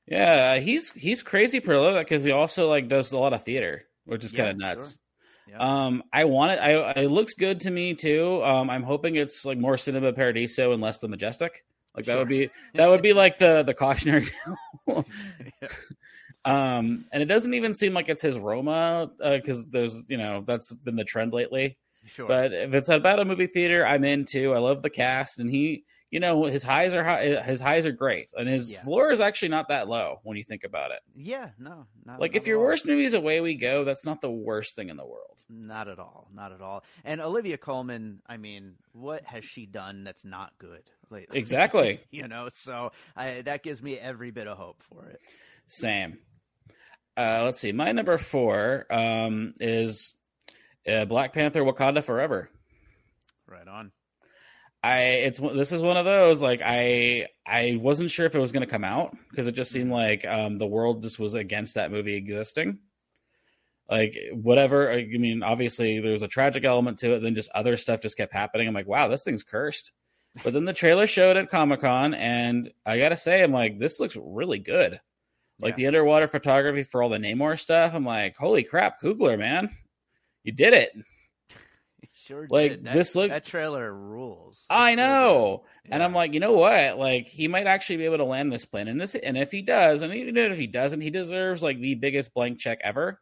Yeah, 0.08 0.58
he's 0.58 0.92
he's 0.92 1.24
crazy 1.24 1.60
prolific 1.60 2.08
because 2.08 2.24
he 2.24 2.32
also 2.32 2.68
like 2.68 2.88
does 2.88 3.12
a 3.12 3.18
lot 3.18 3.34
of 3.34 3.44
theater, 3.44 3.84
which 4.06 4.24
is 4.26 4.34
Yeah, 4.34 4.40
kind 4.46 4.50
of 4.52 4.58
nuts. 4.58 4.90
sure. 4.92 4.98
Yeah. 5.56 5.86
Um, 5.86 6.04
I 6.14 6.26
want 6.26 6.52
it. 6.54 6.56
I 6.60 6.92
it 7.02 7.08
looks 7.12 7.34
good 7.34 7.62
to 7.62 7.72
me 7.72 7.94
too. 7.94 8.44
Um, 8.44 8.70
I'm 8.70 8.84
hoping 8.84 9.16
it's 9.16 9.44
like 9.46 9.58
more 9.58 9.78
Cinema 9.78 10.14
Paradiso 10.14 10.72
and 10.72 10.82
less 10.82 11.00
the 11.00 11.08
Majestic. 11.08 11.64
Like 11.96 12.06
that 12.06 12.12
Sure. 12.14 12.20
would 12.20 12.30
be 12.30 12.50
that 12.76 12.88
would 12.90 13.02
be 13.02 13.14
like 13.14 13.38
the 13.38 13.64
the 13.64 13.74
cautionary 13.74 14.26
tale. 14.88 15.06
Yeah. 15.62 15.68
um, 16.78 17.06
and 17.12 17.22
it 17.22 17.28
doesn't 17.28 17.54
even 17.54 17.74
seem 17.74 17.94
like 17.94 18.10
it's 18.10 18.22
his 18.22 18.38
Roma 18.38 19.12
because 19.20 19.66
there's 19.68 20.04
you 20.08 20.18
know 20.18 20.44
that's 20.46 20.74
been 20.74 20.96
the 20.96 21.04
trend 21.04 21.34
lately. 21.34 21.78
Sure. 22.06 22.28
But 22.28 22.52
if 22.54 22.74
it's 22.74 22.90
about 22.90 23.20
a 23.20 23.26
movie 23.26 23.48
theater, 23.48 23.86
I'm 23.86 24.04
into. 24.04 24.54
I 24.54 24.60
love 24.60 24.82
the 24.82 24.90
cast, 24.90 25.40
and 25.40 25.50
he, 25.50 25.84
you 26.10 26.20
know, 26.20 26.46
his 26.46 26.64
highs 26.64 26.94
are 26.94 27.04
high. 27.04 27.42
His 27.44 27.62
highs 27.62 27.86
are 27.86 27.92
great, 27.92 28.30
and 28.36 28.50
his 28.50 28.72
Yeah. 28.74 28.84
floor 28.84 29.12
is 29.12 29.20
actually 29.20 29.50
not 29.50 29.68
that 29.70 29.88
low 29.88 30.20
when 30.24 30.36
you 30.38 30.44
think 30.44 30.64
about 30.64 30.92
it. 30.92 31.00
yeah, 31.16 31.50
no, 31.60 31.86
not 32.06 32.20
Like 32.20 32.36
if 32.36 32.48
your 32.48 32.58
all. 32.58 32.64
worst 32.66 32.86
movie 32.86 33.06
is 33.06 33.14
Away 33.14 33.40
We 33.40 33.56
Go, 33.56 33.84
that's 33.84 34.06
not 34.06 34.20
the 34.22 34.32
worst 34.32 34.76
thing 34.76 34.90
in 34.90 34.98
the 34.98 35.06
world. 35.06 35.28
Not 35.48 35.88
at 35.90 36.00
all. 36.00 36.30
Not 36.34 36.54
at 36.54 36.62
all. 36.62 36.84
And 37.04 37.20
Olivia 37.22 37.58
Colman, 37.58 38.22
I 38.26 38.38
mean, 38.38 38.76
what 38.94 39.22
has 39.26 39.44
she 39.46 39.66
done 39.66 40.04
that's 40.06 40.24
not 40.24 40.54
good 40.58 40.84
lately? 41.10 41.38
Exactly. 41.38 42.00
you 42.12 42.28
know, 42.28 42.48
so 42.52 42.94
I, 43.18 43.42
that 43.42 43.62
gives 43.62 43.82
me 43.84 43.98
every 44.00 44.32
bit 44.32 44.48
of 44.48 44.58
hope 44.58 44.82
for 44.84 45.08
it. 45.10 45.20
Same. 45.68 46.20
Uh, 47.18 47.42
let's 47.44 47.60
see. 47.60 47.74
My 47.74 47.92
number 47.92 48.18
four 48.18 48.86
um, 48.90 49.54
is 49.60 50.14
uh, 50.88 51.06
Black 51.06 51.34
Panther: 51.34 51.62
Wakanda 51.64 52.04
Forever. 52.04 52.50
Right 53.48 53.68
on. 53.68 53.92
I 54.84 55.00
it's 55.02 55.40
this 55.40 55.72
is 55.72 55.82
one 55.82 55.98
of 55.98 56.06
those 56.06 56.42
like 56.42 56.62
I 56.66 57.28
I 57.46 57.78
wasn't 57.80 58.10
sure 58.10 58.26
if 58.26 58.34
it 58.34 58.40
was 58.40 58.52
going 58.52 58.66
to 58.66 58.72
come 58.72 58.84
out 58.84 59.16
because 59.30 59.46
it 59.46 59.52
just 59.54 59.72
seemed 59.72 59.92
like 59.92 60.26
um, 60.26 60.58
the 60.58 60.66
world 60.66 61.04
just 61.04 61.20
was 61.20 61.36
against 61.36 61.76
that 61.76 61.92
movie 61.92 62.16
existing. 62.16 62.80
Like 63.90 64.18
whatever, 64.32 64.92
I 64.92 65.06
mean, 65.06 65.44
obviously 65.44 66.00
there 66.00 66.14
was 66.14 66.22
a 66.24 66.28
tragic 66.28 66.64
element 66.64 67.00
to 67.00 67.16
it. 67.16 67.20
Then 67.20 67.36
just 67.36 67.52
other 67.54 67.76
stuff 67.78 68.02
just 68.02 68.18
kept 68.18 68.34
happening. 68.34 68.68
I'm 68.68 68.74
like, 68.74 68.88
wow, 68.88 69.08
this 69.10 69.24
thing's 69.24 69.44
cursed. 69.44 69.92
But 70.44 70.54
then 70.54 70.64
the 70.64 70.72
trailer 70.74 71.06
showed 71.08 71.36
at 71.36 71.50
Comic 71.52 71.82
Con, 71.82 72.14
and 72.14 72.72
I 72.86 72.98
gotta 72.98 73.18
say, 73.18 73.44
I'm 73.44 73.52
like, 73.52 73.78
this 73.80 74.00
looks 74.00 74.18
really 74.20 74.60
good. 74.60 75.02
Like 75.60 75.74
Yeah. 75.74 75.76
the 75.76 75.88
underwater 75.88 76.28
photography 76.28 76.84
for 76.84 77.04
all 77.04 77.10
the 77.10 77.18
Namor 77.18 77.60
stuff. 77.60 77.92
I'm 77.94 78.06
like, 78.06 78.38
holy 78.38 78.64
crap, 78.64 79.02
Coogler, 79.02 79.38
man, 79.38 79.76
you 80.44 80.52
did 80.52 80.74
it. 80.74 80.92
Sure, 82.14 82.46
Like, 82.50 82.72
did. 82.72 82.84
That, 82.86 82.94
this 82.94 83.16
look- 83.16 83.30
that 83.30 83.46
trailer 83.46 83.92
rules. 83.92 84.66
I 84.70 84.92
It's 84.92 85.00
so 85.00 85.06
know. 85.06 85.64
And 85.90 86.04
I'm 86.04 86.14
like, 86.14 86.34
you 86.34 86.40
know 86.40 86.52
what? 86.54 86.98
Like 87.00 87.28
he 87.28 87.48
might 87.48 87.66
actually 87.66 87.98
be 87.98 88.06
able 88.06 88.18
to 88.18 88.26
land 88.26 88.52
this 88.52 88.66
plane. 88.66 88.88
And 88.88 89.00
this 89.02 89.16
and 89.16 89.38
if 89.38 89.50
he 89.52 89.62
does, 89.64 90.02
and 90.04 90.14
even 90.14 90.38
if 90.38 90.58
he 90.58 90.68
doesn't, 90.68 91.02
he 91.02 91.10
deserves 91.10 91.64
like 91.64 91.80
the 91.80 91.96
biggest 91.96 92.34
blank 92.34 92.60
check 92.60 92.80
ever. 92.84 93.20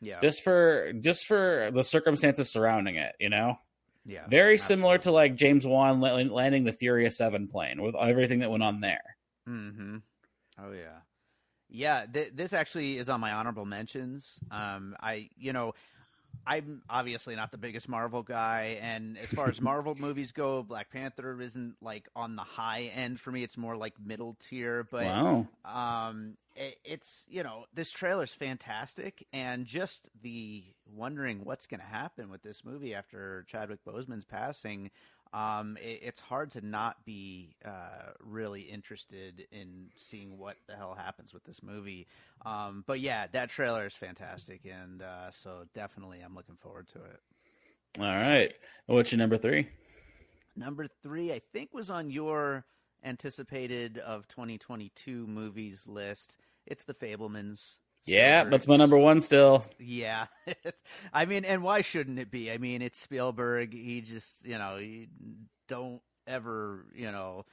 yeah, 0.00 0.20
Just 0.20 0.42
for 0.44 0.92
just 1.00 1.26
for 1.26 1.70
the 1.74 1.84
circumstances 1.84 2.48
surrounding 2.48 2.96
it, 2.96 3.14
you 3.20 3.28
know? 3.28 3.58
yeah, 4.06 4.26
Very 4.28 4.56
similar 4.56 4.96
to 4.98 5.10
like 5.10 5.34
James 5.34 5.66
Wan 5.66 6.00
landing 6.00 6.64
the 6.64 6.72
Furious 6.72 7.18
7 7.18 7.48
plane 7.48 7.82
with 7.82 7.94
everything 7.96 8.38
that 8.38 8.50
went 8.50 8.62
on 8.62 8.80
there. 8.80 9.16
Mm-hmm. 9.46 9.96
Oh 10.58 10.72
yeah, 10.72 11.00
yeah. 11.68 12.06
Th- 12.10 12.32
this 12.34 12.54
actually 12.54 12.96
is 12.96 13.10
on 13.10 13.20
my 13.20 13.32
honorable 13.32 13.66
mentions. 13.66 14.38
Um, 14.50 14.96
I, 15.00 15.28
you 15.36 15.52
know, 15.52 15.74
I'm 16.46 16.82
obviously 16.88 17.36
not 17.36 17.50
the 17.50 17.58
biggest 17.58 17.88
Marvel 17.88 18.22
guy, 18.22 18.78
and 18.80 19.18
as 19.18 19.30
far 19.30 19.48
as 19.48 19.60
Marvel 19.60 19.94
movies 19.94 20.32
go, 20.32 20.62
Black 20.62 20.90
Panther 20.90 21.40
isn't 21.40 21.76
like 21.82 22.08
on 22.16 22.36
the 22.36 22.42
high 22.42 22.90
end 22.94 23.20
for 23.20 23.30
me. 23.30 23.42
It's 23.42 23.56
more 23.56 23.76
like 23.76 23.94
middle 24.04 24.36
tier. 24.48 24.86
But 24.90 25.06
wow. 25.06 25.46
um, 25.64 26.36
it, 26.56 26.78
it's 26.84 27.26
you 27.28 27.42
know 27.42 27.64
this 27.74 27.90
trailer's 27.90 28.32
fantastic, 28.32 29.26
and 29.32 29.66
just 29.66 30.08
the 30.22 30.64
wondering 30.94 31.44
what's 31.44 31.66
going 31.66 31.80
to 31.80 31.86
happen 31.86 32.30
with 32.30 32.42
this 32.42 32.64
movie 32.64 32.94
after 32.94 33.44
Chadwick 33.46 33.84
Boseman's 33.84 34.24
passing. 34.24 34.90
Um, 35.32 35.76
it, 35.80 36.00
it's 36.02 36.20
hard 36.20 36.50
to 36.52 36.66
not 36.66 37.04
be 37.04 37.56
uh, 37.64 38.12
really 38.20 38.62
interested 38.62 39.46
in 39.52 39.88
seeing 39.96 40.38
what 40.38 40.56
the 40.66 40.76
hell 40.76 40.94
happens 40.94 41.32
with 41.32 41.44
this 41.44 41.62
movie. 41.62 42.06
Um, 42.46 42.84
but 42.86 43.00
yeah, 43.00 43.26
that 43.32 43.50
trailer 43.50 43.86
is 43.86 43.94
fantastic, 43.94 44.62
and 44.64 45.02
uh, 45.02 45.30
so 45.30 45.64
definitely 45.74 46.20
I'm 46.20 46.34
looking 46.34 46.56
forward 46.56 46.88
to 46.88 46.98
it. 46.98 47.20
All 47.98 48.04
right. 48.04 48.52
What's 48.86 49.12
your 49.12 49.18
number 49.18 49.38
3? 49.38 49.68
Number 50.56 50.88
three, 51.02 51.32
I 51.32 51.40
think, 51.52 51.72
was 51.72 51.88
on 51.88 52.10
your 52.10 52.64
anticipated 53.04 53.98
of 53.98 54.26
2022 54.28 55.26
movies 55.26 55.84
list. 55.86 56.36
It's 56.66 56.84
The 56.84 56.94
Fabelmans. 56.94 57.78
Yeah, 58.08 58.44
that's 58.44 58.66
my 58.66 58.76
number 58.76 58.96
1 58.96 59.20
still. 59.20 59.64
Yeah, 59.78 60.26
I 61.12 61.26
mean, 61.26 61.44
and 61.44 61.62
why 61.62 61.82
shouldn't 61.82 62.18
it 62.18 62.30
be? 62.30 62.50
I 62.50 62.58
mean, 62.58 62.82
it's 62.82 62.98
Spielberg. 62.98 63.72
He 63.74 64.00
just, 64.00 64.44
you 64.46 64.58
know, 64.58 64.76
he 64.76 65.08
don't 65.68 66.00
ever, 66.26 66.86
you 66.94 67.12
know, 67.12 67.44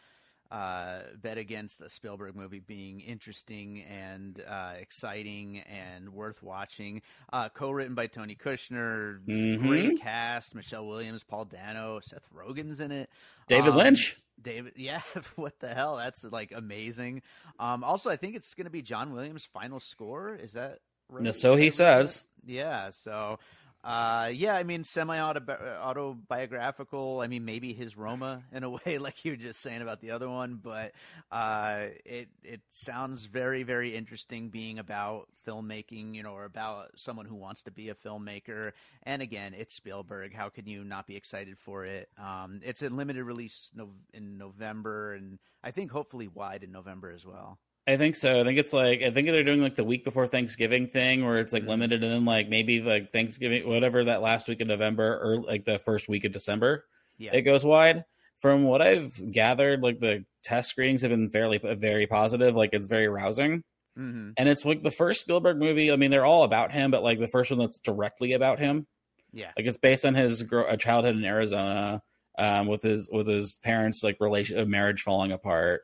uh, 0.51 1.01
bet 1.21 1.38
against 1.38 1.81
a 1.81 1.89
Spielberg 1.89 2.35
movie 2.35 2.59
being 2.59 3.01
interesting 3.01 3.83
and 3.83 4.41
uh, 4.47 4.74
exciting 4.79 5.59
and 5.62 6.09
worth 6.09 6.41
watching. 6.43 7.01
Uh, 7.33 7.50
co-written 7.50 7.96
by 7.96 8.07
Tony 8.07 8.35
Kushner, 8.35 9.20
Mhm. 9.25 9.59
great 9.59 10.00
cast: 10.00 10.55
Michelle 10.55 10.87
Williams, 10.87 11.24
Paul 11.24 11.46
Dano, 11.46 12.00
Seth 12.01 12.27
Rogen's 12.33 12.79
in 12.79 12.91
it. 12.91 13.09
David 13.48 13.72
Um, 13.72 13.77
Lynch. 13.77 14.18
David, 14.41 14.74
yeah, 14.77 15.01
what 15.35 15.59
the 15.59 15.74
hell? 15.74 15.98
That's 15.98 16.24
like 16.24 16.51
amazing. 16.51 17.21
Um, 17.59 17.83
also, 17.83 18.09
I 18.09 18.15
think 18.15 18.35
it's 18.35 18.53
going 18.53 18.65
to 18.65 18.71
be 18.71 18.81
John 18.81 19.13
Williams' 19.13 19.45
final 19.45 19.79
score. 19.79 20.35
Is 20.35 20.53
that 20.53 20.79
right? 21.09 21.24
No, 21.24 21.31
so 21.31 21.55
he 21.55 21.69
says. 21.69 22.24
Yeah. 22.45 22.91
So, 22.91 23.39
uh, 23.85 24.31
yeah. 24.33 24.55
I 24.55 24.63
mean, 24.63 24.83
semi 24.83 25.19
autobiographical. 25.19 27.21
I 27.21 27.27
mean, 27.27 27.45
maybe 27.45 27.71
his 27.71 27.95
Roma 27.95 28.43
in 28.51 28.63
a 28.63 28.69
way, 28.71 28.98
like 28.98 29.24
you 29.24 29.33
were 29.33 29.37
just 29.37 29.61
saying 29.61 29.83
about 29.83 30.01
the 30.01 30.11
other 30.11 30.27
one. 30.27 30.59
But 30.61 30.93
uh, 31.31 31.87
it 32.03 32.29
it 32.43 32.61
sounds 32.71 33.25
very 33.25 33.61
very 33.61 33.95
interesting, 33.95 34.50
being 34.50 34.79
about 34.79 35.27
filmmaking, 35.45 36.15
you 36.15 36.24
know, 36.24 36.33
or 36.33 36.45
about 36.45 36.93
someone 36.95 37.27
who 37.27 37.35
wants 37.35 37.61
to 37.63 37.71
be 37.71 37.89
a 37.89 37.95
filmmaker. 37.95 38.71
And 39.03 39.21
again, 39.21 39.53
it's 39.53 39.75
Spielberg. 39.75 40.33
How 40.33 40.50
can 40.50 40.65
you 40.65 40.83
not 40.83 41.05
be 41.05 41.15
excited 41.15 41.59
for 41.59 41.83
it? 41.83 42.09
Um, 42.17 42.61
it's 42.63 42.81
a 42.81 42.89
limited 42.89 43.24
release 43.24 43.69
in 44.13 44.39
November, 44.39 45.13
and 45.13 45.37
I 45.63 45.69
think 45.69 45.91
hopefully 45.91 46.27
wide 46.27 46.63
in 46.63 46.71
November 46.71 47.11
as 47.11 47.24
well. 47.24 47.59
I 47.87 47.98
think 47.98 48.15
so. 48.15 48.39
I 48.41 48.43
think 48.43 48.57
it's 48.57 48.74
like 48.74 49.01
I 49.03 49.11
think 49.11 49.27
they're 49.27 49.43
doing 49.43 49.61
like 49.61 49.75
the 49.75 49.83
week 49.83 50.03
before 50.03 50.27
Thanksgiving 50.27 50.87
thing 50.87 51.24
where 51.24 51.39
it's 51.39 51.53
like 51.53 51.63
Mhm. 51.63 51.67
limited 51.69 52.03
and 52.03 52.11
then 52.11 52.25
like 52.25 52.50
maybe 52.50 52.81
like 52.81 53.11
Thanksgiving 53.11 53.67
whatever 53.67 54.03
that 54.05 54.21
last 54.21 54.48
week 54.48 54.61
of 54.61 54.67
November 54.67 55.19
or 55.21 55.41
like 55.41 55.65
the 55.65 55.77
first 55.79 56.09
week 56.09 56.25
of 56.25 56.31
December 56.31 56.85
Yeah. 57.19 57.31
it 57.33 57.41
goes 57.43 57.63
wide. 57.63 58.03
From 58.39 58.63
what 58.63 58.81
I've 58.81 59.31
gathered, 59.31 59.81
like 59.81 60.00
the 60.00 60.25
test 60.43 60.69
screenings 60.69 61.03
have 61.03 61.11
been 61.11 61.29
fairly 61.29 61.57
very 61.59 62.07
positive. 62.07 62.55
Like 62.55 62.71
it's 62.74 62.87
very 62.87 63.07
rousing, 63.07 63.63
Mm-hmm. 63.98 64.31
and 64.35 64.50
it's 64.50 64.65
like 64.65 64.83
the 64.83 64.91
first 64.91 65.21
Spielberg 65.21 65.57
movie. 65.57 65.89
I 65.91 65.95
mean, 65.95 66.11
they're 66.11 66.25
all 66.25 66.43
about 66.43 66.71
him, 66.74 66.91
but 66.91 67.01
like 67.03 67.19
the 67.19 67.27
first 67.29 67.50
one 67.51 67.59
that's 67.59 67.77
directly 67.77 68.33
about 68.33 68.59
him. 68.59 68.87
Yeah. 69.31 69.51
Like 69.55 69.65
it's 69.67 69.77
based 69.77 70.05
on 70.05 70.15
his 70.15 70.43
gro- 70.43 70.75
childhood 70.75 71.15
in 71.15 71.24
Arizona, 71.24 72.01
um, 72.37 72.67
with 72.67 72.81
his 72.81 73.07
with 73.11 73.27
his 73.27 73.55
parents 73.63 74.03
like 74.03 74.17
relation 74.19 74.57
uh, 74.59 74.65
marriage 74.65 75.01
falling 75.01 75.31
apart, 75.31 75.83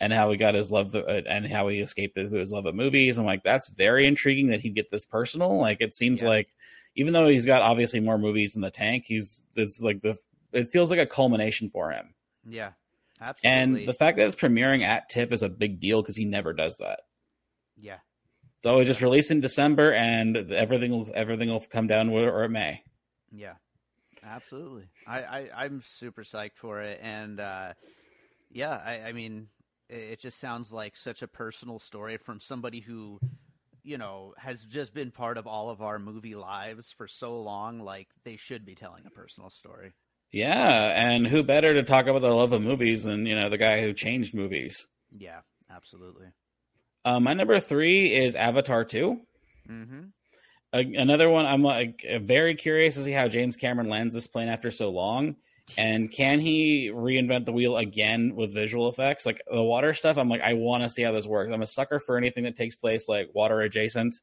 and 0.00 0.12
how 0.12 0.30
he 0.30 0.36
got 0.36 0.54
his 0.54 0.70
love 0.72 0.94
uh, 0.94 1.02
and 1.04 1.46
how 1.46 1.68
he 1.68 1.78
escaped 1.80 2.14
through 2.14 2.30
his 2.30 2.52
love 2.52 2.66
of 2.66 2.74
movies. 2.74 3.16
I'm 3.18 3.24
like, 3.26 3.42
that's 3.42 3.68
very 3.70 4.06
intriguing 4.06 4.48
that 4.48 4.60
he'd 4.60 4.74
get 4.74 4.90
this 4.90 5.04
personal. 5.04 5.58
Like 5.58 5.80
it 5.80 5.94
seems 5.94 6.22
Yeah. 6.22 6.28
like 6.28 6.48
even 6.96 7.12
though 7.12 7.28
he's 7.28 7.46
got 7.46 7.62
obviously 7.62 8.00
more 8.00 8.18
movies 8.18 8.54
in 8.56 8.62
the 8.62 8.70
tank, 8.70 9.04
he's 9.06 9.44
it's 9.56 9.80
like 9.80 10.00
the 10.00 10.16
it 10.52 10.68
feels 10.68 10.90
like 10.90 11.00
a 11.00 11.06
culmination 11.06 11.70
for 11.70 11.90
him. 11.90 12.14
Yeah. 12.48 12.72
Absolutely. 13.20 13.80
And 13.80 13.88
the 13.88 13.92
fact 13.94 14.16
that 14.18 14.26
it's 14.26 14.34
premiering 14.36 14.84
at 14.84 15.08
TIFF 15.08 15.32
is 15.32 15.42
a 15.42 15.48
big 15.48 15.80
deal 15.80 16.02
because 16.02 16.16
he 16.16 16.24
never 16.24 16.52
does 16.52 16.76
that. 16.78 17.00
yeah. 17.76 17.98
So 18.62 18.78
it 18.80 18.86
just 18.86 19.02
released 19.02 19.30
in 19.30 19.40
December, 19.42 19.92
and 19.92 20.36
everything 20.50 20.90
will 20.90 21.10
everything 21.14 21.50
will 21.50 21.60
come 21.60 21.86
down 21.86 22.10
where 22.10 22.32
or 22.34 22.44
it 22.44 22.48
may. 22.48 22.82
Yeah, 23.30 23.54
absolutely. 24.24 24.88
I, 25.06 25.22
I 25.22 25.48
I'm 25.54 25.82
super 25.82 26.22
psyched 26.22 26.56
for 26.56 26.80
it, 26.80 26.98
and 27.02 27.40
uh, 27.40 27.74
yeah, 28.50 28.70
I, 28.82 29.08
I 29.08 29.12
mean, 29.12 29.48
it, 29.88 30.20
just 30.20 30.40
sounds 30.40 30.72
like 30.72 30.96
such 30.96 31.22
a 31.22 31.28
personal 31.28 31.78
story 31.78 32.16
from 32.16 32.40
somebody 32.40 32.80
who, 32.80 33.20
you 33.82 33.98
know, 33.98 34.34
has 34.38 34.64
just 34.64 34.94
been 34.94 35.10
part 35.10 35.38
of 35.38 35.46
all 35.46 35.70
of 35.70 35.82
our 35.82 35.98
movie 35.98 36.34
lives 36.34 36.92
for 36.96 37.06
so 37.06 37.40
long. 37.42 37.80
Like 37.80 38.08
they 38.24 38.36
should 38.36 38.64
be 38.64 38.74
telling 38.74 39.04
a 39.06 39.10
personal 39.10 39.50
story. 39.50 39.92
Yeah, 40.32 40.92
and 40.94 41.26
who 41.26 41.42
better 41.44 41.74
to 41.74 41.84
talk 41.84 42.06
about 42.06 42.22
the 42.22 42.28
love 42.28 42.52
of 42.52 42.60
movies 42.60 43.04
than 43.04 43.24
you 43.26 43.36
know 43.36 43.48
the 43.48 43.58
guy 43.58 43.80
who 43.80 43.92
changed 43.92 44.34
movies? 44.34 44.86
Yeah, 45.12 45.40
absolutely. 45.70 46.26
Uh, 47.04 47.20
my 47.20 47.34
number 47.34 47.60
three 47.60 48.14
is 48.14 48.34
Avatar 48.34 48.84
two. 48.84 49.20
Mm-hmm. 49.68 50.06
A- 50.72 51.00
another 51.00 51.30
one 51.30 51.46
I'm 51.46 51.62
like 51.62 52.04
very 52.22 52.56
curious 52.56 52.96
to 52.96 53.04
see 53.04 53.12
how 53.12 53.28
James 53.28 53.56
Cameron 53.56 53.88
lands 53.88 54.14
this 54.14 54.26
plane 54.26 54.48
after 54.48 54.72
so 54.72 54.90
long, 54.90 55.36
and 55.78 56.10
can 56.10 56.40
he 56.40 56.90
reinvent 56.92 57.46
the 57.46 57.52
wheel 57.52 57.76
again 57.76 58.34
with 58.34 58.52
visual 58.52 58.88
effects? 58.88 59.24
Like 59.24 59.40
the 59.50 59.62
water 59.62 59.94
stuff, 59.94 60.18
I'm 60.18 60.28
like 60.28 60.42
I 60.42 60.54
want 60.54 60.82
to 60.82 60.90
see 60.90 61.02
how 61.02 61.12
this 61.12 61.26
works. 61.26 61.52
I'm 61.52 61.62
a 61.62 61.66
sucker 61.66 61.98
for 61.98 62.16
anything 62.16 62.44
that 62.44 62.56
takes 62.56 62.74
place 62.74 63.08
like 63.08 63.30
water 63.34 63.60
adjacent, 63.60 64.20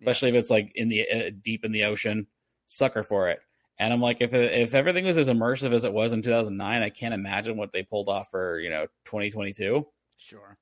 especially 0.00 0.30
if 0.30 0.34
it's 0.34 0.50
like 0.50 0.72
in 0.74 0.88
the 0.88 1.08
uh, 1.08 1.30
deep 1.42 1.64
in 1.64 1.72
the 1.72 1.84
ocean. 1.84 2.26
Sucker 2.66 3.02
for 3.02 3.28
it. 3.28 3.40
And 3.78 3.92
I'm 3.92 4.00
like, 4.00 4.18
if 4.20 4.32
if 4.32 4.74
everything 4.74 5.04
was 5.06 5.18
as 5.18 5.28
immersive 5.28 5.72
as 5.72 5.84
it 5.84 5.92
was 5.92 6.12
in 6.12 6.22
2009, 6.22 6.82
I 6.82 6.90
can't 6.90 7.14
imagine 7.14 7.56
what 7.56 7.72
they 7.72 7.82
pulled 7.82 8.08
off 8.08 8.30
for 8.30 8.60
you 8.60 8.70
know 8.70 8.86
2022. 9.06 9.86
Sure. 10.16 10.58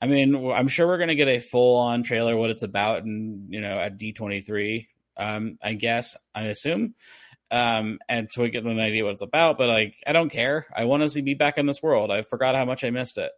I 0.00 0.06
mean, 0.06 0.50
I'm 0.50 0.66
sure 0.66 0.86
we're 0.88 0.98
gonna 0.98 1.14
get 1.14 1.28
a 1.28 1.38
full 1.38 1.78
on 1.78 2.02
trailer 2.02 2.36
what 2.36 2.50
it's 2.50 2.64
about, 2.64 3.04
and 3.04 3.52
you 3.52 3.60
know, 3.60 3.78
at 3.78 3.98
D23. 3.98 4.88
Um, 5.16 5.58
I 5.62 5.74
guess 5.74 6.16
I 6.34 6.44
assume, 6.44 6.94
um, 7.52 7.98
and 8.08 8.28
so 8.32 8.42
we 8.42 8.50
get 8.50 8.64
an 8.64 8.80
idea 8.80 9.04
what 9.04 9.12
it's 9.14 9.22
about. 9.22 9.58
But 9.58 9.68
like, 9.68 9.94
I 10.06 10.12
don't 10.12 10.30
care. 10.30 10.66
I 10.74 10.84
want 10.86 11.02
to 11.02 11.08
see 11.08 11.22
me 11.22 11.34
back 11.34 11.58
in 11.58 11.66
this 11.66 11.82
world. 11.82 12.10
I 12.10 12.22
forgot 12.22 12.54
how 12.54 12.64
much 12.64 12.82
I 12.84 12.90
missed 12.90 13.18
it. 13.18 13.30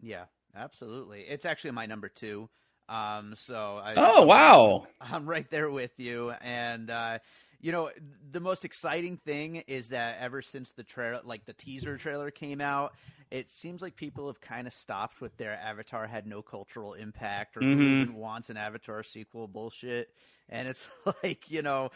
Yeah, 0.00 0.24
absolutely. 0.54 1.20
It's 1.22 1.44
actually 1.44 1.72
my 1.72 1.86
number 1.86 2.08
two. 2.08 2.48
Um, 2.88 3.34
so 3.36 3.80
I, 3.82 3.94
Oh 3.96 4.22
wow! 4.26 4.86
I'm 5.00 5.26
right 5.26 5.48
there 5.50 5.70
with 5.70 5.92
you. 5.98 6.30
And, 6.42 6.90
uh, 6.90 7.18
you 7.60 7.72
know, 7.72 7.90
the 8.30 8.40
most 8.40 8.64
exciting 8.64 9.16
thing 9.24 9.56
is 9.68 9.88
that 9.90 10.18
ever 10.20 10.42
since 10.42 10.72
the 10.72 10.82
trailer, 10.82 11.20
like 11.24 11.44
the 11.46 11.52
teaser 11.52 11.96
trailer 11.96 12.30
came 12.30 12.60
out, 12.60 12.92
it 13.30 13.48
seems 13.50 13.80
like 13.80 13.96
people 13.96 14.26
have 14.26 14.40
kind 14.40 14.66
of 14.66 14.72
stopped 14.74 15.20
with 15.20 15.36
their 15.36 15.52
Avatar 15.54 16.06
had 16.06 16.26
no 16.26 16.42
cultural 16.42 16.94
impact 16.94 17.56
or 17.56 17.60
who 17.68 17.68
Mhm. 17.78 17.92
even 18.02 18.14
wants 18.14 18.50
an 18.50 18.56
Avatar 18.56 19.02
sequel 19.04 19.46
bullshit. 19.48 20.08
And 20.48 20.68
it's 20.68 20.86
like, 21.22 21.50
you 21.50 21.62
know, 21.62 21.90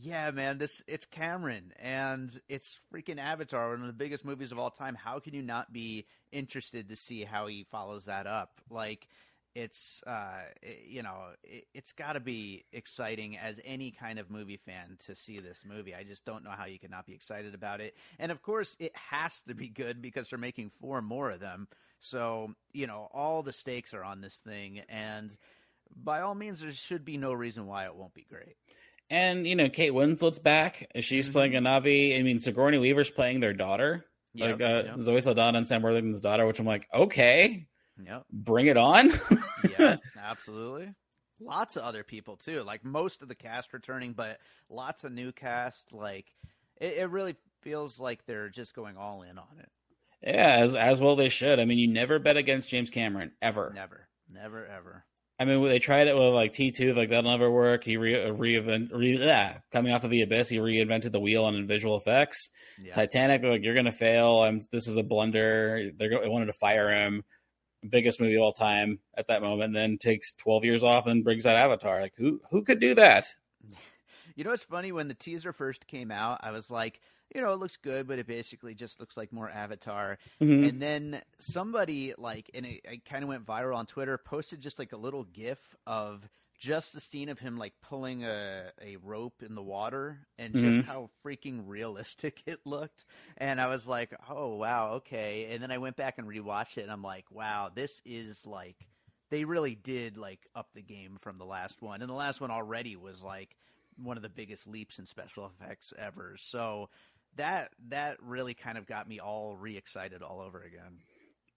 Yeah, 0.00 0.30
man, 0.30 0.58
this 0.58 0.80
it's 0.86 1.06
Cameron 1.06 1.72
and 1.80 2.30
it's 2.48 2.78
freaking 2.92 3.18
Avatar, 3.18 3.70
one 3.70 3.80
of 3.80 3.86
the 3.88 3.92
biggest 3.92 4.24
movies 4.24 4.52
of 4.52 4.58
all 4.58 4.70
time. 4.70 4.94
How 4.94 5.18
can 5.18 5.34
you 5.34 5.42
not 5.42 5.72
be 5.72 6.06
interested 6.30 6.88
to 6.88 6.96
see 6.96 7.24
how 7.24 7.48
he 7.48 7.64
follows 7.64 8.04
that 8.04 8.26
up? 8.28 8.60
Like 8.70 9.08
it's 9.56 10.00
uh 10.06 10.42
you 10.86 11.02
know, 11.02 11.30
it, 11.42 11.64
it's 11.74 11.90
got 11.92 12.12
to 12.12 12.20
be 12.20 12.64
exciting 12.72 13.38
as 13.38 13.60
any 13.64 13.90
kind 13.90 14.20
of 14.20 14.30
movie 14.30 14.58
fan 14.58 14.98
to 15.06 15.16
see 15.16 15.40
this 15.40 15.64
movie. 15.66 15.96
I 15.96 16.04
just 16.04 16.24
don't 16.24 16.44
know 16.44 16.50
how 16.50 16.66
you 16.66 16.78
can 16.78 16.92
not 16.92 17.06
be 17.06 17.14
excited 17.14 17.52
about 17.52 17.80
it. 17.80 17.96
And 18.20 18.30
of 18.30 18.40
course, 18.40 18.76
it 18.78 18.94
has 18.94 19.40
to 19.48 19.54
be 19.54 19.68
good 19.68 20.00
because 20.00 20.30
they're 20.30 20.38
making 20.38 20.70
four 20.70 21.02
more 21.02 21.30
of 21.32 21.40
them. 21.40 21.66
So, 21.98 22.54
you 22.72 22.86
know, 22.86 23.08
all 23.12 23.42
the 23.42 23.52
stakes 23.52 23.92
are 23.94 24.04
on 24.04 24.20
this 24.20 24.36
thing 24.46 24.80
and 24.88 25.36
by 25.96 26.20
all 26.20 26.34
means 26.34 26.60
there 26.60 26.72
should 26.72 27.04
be 27.04 27.16
no 27.16 27.32
reason 27.32 27.66
why 27.66 27.86
it 27.86 27.94
won't 27.96 28.14
be 28.14 28.26
great. 28.28 28.56
And 29.10 29.46
you 29.46 29.56
know, 29.56 29.68
Kate 29.68 29.92
Winslet's 29.92 30.38
back. 30.38 30.90
She's 31.00 31.26
mm-hmm. 31.26 31.32
playing 31.32 31.56
a 31.56 31.60
Na'vi. 31.60 32.18
I 32.18 32.22
mean, 32.22 32.38
Sigourney 32.38 32.78
Weaver's 32.78 33.10
playing 33.10 33.40
their 33.40 33.54
daughter, 33.54 34.04
yep, 34.34 34.60
like 34.60 34.60
uh, 34.60 34.82
yep. 34.84 35.00
Zoe 35.00 35.20
Saldana 35.20 35.58
and 35.58 35.66
Sam 35.66 35.82
Worthington's 35.82 36.20
daughter. 36.20 36.46
Which 36.46 36.58
I'm 36.58 36.66
like, 36.66 36.86
okay, 36.92 37.66
yep. 38.04 38.24
bring 38.30 38.66
it 38.66 38.76
on. 38.76 39.12
yeah, 39.78 39.96
absolutely. 40.18 40.94
Lots 41.40 41.76
of 41.76 41.84
other 41.84 42.04
people 42.04 42.36
too. 42.36 42.62
Like 42.64 42.84
most 42.84 43.22
of 43.22 43.28
the 43.28 43.34
cast 43.34 43.72
returning, 43.72 44.12
but 44.12 44.40
lots 44.68 45.04
of 45.04 45.12
new 45.12 45.32
cast. 45.32 45.94
Like 45.94 46.26
it, 46.78 46.98
it 46.98 47.10
really 47.10 47.36
feels 47.62 47.98
like 47.98 48.26
they're 48.26 48.50
just 48.50 48.74
going 48.74 48.96
all 48.96 49.22
in 49.22 49.38
on 49.38 49.58
it. 49.58 49.70
Yeah, 50.22 50.56
as 50.56 50.74
as 50.74 51.00
well 51.00 51.16
they 51.16 51.28
should. 51.28 51.60
I 51.60 51.64
mean, 51.64 51.78
you 51.78 51.88
never 51.88 52.18
bet 52.18 52.36
against 52.36 52.68
James 52.68 52.90
Cameron 52.90 53.32
ever. 53.40 53.72
Never, 53.74 54.08
never, 54.30 54.66
ever. 54.66 55.04
I 55.40 55.44
mean, 55.44 55.62
they 55.62 55.78
tried 55.78 56.08
it 56.08 56.16
with 56.16 56.34
like 56.34 56.52
T 56.52 56.72
two, 56.72 56.94
like 56.94 57.10
that'll 57.10 57.30
never 57.30 57.50
work. 57.50 57.84
He 57.84 57.96
re, 57.96 58.24
uh, 58.24 58.32
reinvent, 58.32 58.92
re, 58.92 59.16
yeah, 59.18 59.58
coming 59.70 59.92
off 59.92 60.02
of 60.02 60.10
the 60.10 60.22
abyss, 60.22 60.48
he 60.48 60.56
reinvented 60.56 61.12
the 61.12 61.20
wheel 61.20 61.44
on 61.44 61.66
visual 61.66 61.96
effects. 61.96 62.50
Yeah. 62.82 62.92
Titanic, 62.92 63.42
like 63.44 63.62
you're 63.62 63.74
gonna 63.74 63.92
fail. 63.92 64.40
I'm, 64.40 64.60
this 64.72 64.88
is 64.88 64.96
a 64.96 65.02
blunder. 65.02 65.92
They're 65.96 66.20
they 66.20 66.28
wanted 66.28 66.46
to 66.46 66.52
fire 66.52 66.90
him. 66.90 67.24
Biggest 67.88 68.20
movie 68.20 68.34
of 68.34 68.42
all 68.42 68.52
time 68.52 68.98
at 69.16 69.28
that 69.28 69.40
moment. 69.40 69.74
Then 69.74 69.98
takes 69.98 70.32
twelve 70.32 70.64
years 70.64 70.82
off 70.82 71.06
and 71.06 71.22
brings 71.22 71.46
out 71.46 71.56
Avatar. 71.56 72.00
Like 72.00 72.14
who 72.16 72.40
who 72.50 72.64
could 72.64 72.80
do 72.80 72.96
that? 72.96 73.26
You 74.34 74.42
know 74.44 74.50
what's 74.50 74.64
funny? 74.64 74.90
When 74.90 75.06
the 75.06 75.14
teaser 75.14 75.52
first 75.52 75.86
came 75.86 76.10
out, 76.10 76.40
I 76.42 76.50
was 76.50 76.70
like, 76.70 77.00
you 77.34 77.40
know, 77.40 77.52
it 77.52 77.58
looks 77.58 77.76
good, 77.76 78.08
but 78.08 78.18
it 78.18 78.26
basically 78.26 78.74
just 78.74 79.00
looks 79.00 79.16
like 79.16 79.32
more 79.32 79.50
Avatar. 79.50 80.18
Mm-hmm. 80.40 80.64
And 80.64 80.82
then 80.82 81.22
somebody 81.38 82.14
like, 82.16 82.50
and 82.54 82.64
it, 82.64 82.80
it 82.84 83.04
kind 83.04 83.22
of 83.22 83.28
went 83.28 83.46
viral 83.46 83.76
on 83.76 83.86
Twitter, 83.86 84.16
posted 84.18 84.60
just 84.60 84.78
like 84.78 84.92
a 84.92 84.96
little 84.96 85.24
GIF 85.24 85.58
of 85.86 86.28
just 86.58 86.92
the 86.92 87.00
scene 87.00 87.28
of 87.28 87.38
him 87.38 87.56
like 87.56 87.72
pulling 87.82 88.24
a, 88.24 88.64
a 88.82 88.96
rope 88.96 89.42
in 89.46 89.54
the 89.54 89.62
water 89.62 90.18
and 90.38 90.52
mm-hmm. 90.52 90.72
just 90.72 90.86
how 90.86 91.08
freaking 91.24 91.62
realistic 91.66 92.42
it 92.46 92.60
looked. 92.64 93.04
And 93.36 93.60
I 93.60 93.68
was 93.68 93.86
like, 93.86 94.12
oh, 94.28 94.56
wow, 94.56 94.94
okay. 94.94 95.48
And 95.50 95.62
then 95.62 95.70
I 95.70 95.78
went 95.78 95.96
back 95.96 96.18
and 96.18 96.26
rewatched 96.26 96.78
it 96.78 96.82
and 96.82 96.90
I'm 96.90 97.02
like, 97.02 97.26
wow, 97.30 97.70
this 97.72 98.00
is 98.04 98.46
like, 98.46 98.88
they 99.30 99.44
really 99.44 99.74
did 99.74 100.16
like 100.16 100.48
up 100.54 100.68
the 100.74 100.82
game 100.82 101.18
from 101.20 101.38
the 101.38 101.44
last 101.44 101.80
one. 101.80 102.00
And 102.02 102.10
the 102.10 102.14
last 102.14 102.40
one 102.40 102.50
already 102.50 102.96
was 102.96 103.22
like 103.22 103.54
one 104.02 104.16
of 104.16 104.22
the 104.22 104.28
biggest 104.28 104.66
leaps 104.66 104.98
in 104.98 105.06
special 105.06 105.46
effects 105.46 105.92
ever. 105.98 106.36
So 106.38 106.88
that 107.38 107.70
that 107.88 108.22
really 108.22 108.54
kind 108.54 108.78
of 108.78 108.86
got 108.86 109.08
me 109.08 109.18
all 109.18 109.56
re-excited 109.56 110.22
all 110.22 110.40
over 110.40 110.62
again. 110.62 110.98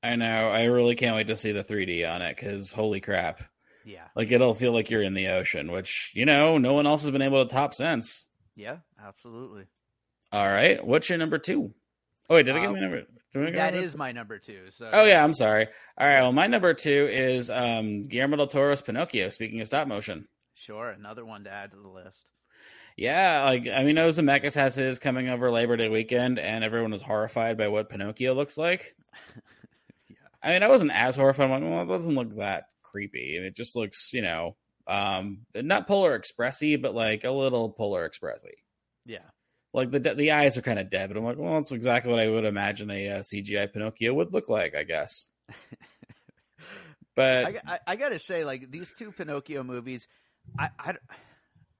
I 0.03 0.15
know. 0.15 0.49
I 0.49 0.63
really 0.63 0.95
can't 0.95 1.15
wait 1.15 1.27
to 1.27 1.35
see 1.35 1.51
the 1.51 1.63
3D 1.63 2.09
on 2.09 2.21
it 2.21 2.35
because 2.35 2.71
holy 2.71 3.01
crap! 3.01 3.43
Yeah, 3.85 4.07
like 4.15 4.31
it'll 4.31 4.55
feel 4.55 4.71
like 4.71 4.89
you're 4.89 5.03
in 5.03 5.13
the 5.13 5.27
ocean, 5.27 5.71
which 5.71 6.11
you 6.15 6.25
know 6.25 6.57
no 6.57 6.73
one 6.73 6.87
else 6.87 7.03
has 7.03 7.11
been 7.11 7.21
able 7.21 7.45
to 7.45 7.53
top 7.53 7.73
since. 7.73 8.25
Yeah, 8.55 8.77
absolutely. 9.03 9.65
All 10.31 10.47
right, 10.47 10.83
what's 10.85 11.09
your 11.09 11.17
number 11.17 11.37
two? 11.37 11.73
Oh 12.29 12.35
wait, 12.35 12.45
did 12.45 12.55
I 12.55 12.61
get 12.61 12.69
uh, 12.69 12.73
my 12.73 12.79
number? 12.79 13.03
That 13.33 13.75
is 13.75 13.95
my 13.95 14.11
number 14.11 14.39
two. 14.39 14.71
So. 14.71 14.89
Oh 14.91 15.03
yeah, 15.03 15.23
I'm 15.23 15.33
sorry. 15.33 15.67
All 15.97 16.07
right, 16.07 16.21
well 16.21 16.33
my 16.33 16.47
number 16.47 16.73
two 16.73 17.09
is 17.11 17.49
um, 17.49 18.07
Guillermo 18.07 18.37
del 18.37 18.47
Toro's 18.47 18.81
Pinocchio. 18.81 19.29
Speaking 19.29 19.61
of 19.61 19.67
stop 19.67 19.87
motion. 19.87 20.27
Sure, 20.53 20.89
another 20.89 21.25
one 21.25 21.43
to 21.45 21.51
add 21.51 21.71
to 21.71 21.77
the 21.77 21.87
list. 21.87 22.25
Yeah, 23.01 23.45
like 23.45 23.67
I 23.67 23.83
mean, 23.83 23.97
Oz 23.97 24.19
Zemeckis 24.19 24.53
has 24.53 24.75
his 24.75 24.99
coming 24.99 25.27
over 25.27 25.49
Labor 25.49 25.75
Day 25.75 25.89
weekend, 25.89 26.37
and 26.37 26.63
everyone 26.63 26.91
was 26.91 27.01
horrified 27.01 27.57
by 27.57 27.67
what 27.67 27.89
Pinocchio 27.89 28.35
looks 28.35 28.59
like. 28.59 28.95
yeah. 30.07 30.17
I 30.43 30.51
mean, 30.53 30.61
I 30.61 30.67
wasn't 30.67 30.91
as 30.91 31.15
horrified. 31.15 31.49
I'm 31.49 31.63
like, 31.63 31.63
well, 31.63 31.81
it 31.81 31.97
doesn't 31.97 32.13
look 32.13 32.35
that 32.35 32.65
creepy, 32.83 33.37
and 33.37 33.45
it 33.47 33.55
just 33.55 33.75
looks, 33.75 34.13
you 34.13 34.21
know, 34.21 34.55
um, 34.85 35.39
not 35.55 35.87
Polar 35.87 36.19
Expressy, 36.19 36.79
but 36.79 36.93
like 36.93 37.23
a 37.23 37.31
little 37.31 37.71
Polar 37.71 38.07
Expressy. 38.07 38.53
Yeah, 39.07 39.25
like 39.73 39.89
the 39.89 39.99
the 39.99 40.33
eyes 40.33 40.55
are 40.59 40.61
kind 40.61 40.77
of 40.77 40.91
dead, 40.91 41.09
but 41.09 41.17
I'm 41.17 41.23
like, 41.23 41.39
well, 41.39 41.55
that's 41.55 41.71
exactly 41.71 42.11
what 42.11 42.21
I 42.21 42.29
would 42.29 42.45
imagine 42.45 42.91
a 42.91 43.09
uh, 43.09 43.19
CGI 43.21 43.73
Pinocchio 43.73 44.13
would 44.13 44.31
look 44.31 44.47
like, 44.47 44.75
I 44.75 44.83
guess. 44.83 45.27
but 47.15 47.45
I, 47.45 47.55
I, 47.65 47.79
I, 47.87 47.95
gotta 47.95 48.19
say, 48.19 48.45
like 48.45 48.69
these 48.69 48.93
two 48.95 49.11
Pinocchio 49.11 49.63
movies, 49.63 50.07
I, 50.59 50.69
I 50.77 50.95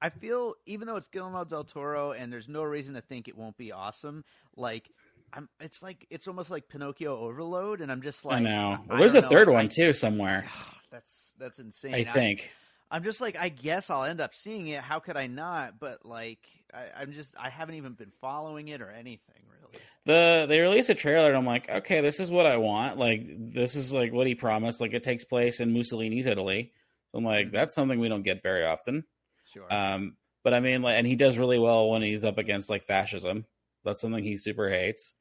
I 0.02 0.10
feel 0.10 0.56
even 0.66 0.88
though 0.88 0.96
it's 0.96 1.06
Guillermo 1.06 1.44
del 1.44 1.62
Toro 1.62 2.10
and 2.10 2.32
there's 2.32 2.48
no 2.48 2.64
reason 2.64 2.94
to 2.94 3.00
think 3.00 3.28
it 3.28 3.38
won't 3.38 3.56
be 3.56 3.70
awesome, 3.70 4.24
like 4.56 4.90
I'm 5.32 5.48
it's 5.60 5.80
like 5.80 6.06
it's 6.10 6.26
almost 6.26 6.50
like 6.50 6.68
Pinocchio 6.68 7.16
overload 7.16 7.80
and 7.80 7.90
I'm 7.90 8.02
just 8.02 8.24
like 8.24 8.38
I 8.38 8.40
know. 8.40 8.78
Well, 8.88 8.98
there's 8.98 9.14
a 9.14 9.20
know. 9.20 9.28
third 9.28 9.48
one 9.48 9.66
I, 9.66 9.68
too 9.68 9.92
somewhere. 9.92 10.44
That's 10.90 11.32
that's 11.38 11.58
insane. 11.58 11.94
I 11.94 12.04
think. 12.04 12.50
I, 12.90 12.96
I'm 12.96 13.02
just 13.02 13.22
like 13.22 13.34
I 13.38 13.48
guess 13.48 13.88
I'll 13.88 14.04
end 14.04 14.20
up 14.20 14.34
seeing 14.34 14.66
it. 14.66 14.82
How 14.82 14.98
could 14.98 15.16
I 15.16 15.26
not? 15.26 15.78
But 15.78 16.04
like 16.04 16.46
I, 16.74 17.00
I'm 17.00 17.12
just 17.12 17.34
I 17.38 17.48
haven't 17.48 17.76
even 17.76 17.94
been 17.94 18.12
following 18.20 18.68
it 18.68 18.82
or 18.82 18.90
anything 18.90 19.42
really. 19.48 19.78
The 20.04 20.44
they 20.46 20.60
release 20.60 20.90
a 20.90 20.94
trailer 20.94 21.28
and 21.28 21.36
I'm 21.38 21.46
like, 21.46 21.70
okay, 21.70 22.02
this 22.02 22.20
is 22.20 22.30
what 22.30 22.44
I 22.44 22.58
want. 22.58 22.98
Like 22.98 23.22
this 23.54 23.74
is 23.74 23.94
like 23.94 24.12
what 24.12 24.26
he 24.26 24.34
promised. 24.34 24.82
Like 24.82 24.92
it 24.92 25.02
takes 25.02 25.24
place 25.24 25.60
in 25.60 25.72
Mussolini's 25.72 26.26
Italy. 26.26 26.72
So 27.10 27.18
I'm 27.18 27.24
like, 27.24 27.46
mm-hmm. 27.46 27.56
that's 27.56 27.74
something 27.74 28.00
we 28.00 28.10
don't 28.10 28.24
get 28.24 28.42
very 28.42 28.66
often. 28.66 29.04
Sure. 29.52 29.72
Um, 29.72 30.16
but 30.44 30.54
I 30.54 30.60
mean, 30.60 30.82
like, 30.82 30.96
and 30.96 31.06
he 31.06 31.16
does 31.16 31.38
really 31.38 31.58
well 31.58 31.90
when 31.90 32.02
he's 32.02 32.24
up 32.24 32.38
against 32.38 32.70
like 32.70 32.84
fascism. 32.84 33.46
That's 33.84 34.00
something 34.00 34.22
he 34.22 34.36
super 34.36 34.70
hates. 34.70 35.14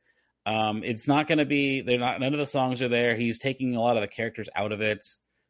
Um, 0.46 0.84
it's 0.84 1.08
not 1.08 1.28
going 1.28 1.38
to 1.38 1.46
be. 1.46 1.82
They're 1.82 2.00
not. 2.00 2.20
None 2.20 2.34
of 2.34 2.40
the 2.40 2.48
songs 2.48 2.82
are 2.82 2.90
there. 2.90 3.16
He's 3.16 3.40
taking 3.40 3.76
a 3.76 3.82
lot 3.82 3.98
of 3.98 4.02
the 4.02 4.08
characters 4.08 4.50
out 4.56 4.72
of 4.72 4.82
it, 4.82 5.06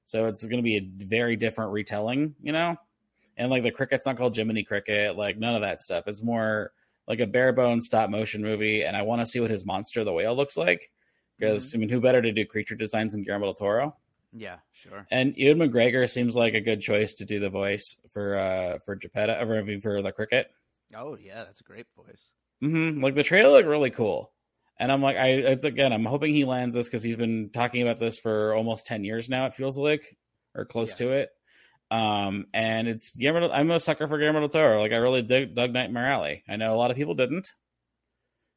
so 0.05 0.25
it's 0.25 0.43
going 0.43 0.57
to 0.57 0.63
be 0.63 0.77
a 0.77 1.05
very 1.05 1.37
different 1.37 1.71
retelling. 1.71 2.35
You 2.41 2.51
know, 2.51 2.75
and 3.37 3.49
like 3.49 3.63
the 3.63 3.71
cricket's 3.71 4.05
not 4.05 4.17
called 4.17 4.35
Jiminy 4.35 4.63
Cricket. 4.63 5.15
Like 5.15 5.37
none 5.37 5.55
of 5.55 5.61
that 5.61 5.81
stuff. 5.81 6.05
It's 6.07 6.23
more 6.23 6.71
like 7.07 7.19
a 7.19 7.27
bare 7.27 7.53
bones 7.53 7.85
stop 7.85 8.09
motion 8.09 8.41
movie. 8.41 8.83
And 8.83 8.95
I 8.95 9.01
want 9.01 9.21
to 9.21 9.25
see 9.25 9.39
what 9.39 9.51
his 9.51 9.65
monster 9.65 10.03
the 10.03 10.13
whale 10.13 10.35
looks 10.35 10.57
like 10.57 10.91
because 11.37 11.69
mm-hmm. 11.69 11.77
I 11.77 11.79
mean, 11.79 11.89
who 11.89 11.99
better 11.99 12.21
to 12.21 12.31
do 12.31 12.45
creature 12.45 12.75
designs 12.75 13.13
than 13.13 13.23
Guillermo 13.23 13.47
del 13.47 13.55
Toro? 13.55 13.97
Yeah, 14.33 14.57
sure. 14.71 15.05
And 15.11 15.35
Ewan 15.35 15.59
McGregor 15.59 16.09
seems 16.09 16.35
like 16.35 16.53
a 16.53 16.61
good 16.61 16.81
choice 16.81 17.15
to 17.15 17.25
do 17.25 17.39
the 17.39 17.49
voice 17.49 17.97
for 18.13 18.37
uh 18.37 18.79
for 18.85 18.95
Geppetto, 18.95 19.33
or 19.45 19.57
I 19.57 19.61
mean, 19.61 19.81
for 19.81 20.01
the 20.01 20.11
cricket. 20.11 20.47
Oh 20.95 21.17
yeah, 21.19 21.43
that's 21.43 21.61
a 21.61 21.65
great 21.65 21.87
voice. 21.95 22.29
Mm-hmm. 22.63 23.03
Like 23.03 23.15
the 23.15 23.23
trailer 23.23 23.51
looked 23.51 23.67
really 23.67 23.89
cool, 23.89 24.31
and 24.77 24.91
I'm 24.91 25.01
like, 25.01 25.17
I 25.17 25.29
it's 25.29 25.65
again, 25.65 25.91
I'm 25.91 26.05
hoping 26.05 26.33
he 26.33 26.45
lands 26.45 26.75
this 26.75 26.87
because 26.87 27.03
he's 27.03 27.17
been 27.17 27.49
talking 27.53 27.81
about 27.81 27.99
this 27.99 28.19
for 28.19 28.53
almost 28.53 28.85
ten 28.85 29.03
years 29.03 29.27
now. 29.27 29.47
It 29.47 29.53
feels 29.53 29.77
like, 29.77 30.17
or 30.55 30.65
close 30.65 30.91
yeah. 30.91 31.07
to 31.07 31.11
it. 31.11 31.29
Um, 31.89 32.45
and 32.53 32.87
it's 32.87 33.13
Guillermo. 33.13 33.49
I'm 33.49 33.69
a 33.69 33.79
sucker 33.79 34.07
for 34.07 34.17
Guillermo 34.17 34.39
del 34.39 34.49
Toro. 34.49 34.79
Like 34.79 34.93
I 34.93 34.97
really 34.97 35.23
dig 35.23 35.55
Doug 35.55 35.73
Nightmare 35.73 36.09
Alley. 36.09 36.43
I 36.47 36.55
know 36.55 36.73
a 36.73 36.77
lot 36.77 36.89
of 36.89 36.95
people 36.95 37.15
didn't, 37.15 37.49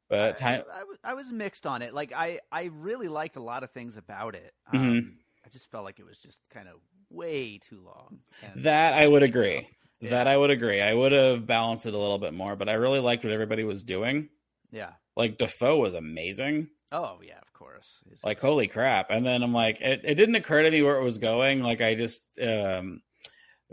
but 0.09 0.39
time... 0.39 0.63
I, 0.73 0.79
I, 0.79 1.11
I, 1.11 1.15
was 1.15 1.33
mixed 1.33 1.67
on 1.67 1.83
it. 1.83 1.93
Like 1.93 2.13
I, 2.15 2.39
I 2.53 2.71
really 2.73 3.09
liked 3.09 3.35
a 3.35 3.43
lot 3.43 3.65
of 3.65 3.73
things 3.73 3.97
about 3.97 4.37
it. 4.37 4.53
Mm-hmm. 4.73 4.77
Um, 4.77 4.93
mm-hmm 4.93 5.09
just 5.55 5.71
felt 5.71 5.85
like 5.85 5.99
it 5.99 6.07
was 6.07 6.19
just 6.19 6.41
kind 6.53 6.69
of 6.69 6.75
way 7.11 7.59
too 7.59 7.81
long. 7.83 8.19
And, 8.43 8.65
that 8.65 8.93
I 8.93 9.07
would 9.07 9.23
agree. 9.23 9.69
Yeah. 10.01 10.11
That 10.11 10.27
I 10.27 10.37
would 10.37 10.51
agree. 10.51 10.83
I 10.83 10.93
would 10.93 11.13
have 11.13 11.47
balanced 11.47 11.87
it 11.87 11.95
a 11.95 11.99
little 11.99 12.19
bit 12.19 12.35
more, 12.35 12.57
but 12.57 12.69
I 12.69 12.75
really 12.75 13.01
liked 13.01 13.25
what 13.25 13.33
everybody 13.33 13.65
was 13.65 13.83
doing. 13.83 14.29
Yeah. 14.71 14.91
Like 15.17 15.39
Dafoe 15.39 15.79
was 15.79 15.95
amazing. 15.95 16.69
Oh 16.93 17.21
yeah, 17.23 17.39
of 17.41 17.53
course. 17.53 17.89
He's 18.09 18.23
like 18.23 18.41
great. 18.41 18.49
holy 18.49 18.69
crap! 18.69 19.11
And 19.11 19.25
then 19.25 19.43
I'm 19.43 19.53
like, 19.55 19.81
it, 19.81 20.03
it 20.05 20.15
didn't 20.17 20.35
occur 20.35 20.63
to 20.63 20.71
me 20.71 20.83
where 20.83 21.01
it 21.01 21.05
was 21.05 21.19
going. 21.19 21.63
Like 21.63 21.81
I 21.81 21.95
just 21.95 22.21
um 22.43 23.01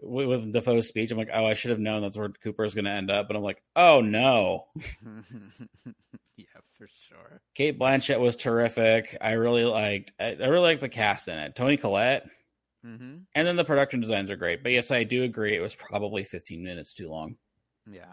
with, 0.01 0.27
with 0.27 0.51
Dafoe's 0.53 0.87
speech, 0.87 1.11
I'm 1.11 1.17
like, 1.17 1.29
oh, 1.33 1.45
I 1.45 1.53
should 1.53 1.71
have 1.71 1.79
known 1.79 2.01
that's 2.01 2.17
where 2.17 2.29
Cooper 2.29 2.63
is 2.65 2.73
going 2.75 2.85
to 2.85 2.91
end 2.91 3.11
up. 3.11 3.27
But 3.27 3.35
I'm 3.37 3.43
like, 3.43 3.61
oh 3.75 4.01
no. 4.01 4.65
Yeah, 6.37 6.45
for 6.77 6.87
sure. 6.87 7.41
Cate 7.53 7.77
Blanchett 7.77 8.19
was 8.19 8.35
terrific. 8.35 9.15
I 9.21 9.33
really 9.33 9.63
liked. 9.65 10.11
I, 10.19 10.35
I 10.41 10.47
really 10.47 10.69
liked 10.69 10.81
the 10.81 10.89
cast 10.89 11.27
in 11.27 11.37
it. 11.37 11.55
Toni 11.55 11.77
Collette. 11.77 12.25
Mm-hmm. 12.85 13.17
And 13.35 13.47
then 13.47 13.57
the 13.57 13.63
production 13.63 13.99
designs 13.99 14.31
are 14.31 14.35
great. 14.35 14.63
But 14.63 14.71
yes, 14.71 14.89
I 14.89 15.03
do 15.03 15.23
agree. 15.23 15.55
It 15.55 15.59
was 15.61 15.75
probably 15.75 16.23
15 16.23 16.63
minutes 16.63 16.93
too 16.93 17.09
long. 17.09 17.35
Yeah. 17.89 18.05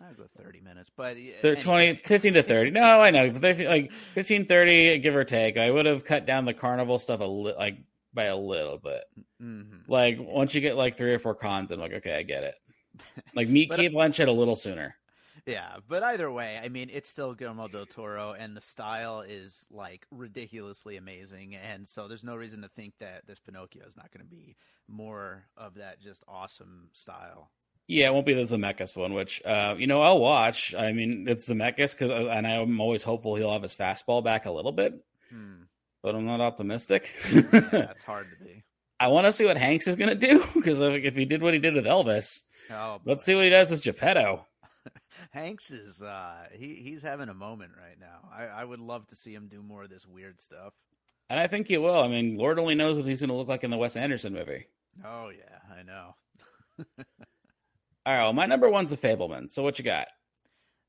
I'd 0.00 0.16
go 0.16 0.24
30 0.42 0.60
minutes, 0.60 0.90
but 0.96 1.16
they're 1.42 1.56
anyway. 1.56 1.94
20, 1.94 2.00
15 2.04 2.34
to 2.34 2.42
30. 2.42 2.70
No, 2.70 2.82
I 2.82 3.10
know. 3.10 3.30
but 3.30 3.42
they 3.42 3.66
Like 3.66 3.92
15, 4.14 4.46
30, 4.46 4.98
give 4.98 5.14
or 5.16 5.24
take. 5.24 5.56
I 5.56 5.70
would 5.70 5.86
have 5.86 6.04
cut 6.04 6.26
down 6.26 6.44
the 6.44 6.54
carnival 6.54 6.98
stuff 6.98 7.20
a 7.20 7.24
li- 7.24 7.54
like 7.56 7.78
by 8.14 8.24
a 8.24 8.36
little 8.36 8.78
bit. 8.78 9.04
Mm-hmm. 9.42 9.90
Like 9.90 10.16
once 10.18 10.54
you 10.54 10.60
get 10.60 10.76
like 10.76 10.96
three 10.96 11.12
or 11.12 11.18
four 11.18 11.34
cons, 11.34 11.70
I'm 11.70 11.80
like, 11.80 11.94
okay, 11.94 12.16
I 12.16 12.22
get 12.22 12.44
it. 12.44 12.54
Like 13.34 13.48
meet 13.48 13.70
Cate 13.70 13.92
Blanchett 13.92 14.26
a 14.26 14.32
little 14.32 14.56
sooner. 14.56 14.96
Yeah, 15.46 15.76
but 15.86 16.02
either 16.02 16.30
way, 16.30 16.60
I 16.62 16.68
mean, 16.68 16.90
it's 16.92 17.08
still 17.08 17.32
Guillermo 17.32 17.68
del 17.68 17.86
Toro, 17.86 18.32
and 18.32 18.56
the 18.56 18.60
style 18.60 19.20
is 19.20 19.66
like 19.70 20.04
ridiculously 20.10 20.96
amazing, 20.96 21.54
and 21.54 21.86
so 21.86 22.08
there's 22.08 22.24
no 22.24 22.34
reason 22.34 22.62
to 22.62 22.68
think 22.68 22.94
that 22.98 23.26
this 23.26 23.38
Pinocchio 23.38 23.86
is 23.86 23.96
not 23.96 24.10
going 24.10 24.26
to 24.26 24.30
be 24.30 24.56
more 24.88 25.44
of 25.56 25.74
that 25.74 26.00
just 26.00 26.22
awesome 26.26 26.90
style. 26.92 27.50
Yeah, 27.86 28.08
it 28.08 28.12
won't 28.14 28.26
be 28.26 28.34
the 28.34 28.42
Zemeckis 28.42 28.96
one, 28.96 29.14
which 29.14 29.40
uh, 29.44 29.76
you 29.78 29.86
know 29.86 30.02
I'll 30.02 30.18
watch. 30.18 30.74
I 30.74 30.92
mean, 30.92 31.26
it's 31.28 31.48
Zemeckis 31.48 31.96
because, 31.96 32.10
and 32.10 32.46
I'm 32.46 32.80
always 32.80 33.02
hopeful 33.02 33.36
he'll 33.36 33.52
have 33.52 33.62
his 33.62 33.76
fastball 33.76 34.22
back 34.24 34.44
a 34.44 34.52
little 34.52 34.72
bit, 34.72 34.92
Hmm. 35.30 35.62
But 36.02 36.14
I'm 36.14 36.26
not 36.26 36.40
optimistic. 36.40 37.14
Yeah, 37.32 37.40
it's 37.90 38.04
hard 38.04 38.26
to 38.30 38.44
be. 38.44 38.64
I 39.00 39.08
want 39.08 39.26
to 39.26 39.32
see 39.32 39.44
what 39.44 39.56
Hanks 39.56 39.86
is 39.86 39.96
going 39.96 40.08
to 40.08 40.14
do 40.14 40.44
because 40.54 40.80
if, 40.80 41.04
if 41.04 41.14
he 41.14 41.24
did 41.24 41.42
what 41.42 41.54
he 41.54 41.60
did 41.60 41.74
with 41.74 41.84
Elvis, 41.84 42.40
Oh, 42.70 43.00
let's 43.04 43.24
see 43.24 43.34
what 43.34 43.44
he 43.44 43.50
does 43.50 43.70
with 43.70 43.82
Geppetto. 43.82 44.46
Hanks 45.30 45.70
is 45.70 46.02
uh, 46.02 46.46
he 46.52 46.74
he's 46.74 47.02
having 47.02 47.28
a 47.28 47.34
moment 47.34 47.72
right 47.80 47.98
now. 47.98 48.28
I, 48.32 48.60
I 48.60 48.64
would 48.64 48.80
love 48.80 49.06
to 49.08 49.16
see 49.16 49.34
him 49.34 49.48
do 49.48 49.62
more 49.62 49.84
of 49.84 49.90
this 49.90 50.06
weird 50.06 50.40
stuff. 50.40 50.74
And 51.30 51.38
I 51.38 51.46
think 51.46 51.68
he 51.68 51.76
will. 51.78 51.98
I 51.98 52.08
mean, 52.08 52.36
Lord 52.36 52.58
only 52.58 52.74
knows 52.74 52.96
what 52.96 53.06
he's 53.06 53.20
going 53.20 53.28
to 53.28 53.36
look 53.36 53.48
like 53.48 53.64
in 53.64 53.70
the 53.70 53.76
Wes 53.76 53.96
Anderson 53.96 54.32
movie. 54.32 54.66
Oh 55.04 55.30
yeah, 55.30 55.76
I 55.78 55.82
know. 55.82 56.14
All 58.06 58.14
right, 58.14 58.22
well, 58.22 58.32
my 58.32 58.46
number 58.46 58.70
one's 58.70 58.90
The 58.90 58.96
Fabelman. 58.96 59.50
So 59.50 59.62
what 59.62 59.78
you 59.78 59.84
got? 59.84 60.08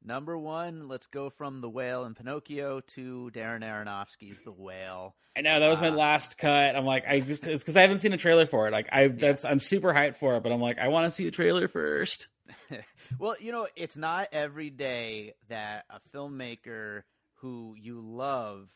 Number 0.03 0.37
one, 0.37 0.87
let's 0.87 1.07
go 1.07 1.29
from 1.29 1.61
The 1.61 1.69
Whale 1.69 2.05
and 2.05 2.15
Pinocchio 2.15 2.79
to 2.95 3.31
Darren 3.33 3.61
Aronofsky's 3.63 4.39
The 4.43 4.51
Whale. 4.51 5.15
I 5.35 5.41
know 5.41 5.59
that 5.59 5.67
was 5.67 5.81
my 5.81 5.89
Uh, 5.89 5.93
last 5.95 6.37
cut. 6.37 6.75
I'm 6.75 6.85
like, 6.85 7.05
I 7.07 7.19
just 7.19 7.45
it's 7.47 7.63
because 7.63 7.75
I 7.77 7.81
haven't 7.81 7.99
seen 7.99 8.13
a 8.13 8.17
trailer 8.17 8.47
for 8.47 8.67
it. 8.67 8.71
Like, 8.71 8.87
I 8.91 9.07
that's 9.07 9.45
I'm 9.45 9.59
super 9.59 9.93
hyped 9.93 10.15
for 10.15 10.35
it, 10.37 10.43
but 10.43 10.51
I'm 10.51 10.61
like, 10.61 10.79
I 10.79 10.87
want 10.87 11.05
to 11.05 11.11
see 11.11 11.25
the 11.25 11.31
trailer 11.31 11.67
first. 11.67 12.27
well, 13.19 13.35
you 13.39 13.51
know, 13.51 13.67
it's 13.75 13.97
not 13.97 14.29
every 14.31 14.69
day 14.69 15.33
that 15.49 15.85
a 15.89 15.99
filmmaker 16.15 17.03
who 17.35 17.75
you 17.77 18.01
love 18.01 18.69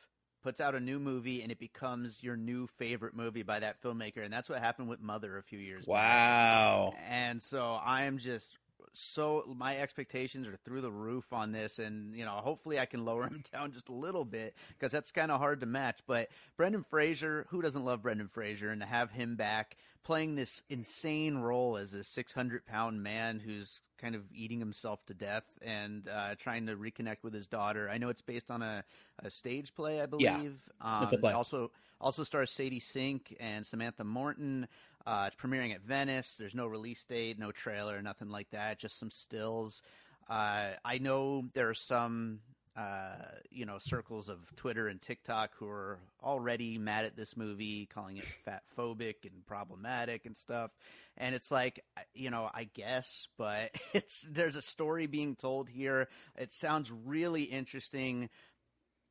puts 0.44 0.60
out 0.62 0.76
a 0.76 0.80
new 0.80 1.00
movie 1.00 1.42
and 1.42 1.52
it 1.54 1.60
becomes 1.60 2.22
your 2.22 2.36
new 2.36 2.68
favorite 2.78 3.16
movie 3.16 3.44
by 3.44 3.60
that 3.62 3.82
filmmaker, 3.82 4.24
and 4.24 4.32
that's 4.34 4.50
what 4.50 4.60
happened 4.60 4.90
with 4.90 5.02
Mother 5.02 5.38
a 5.38 5.44
few 5.44 5.58
years 5.60 5.86
back. 5.86 5.94
Wow. 5.94 6.94
And 7.10 7.42
so 7.42 7.80
I 7.84 8.04
am 8.04 8.18
just 8.18 8.58
so 8.93 9.43
my 9.56 9.77
expectations 9.77 10.47
are 10.47 10.58
through 10.63 10.82
the 10.82 10.91
roof 10.91 11.34
on 11.34 11.51
this 11.51 11.79
and 11.79 12.15
you 12.15 12.25
know 12.25 12.32
hopefully 12.32 12.79
I 12.79 12.86
can 12.86 13.06
lower 13.06 13.23
them 13.29 13.43
down 13.51 13.71
just 13.71 13.89
a 13.89 13.93
little 13.93 14.25
bit 14.25 14.56
because 14.69 14.91
that's 14.91 15.12
kind 15.12 15.32
of 15.32 15.39
hard 15.39 15.62
to 15.62 15.65
match. 15.65 15.99
But 16.08 16.29
Brendan 16.58 16.84
Fraser 16.89 17.45
who 17.49 17.62
doesn't 17.62 17.84
love 17.84 18.01
Brendan 18.03 18.27
Fraser 18.27 18.69
and 18.69 18.82
to 18.82 18.88
have 18.88 19.12
him 19.12 19.36
back 19.36 19.77
playing 20.03 20.36
this 20.36 20.62
insane 20.69 21.38
role 21.38 21.77
as 21.77 21.93
a 21.93 22.03
600 22.03 22.65
pound 22.65 23.01
man 23.01 23.39
who's 23.39 23.79
kind 23.97 24.15
of 24.15 24.23
eating 24.34 24.60
himself 24.60 25.06
to 25.06 25.13
death 25.13 25.45
and 25.62 26.08
uh, 26.10 26.36
trying 26.36 26.67
to 26.67 26.75
reconnect 26.75 27.23
with 27.23 27.34
his 27.34 27.47
daughter. 27.47 27.89
I 27.89 27.97
know 27.97 28.10
it's 28.10 28.21
based 28.21 28.51
on 28.51 28.62
a, 28.62 28.84
a 29.23 29.29
stage 29.29 29.73
play 29.75 30.01
I 30.01 30.06
believe 30.06 30.60
Yeah, 30.82 30.97
um, 30.97 31.03
it's 31.03 31.13
a 31.13 31.17
play. 31.17 31.32
also 31.32 31.71
also 32.01 32.23
stars 32.25 32.51
Sadie 32.51 32.82
Sink 32.82 33.36
and 33.39 33.65
Samantha 33.65 34.03
Morton 34.03 34.67
uh, 35.06 35.26
it's 35.28 35.36
premiering 35.36 35.74
at 35.74 35.82
Venice. 35.82 36.36
There's 36.38 36.56
no 36.56 36.68
release 36.68 37.04
date, 37.04 37.38
no 37.38 37.52
trailer, 37.52 38.02
nothing 38.02 38.30
like 38.30 38.50
that. 38.52 38.80
Just 38.80 39.00
some 39.00 39.12
stills. 39.12 39.82
Uh, 40.30 40.72
I 40.86 41.00
know 41.00 41.50
there 41.54 41.70
are 41.70 41.74
some, 41.74 42.39
uh, 42.78 43.16
you 43.50 43.66
know, 43.66 43.78
circles 43.80 44.30
of 44.30 44.39
Twitter 44.56 44.88
and 44.88 45.02
TikTok 45.02 45.52
who 45.58 45.68
are 45.68 46.00
already 46.24 46.78
mad 46.78 47.04
at 47.04 47.18
this 47.18 47.36
movie, 47.36 47.86
calling 47.86 48.18
it 48.18 48.26
fat 48.46 48.63
phobic 48.78 49.26
and 49.26 49.46
problematic 49.46 50.26
and 50.26 50.38
stuff. 50.38 50.72
And 51.18 51.36
it's 51.36 51.52
like, 51.52 51.84
you 52.13 52.30
know, 52.30 52.50
I 52.54 52.70
guess, 52.74 53.28
but 53.38 53.72
it's 53.94 54.26
there's 54.30 54.56
a 54.56 54.62
story 54.62 55.08
being 55.08 55.36
told 55.36 55.68
here. 55.68 56.08
It 56.38 56.54
sounds 56.54 56.89
really 56.89 57.44
interesting. 57.44 58.30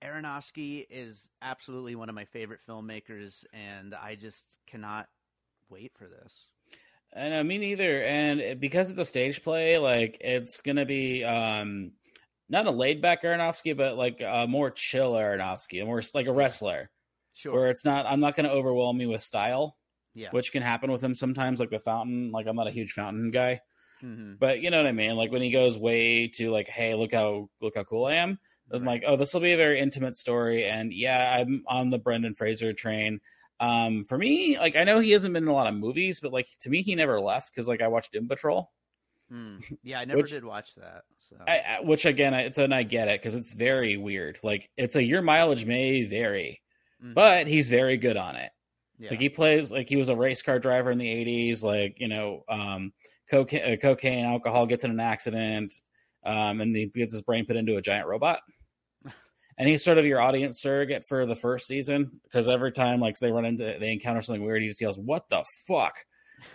Aronofsky 0.03 0.87
is 0.91 1.29
absolutely 1.43 1.95
one 1.95 2.09
of 2.09 2.15
my 2.15 2.25
favorite 2.25 2.61
filmmakers, 2.67 3.45
and 3.53 3.95
I 3.95 4.17
just 4.17 4.59
cannot 4.67 5.09
wait 5.73 5.93
for 5.97 6.07
this. 6.07 6.47
And 7.15 7.35
uh, 7.35 7.45
me 7.45 7.59
neither. 7.59 8.03
And 8.05 8.61
because 8.61 8.91
it's 8.91 8.99
a 8.99 9.05
stage 9.05 9.43
play, 9.43 9.79
like 9.79 10.19
it's 10.21 10.61
gonna 10.61 10.87
be 10.87 11.25
um 11.25 11.93
not 12.49 12.67
a 12.67 12.71
laid 12.71 13.01
back 13.01 13.23
Aronofsky, 13.23 13.77
but 13.77 13.97
like 13.97 14.21
a 14.21 14.47
more 14.47 14.71
chill 14.71 15.13
Aronofsky, 15.15 15.83
a 15.83 15.87
more 15.87 16.03
like 16.15 16.27
a 16.27 16.33
wrestler, 16.33 16.91
Sure. 17.35 17.53
where 17.55 17.71
it's 17.71 17.85
not. 17.85 18.07
I'm 18.07 18.21
not 18.21 18.35
gonna 18.37 18.51
overwhelm 18.51 18.97
me 18.99 19.07
with 19.07 19.23
style, 19.23 19.77
yeah. 20.15 20.29
which 20.33 20.53
can 20.53 20.63
happen 20.63 20.91
with 20.93 21.03
him 21.03 21.15
sometimes. 21.15 21.61
Like 21.61 21.71
the 21.71 21.79
fountain, 21.79 22.31
like 22.31 22.47
I'm 22.47 22.57
not 22.57 22.67
a 22.69 22.73
huge 22.73 22.93
fountain 22.93 23.31
guy, 23.31 23.61
hmm 24.01 24.35
but 24.39 24.61
you 24.61 24.71
know 24.71 24.79
what 24.79 24.87
I 24.87 24.93
mean. 24.93 25.17
Like 25.17 25.31
when 25.33 25.43
he 25.43 25.51
goes 25.51 25.79
way 25.79 26.29
to 26.37 26.51
like, 26.51 26.69
hey, 26.69 26.95
look 26.95 27.13
how 27.15 27.49
look 27.61 27.75
how 27.77 27.85
cool 27.85 28.07
I 28.07 28.15
am. 28.15 28.39
I'm 28.71 28.85
Right. 28.85 29.03
like, 29.03 29.05
oh, 29.07 29.17
this 29.17 29.35
will 29.35 29.43
be 29.43 29.53
a 29.53 29.57
very 29.59 29.79
intimate 29.81 30.17
story, 30.17 30.65
and 30.65 30.93
yeah, 30.95 31.37
I'm 31.39 31.63
on 31.67 31.91
the 31.91 31.99
Brendan 31.99 32.35
Fraser 32.35 32.73
train. 32.73 33.21
Um, 33.63 34.05
for 34.05 34.19
me, 34.19 34.59
like 34.59 34.75
I 34.77 34.85
know 34.85 34.99
he 34.99 35.13
hasn't 35.13 35.33
been 35.33 35.45
in 35.45 35.49
a 35.49 35.53
lot 35.55 35.69
of 35.69 35.75
movies, 35.75 36.19
but 36.21 36.33
like 36.33 36.49
to 36.63 36.69
me, 36.71 36.83
he 36.83 36.95
never 36.95 37.21
left 37.21 37.51
because 37.55 37.69
like 37.69 37.81
I 37.81 37.89
watched 37.89 38.13
Doom 38.13 38.29
Patrol. 38.29 38.71
Hmm. 39.31 39.59
Yeah, 39.83 40.01
I 40.01 40.05
never 40.05 40.21
Which- 40.23 40.31
did 40.33 40.45
watch 40.45 40.75
that. 40.75 41.03
So. 41.19 41.37
I, 41.49 41.59
I, 41.59 41.81
which 41.81 42.05
again, 42.05 42.35
it's 42.35 42.59
and 42.59 42.75
I 42.75 42.83
get 42.83 43.09
it 43.09 43.23
because 43.23 43.35
it's 43.35 43.53
very 43.55 43.97
weird. 43.97 44.39
Like 44.43 44.69
it's 44.77 44.97
a 44.97 45.03
your 45.03 45.23
mileage 45.23 45.65
may 45.65 46.03
vary, 46.05 46.61
Mhm. 47.03 47.15
but 47.15 47.47
he's 47.47 47.69
very 47.71 47.97
good 47.97 48.17
on 48.19 48.37
it. 48.37 48.51
yeah. 48.99 49.11
Like 49.11 49.21
he 49.21 49.29
plays 49.31 49.71
like 49.71 49.89
he 49.89 49.97
was 49.97 50.09
a 50.11 50.17
race 50.17 50.43
car 50.43 50.59
driver 50.59 50.91
in 50.91 50.99
the 50.99 51.07
'80s. 51.09 51.63
Like 51.63 51.95
you 52.01 52.09
know, 52.09 52.43
um, 52.51 52.93
cocaine, 53.31 53.73
uh, 53.73 53.77
cocaine, 53.77 54.25
alcohol 54.27 54.67
gets 54.67 54.85
in 54.85 54.91
an 54.91 55.01
accident, 55.01 55.73
um, 56.27 56.61
and 56.61 56.77
he 56.77 56.87
gets 56.87 57.13
his 57.15 57.23
brain 57.23 57.47
put 57.47 57.57
into 57.57 57.77
a 57.77 57.83
giant 57.83 58.09
robot. 58.09 58.41
And 59.63 59.69
he's 59.69 59.85
sort 59.85 59.97
of 59.99 60.05
your 60.05 60.21
audience 60.21 60.61
surrogate 60.61 61.05
for 61.07 61.25
the 61.25 61.37
first 61.37 61.69
season 61.69 62.21
because 62.25 62.49
every 62.49 62.73
time 62.73 62.99
like 62.99 63.17
they 63.21 63.31
run 63.31 63.45
into 63.45 63.77
they 63.79 63.93
encounter 63.93 64.21
something 64.21 64.43
weird, 64.45 64.61
he 64.61 64.67
just 64.67 64.81
yells, 64.81 64.99
"What 64.99 65.29
the 65.29 65.45
fuck!" 65.69 65.95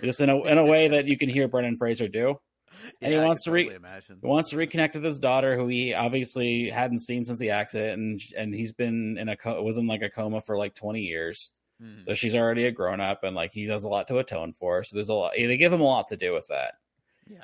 Just 0.03 0.19
in 0.19 0.29
a 0.29 0.43
in 0.43 0.57
a 0.57 0.65
way 0.65 0.89
that 0.89 1.07
you 1.07 1.17
can 1.17 1.29
hear 1.29 1.47
Brendan 1.47 1.77
Fraser 1.77 2.09
do. 2.09 2.37
and 3.01 3.09
he 3.11 3.15
Yeah, 3.17 3.23
I 3.23 3.25
wants 3.25 3.43
to 3.45 3.51
re- 3.51 3.63
totally 3.63 3.77
imagine. 3.77 4.17
He 4.21 4.27
wants 4.27 4.49
to 4.49 4.57
reconnect 4.57 4.95
with 4.95 5.05
his 5.05 5.19
daughter, 5.19 5.55
who 5.55 5.67
he 5.69 5.93
obviously 5.93 6.69
hadn't 6.69 6.99
seen 6.99 7.23
since 7.23 7.39
the 7.39 7.51
accident, 7.51 7.93
and 7.97 8.21
and 8.35 8.53
he's 8.53 8.73
been 8.73 9.17
in 9.17 9.29
a 9.29 9.37
co- 9.37 9.63
was 9.63 9.77
in 9.77 9.87
like 9.87 10.01
a 10.01 10.09
coma 10.09 10.41
for 10.41 10.57
like 10.57 10.75
twenty 10.75 11.03
years. 11.03 11.51
Mhm. 11.81 12.03
So 12.03 12.13
she's 12.13 12.35
already 12.35 12.65
a 12.65 12.71
grown 12.71 12.99
up, 12.99 13.23
and 13.23 13.35
like 13.37 13.53
he 13.53 13.65
does 13.67 13.85
a 13.85 13.87
lot 13.89 14.09
to 14.09 14.17
atone 14.17 14.51
for. 14.51 14.83
So 14.83 14.97
there's 14.97 15.07
a 15.09 15.13
lot. 15.13 15.31
They 15.37 15.55
give 15.55 15.71
him 15.71 15.79
a 15.79 15.85
lot 15.85 16.09
to 16.09 16.17
do 16.17 16.33
with 16.33 16.47
that, 16.47 16.73
Yeah. 17.29 17.43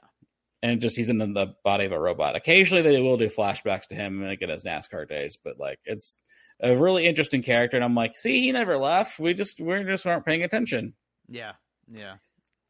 And 0.63 0.79
just 0.81 0.95
he's 0.95 1.09
in 1.09 1.17
the 1.17 1.53
body 1.63 1.85
of 1.85 1.91
a 1.91 1.99
robot. 1.99 2.35
Occasionally, 2.37 2.81
they 2.83 2.99
will 3.01 3.17
do 3.17 3.27
flashbacks 3.27 3.87
to 3.89 3.95
him 3.95 4.25
like 4.25 4.41
in 4.41 4.49
his 4.49 4.63
NASCAR 4.63 5.07
days, 5.07 5.37
but 5.43 5.59
like 5.59 5.79
it's 5.85 6.15
a 6.61 6.75
really 6.75 7.05
interesting 7.05 7.43
character. 7.43 7.75
And 7.77 7.83
I'm 7.83 7.93
like, 7.95 8.15
see, 8.17 8.39
he 8.41 8.51
never 8.51 8.77
left. 8.77 9.19
We 9.19 9.33
just 9.33 9.59
we 9.59 9.83
just 9.83 10.05
weren't 10.05 10.25
paying 10.25 10.43
attention. 10.43 10.93
Yeah. 11.27 11.51
Yeah. 11.91 12.15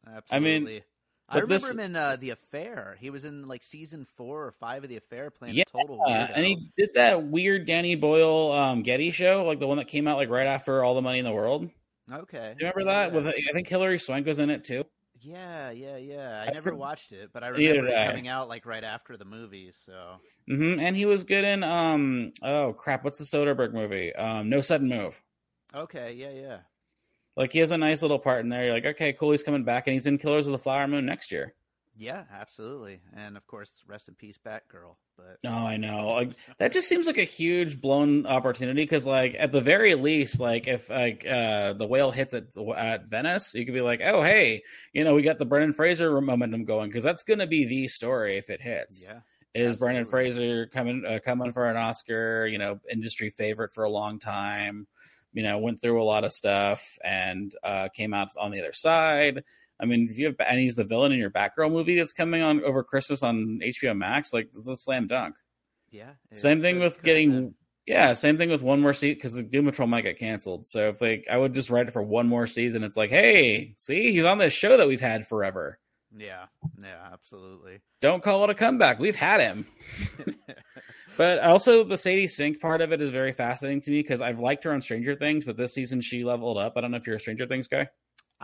absolutely. 0.06 0.36
I 0.36 0.40
mean, 0.40 0.82
I 1.28 1.34
remember 1.36 1.54
this- 1.54 1.70
him 1.70 1.78
in 1.80 1.94
uh, 1.96 2.16
The 2.16 2.30
Affair. 2.30 2.96
He 3.00 3.10
was 3.10 3.24
in 3.24 3.46
like 3.46 3.62
season 3.62 4.04
four 4.04 4.44
or 4.44 4.50
five 4.52 4.82
of 4.82 4.90
The 4.90 4.96
Affair 4.96 5.30
playing 5.30 5.54
Yeah, 5.54 5.62
a 5.72 5.78
total 5.78 5.98
weirdo. 6.00 6.32
and 6.34 6.44
he 6.44 6.70
did 6.76 6.90
that 6.94 7.24
weird 7.24 7.64
Danny 7.64 7.94
Boyle 7.94 8.50
um, 8.52 8.82
Getty 8.82 9.12
show, 9.12 9.44
like 9.46 9.60
the 9.60 9.66
one 9.68 9.78
that 9.78 9.86
came 9.88 10.08
out 10.08 10.16
like 10.16 10.28
right 10.30 10.46
after 10.48 10.82
All 10.82 10.96
the 10.96 11.00
Money 11.02 11.20
in 11.20 11.24
the 11.24 11.32
World. 11.32 11.70
Okay. 12.12 12.54
Do 12.58 12.64
you 12.66 12.70
remember 12.72 12.90
that? 12.92 13.10
Yeah. 13.12 13.16
With 13.20 13.26
I 13.28 13.52
think 13.54 13.68
Hilary 13.68 13.98
Swank 14.00 14.26
was 14.26 14.38
in 14.40 14.50
it 14.50 14.64
too. 14.64 14.84
Yeah, 15.24 15.70
yeah, 15.70 15.96
yeah. 15.96 16.42
I 16.42 16.50
I 16.50 16.50
never 16.50 16.74
watched 16.74 17.12
it, 17.12 17.30
but 17.32 17.42
I 17.42 17.48
remember 17.48 17.88
it 17.88 18.06
coming 18.06 18.28
out 18.28 18.48
like 18.48 18.66
right 18.66 18.84
after 18.84 19.16
the 19.16 19.24
movie. 19.24 19.72
So 19.86 20.16
hmm 20.46 20.78
And 20.78 20.94
he 20.94 21.06
was 21.06 21.24
good 21.24 21.44
in 21.44 21.62
um 21.62 22.32
oh 22.42 22.74
crap, 22.74 23.04
what's 23.04 23.18
the 23.18 23.24
Soderbergh 23.24 23.72
movie? 23.72 24.14
Um, 24.14 24.48
No 24.50 24.60
Sudden 24.60 24.88
Move. 24.88 25.20
okay, 25.74 26.12
yeah, 26.12 26.30
yeah. 26.30 26.58
Like 27.36 27.52
he 27.52 27.58
has 27.60 27.70
a 27.70 27.78
nice 27.78 28.02
little 28.02 28.18
part 28.18 28.44
in 28.44 28.48
there. 28.50 28.66
You're 28.66 28.74
like, 28.74 28.84
okay, 28.84 29.12
cool, 29.12 29.32
he's 29.32 29.42
coming 29.42 29.64
back, 29.64 29.86
and 29.86 29.94
he's 29.94 30.06
in 30.06 30.18
Killers 30.18 30.46
of 30.46 30.52
the 30.52 30.58
Flower 30.58 30.86
Moon 30.86 31.06
next 31.06 31.32
year. 31.32 31.54
Yeah, 31.96 32.24
absolutely. 32.32 33.00
And 33.14 33.36
of 33.36 33.46
course, 33.46 33.70
rest 33.86 34.08
in 34.08 34.14
peace, 34.14 34.38
Batgirl. 34.44 34.96
But 35.16 35.38
No, 35.44 35.52
I 35.52 35.76
know. 35.76 36.08
Like 36.08 36.32
that 36.58 36.72
just 36.72 36.88
seems 36.88 37.06
like 37.06 37.18
a 37.18 37.24
huge 37.24 37.80
blown 37.80 38.26
opportunity 38.26 38.82
because, 38.82 39.06
like, 39.06 39.36
at 39.38 39.52
the 39.52 39.60
very 39.60 39.94
least, 39.94 40.40
like 40.40 40.66
if 40.66 40.90
like 40.90 41.24
uh 41.24 41.74
the 41.74 41.86
whale 41.86 42.10
hits 42.10 42.34
at 42.34 42.46
at 42.76 43.06
Venice, 43.06 43.54
you 43.54 43.64
could 43.64 43.74
be 43.74 43.80
like, 43.80 44.00
oh 44.02 44.22
hey, 44.22 44.62
you 44.92 45.04
know, 45.04 45.14
we 45.14 45.22
got 45.22 45.38
the 45.38 45.44
Brendan 45.44 45.72
Fraser 45.72 46.20
momentum 46.20 46.64
going 46.64 46.90
because 46.90 47.04
that's 47.04 47.22
going 47.22 47.38
to 47.38 47.46
be 47.46 47.64
the 47.64 47.86
story 47.86 48.38
if 48.38 48.50
it 48.50 48.60
hits. 48.60 49.04
yeah, 49.08 49.20
is 49.54 49.76
Brendan 49.76 50.06
Fraser 50.06 50.66
coming 50.66 51.04
uh, 51.06 51.20
coming 51.24 51.52
for 51.52 51.70
an 51.70 51.76
Oscar? 51.76 52.46
You 52.48 52.58
know, 52.58 52.80
industry 52.90 53.30
favorite 53.30 53.72
for 53.72 53.84
a 53.84 53.90
long 53.90 54.18
time. 54.18 54.88
You 55.32 55.42
know, 55.42 55.58
went 55.58 55.80
through 55.80 56.02
a 56.02 56.04
lot 56.04 56.24
of 56.24 56.32
stuff 56.32 56.98
and 57.04 57.54
uh, 57.62 57.88
came 57.88 58.14
out 58.14 58.30
on 58.36 58.50
the 58.50 58.60
other 58.60 58.72
side. 58.72 59.44
I 59.80 59.86
mean, 59.86 60.08
if 60.10 60.18
you 60.18 60.26
have 60.26 60.36
and 60.38 60.58
he's 60.58 60.76
the 60.76 60.84
villain 60.84 61.12
in 61.12 61.18
your 61.18 61.30
Batgirl 61.30 61.70
movie 61.70 61.96
that's 61.96 62.12
coming 62.12 62.42
on 62.42 62.62
over 62.64 62.82
Christmas 62.82 63.22
on 63.22 63.60
HBO 63.62 63.96
Max, 63.96 64.32
like 64.32 64.48
the 64.54 64.76
slam 64.76 65.06
dunk. 65.06 65.34
yeah. 66.30 66.38
Same 66.38 66.62
thing 66.62 66.80
with 66.80 67.02
getting. 67.02 67.54
Yeah, 67.86 68.14
same 68.14 68.38
thing 68.38 68.48
with 68.48 68.62
one 68.62 68.80
more 68.80 68.94
season 68.94 69.16
because 69.16 69.34
the 69.34 69.42
Doom 69.42 69.66
Patrol 69.66 69.86
might 69.86 70.02
get 70.02 70.18
canceled. 70.18 70.66
So 70.66 70.88
if 70.88 71.02
like 71.02 71.26
I 71.30 71.36
would 71.36 71.52
just 71.52 71.68
write 71.68 71.86
it 71.86 71.92
for 71.92 72.02
one 72.02 72.26
more 72.26 72.46
season, 72.46 72.82
it's 72.82 72.96
like, 72.96 73.10
hey, 73.10 73.74
see, 73.76 74.12
he's 74.12 74.24
on 74.24 74.38
this 74.38 74.54
show 74.54 74.78
that 74.78 74.88
we've 74.88 75.00
had 75.00 75.26
forever. 75.26 75.78
Yeah, 76.16 76.46
yeah, 76.80 77.08
absolutely. 77.12 77.80
Don't 78.00 78.22
call 78.22 78.44
it 78.44 78.50
a 78.50 78.54
comeback. 78.54 78.98
We've 78.98 79.16
had 79.16 79.40
him. 79.40 79.66
but 81.16 81.40
also 81.40 81.84
the 81.84 81.96
Sadie 81.96 82.28
Sink 82.28 82.60
part 82.60 82.80
of 82.80 82.92
it 82.92 83.00
is 83.00 83.10
very 83.10 83.32
fascinating 83.32 83.80
to 83.82 83.90
me 83.90 83.98
because 83.98 84.22
I've 84.22 84.38
liked 84.38 84.64
her 84.64 84.72
on 84.72 84.80
Stranger 84.80 85.16
Things, 85.16 85.44
but 85.44 85.56
this 85.56 85.74
season 85.74 86.00
she 86.00 86.24
leveled 86.24 86.56
up. 86.56 86.74
I 86.76 86.80
don't 86.80 86.92
know 86.92 86.96
if 86.96 87.06
you're 87.06 87.16
a 87.16 87.20
Stranger 87.20 87.46
Things 87.46 87.68
guy. 87.68 87.88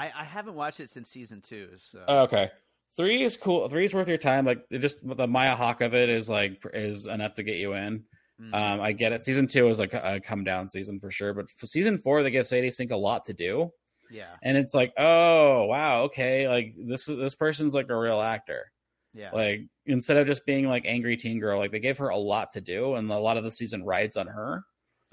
I, 0.00 0.12
I 0.20 0.24
haven't 0.24 0.54
watched 0.54 0.80
it 0.80 0.90
since 0.90 1.08
season 1.10 1.40
two. 1.42 1.68
So 1.76 2.02
Oh, 2.08 2.18
okay. 2.22 2.50
Three 2.96 3.22
is 3.22 3.36
cool. 3.36 3.68
Three 3.68 3.84
is 3.84 3.94
worth 3.94 4.08
your 4.08 4.18
time. 4.18 4.44
Like 4.46 4.58
just 4.70 4.96
the 5.02 5.26
Maya 5.26 5.56
Hawke 5.56 5.80
of 5.80 5.94
it 5.94 6.08
is 6.08 6.28
like 6.28 6.62
is 6.74 7.06
enough 7.06 7.34
to 7.34 7.42
get 7.42 7.56
you 7.56 7.74
in. 7.74 8.04
Mhm. 8.40 8.54
Um, 8.54 8.80
I 8.80 8.92
get 8.92 9.12
it. 9.12 9.22
Season 9.24 9.46
two 9.46 9.68
is 9.68 9.78
like 9.78 9.92
a, 9.94 10.14
a 10.16 10.20
come 10.20 10.44
down 10.44 10.66
season 10.66 10.98
for 11.00 11.10
sure, 11.10 11.34
but 11.34 11.50
for 11.50 11.66
season 11.66 11.98
four 11.98 12.22
they 12.22 12.30
give 12.30 12.46
Sadie 12.46 12.70
Sink 12.70 12.90
a 12.90 12.96
lot 12.96 13.26
to 13.26 13.34
do, 13.34 13.70
yeah, 14.10 14.34
and 14.42 14.56
it's 14.56 14.72
like, 14.72 14.92
oh 14.98 15.64
wow, 15.66 16.04
okay, 16.04 16.48
like 16.48 16.72
this 16.78 17.04
this 17.04 17.34
person's 17.34 17.74
like 17.74 17.90
a 17.90 17.96
real 17.98 18.20
actor. 18.20 18.72
yeah, 19.12 19.30
Like 19.32 19.60
instead 19.84 20.16
of 20.16 20.26
just 20.26 20.46
being 20.46 20.66
like 20.68 20.84
angry 20.86 21.18
teen 21.18 21.38
girl, 21.38 21.58
like 21.58 21.70
they 21.70 21.80
gave 21.80 21.98
her 21.98 22.08
a 22.08 22.16
lot 22.16 22.52
to 22.52 22.62
do, 22.62 22.94
and 22.94 23.10
a 23.10 23.18
lot 23.18 23.36
of 23.36 23.44
the 23.44 23.50
season 23.50 23.84
rides 23.84 24.16
on 24.16 24.26
her, 24.28 24.62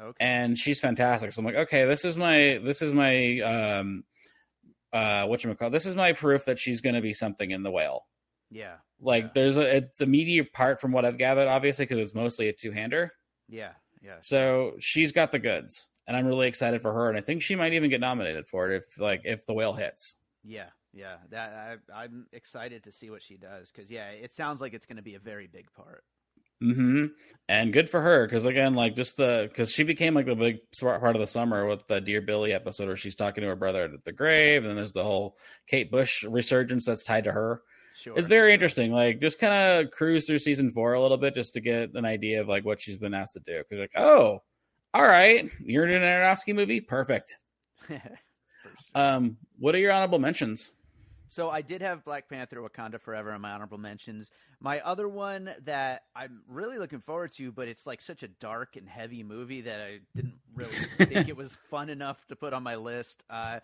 okay, 0.01 0.15
and 0.25 0.57
she's 0.57 0.79
fantastic. 0.79 1.33
So 1.33 1.39
I'm 1.41 1.45
like, 1.45 1.55
okay, 1.67 1.83
this 1.85 2.05
is 2.05 2.15
my 2.17 2.59
this 2.63 2.81
is 2.81 2.93
my 2.93 3.41
um 3.41 4.03
uh 4.93 5.25
what 5.25 5.43
you 5.43 5.53
call 5.55 5.69
this 5.69 5.85
is 5.85 5.95
my 5.95 6.13
proof 6.13 6.45
that 6.45 6.57
she's 6.59 6.81
going 6.81 6.95
to 6.95 7.01
be 7.01 7.13
something 7.13 7.51
in 7.51 7.63
the 7.63 7.71
whale. 7.71 8.07
yeah, 8.49 8.77
Like 8.99 9.25
Yeah. 9.25 9.29
there's 9.35 9.57
a 9.57 9.75
it's 9.77 10.01
a 10.01 10.05
meaty 10.05 10.41
part 10.43 10.79
from 10.79 10.91
what 10.91 11.05
I've 11.05 11.17
gathered, 11.17 11.47
obviously, 11.47 11.83
because 11.85 11.99
it's 11.99 12.15
mostly 12.15 12.47
a 12.49 12.53
two 12.53 12.71
hander. 12.71 13.11
yeah, 13.49 13.73
yeah. 14.01 14.17
So 14.21 14.75
she's 14.79 15.11
got 15.11 15.31
the 15.31 15.39
goods, 15.39 15.89
and 16.07 16.15
I'm 16.15 16.25
really 16.27 16.47
excited 16.47 16.81
for 16.81 16.93
her. 16.93 17.09
And 17.09 17.17
I 17.17 17.21
think 17.21 17.41
she 17.41 17.55
might 17.55 17.73
even 17.73 17.89
get 17.89 17.99
nominated 17.99 18.47
for 18.47 18.71
it 18.71 18.77
if 18.77 18.99
like 18.99 19.21
if 19.25 19.45
the 19.45 19.53
whale 19.53 19.73
hits. 19.73 20.15
Yeah, 20.43 20.69
yeah. 20.93 21.17
That 21.31 21.79
I, 21.93 22.03
I'm 22.03 22.27
excited 22.31 22.83
to 22.85 22.91
see 22.91 23.09
what 23.09 23.21
she 23.21 23.37
does 23.37 23.71
because 23.71 23.91
yeah, 23.91 24.09
it 24.11 24.31
sounds 24.33 24.61
like 24.61 24.73
it's 24.73 24.85
going 24.85 24.97
to 24.97 25.03
be 25.03 25.15
a 25.15 25.19
very 25.19 25.47
big 25.47 25.71
part. 25.73 26.03
Hmm 26.61 27.05
And 27.47 27.73
good 27.73 27.89
for 27.89 28.01
her 28.01 28.25
because 28.25 28.45
again, 28.45 28.73
like 28.73 28.95
just 28.95 29.17
the 29.17 29.47
because 29.49 29.71
she 29.71 29.83
became 29.83 30.13
like 30.13 30.25
the 30.25 30.35
big 30.35 30.57
part 30.79 31.15
of 31.15 31.21
the 31.21 31.27
summer 31.27 31.65
with 31.65 31.87
the 31.87 32.01
Dear 32.01 32.21
Billy 32.21 32.53
episode 32.53 32.87
where 32.87 32.97
she's 32.97 33.15
talking 33.15 33.41
to 33.41 33.47
her 33.47 33.55
brother 33.55 33.83
at 33.83 34.03
the 34.03 34.11
grave, 34.11 34.63
and 34.63 34.69
then 34.69 34.75
there's 34.77 34.93
the 34.93 35.03
whole 35.03 35.37
Kate 35.67 35.91
Bush 35.91 36.23
resurgence 36.23 36.85
that's 36.85 37.03
tied 37.03 37.25
to 37.25 37.31
her. 37.31 37.61
Sure, 37.95 38.17
It's 38.17 38.27
very 38.27 38.53
interesting. 38.53 38.91
Like 38.91 39.21
just 39.21 39.39
kind 39.39 39.53
of 39.85 39.91
cruise 39.91 40.27
through 40.27 40.39
season 40.39 40.71
four 40.71 40.93
a 40.93 41.01
little 41.01 41.17
bit 41.17 41.33
just 41.35 41.53
to 41.53 41.61
get 41.61 41.93
an 41.95 42.05
idea 42.05 42.41
of 42.41 42.47
like 42.47 42.65
what 42.65 42.81
she's 42.81 42.97
been 42.97 43.13
asked 43.13 43.33
to 43.33 43.39
do. 43.39 43.57
Because 43.57 43.79
like, 43.81 43.97
oh, 43.97 44.43
all 44.93 45.07
right, 45.07 45.49
you're 45.59 45.87
in 45.87 45.93
an 45.93 46.01
Aronofsky 46.01 46.55
movie, 46.55 46.81
perfect. 46.81 47.39
Um, 48.95 49.37
what 49.59 49.75
are 49.75 49.77
your 49.77 49.91
honorable 49.91 50.17
mentions? 50.19 50.71
So 51.27 51.49
I 51.49 51.61
did 51.61 51.81
have 51.81 52.03
Black 52.03 52.29
Panther: 52.29 52.57
Wakanda 52.57 52.99
Forever 52.99 53.31
on 53.31 53.41
my 53.41 53.51
honorable 53.51 53.77
mentions. 53.77 54.31
My 54.59 54.79
other 54.79 55.07
one 55.07 55.51
that 55.65 56.03
I'm 56.15 56.41
really 56.47 56.79
looking 56.79 56.99
forward 56.99 57.31
to, 57.33 57.51
but 57.51 57.67
it's 57.67 57.85
like 57.85 58.01
such 58.01 58.23
a 58.23 58.27
dark 58.27 58.75
and 58.75 58.89
heavy 58.89 59.21
movie 59.21 59.61
that 59.61 59.79
I 59.81 59.99
didn't 60.15 60.39
really 60.55 60.73
think 60.97 61.29
it 61.29 61.37
was 61.37 61.53
fun 61.69 61.89
enough 61.89 62.25
to 62.27 62.35
put 62.35 62.53
on 62.53 62.63
my 62.63 62.75
list. 62.75 63.23
Uh, 63.29 63.59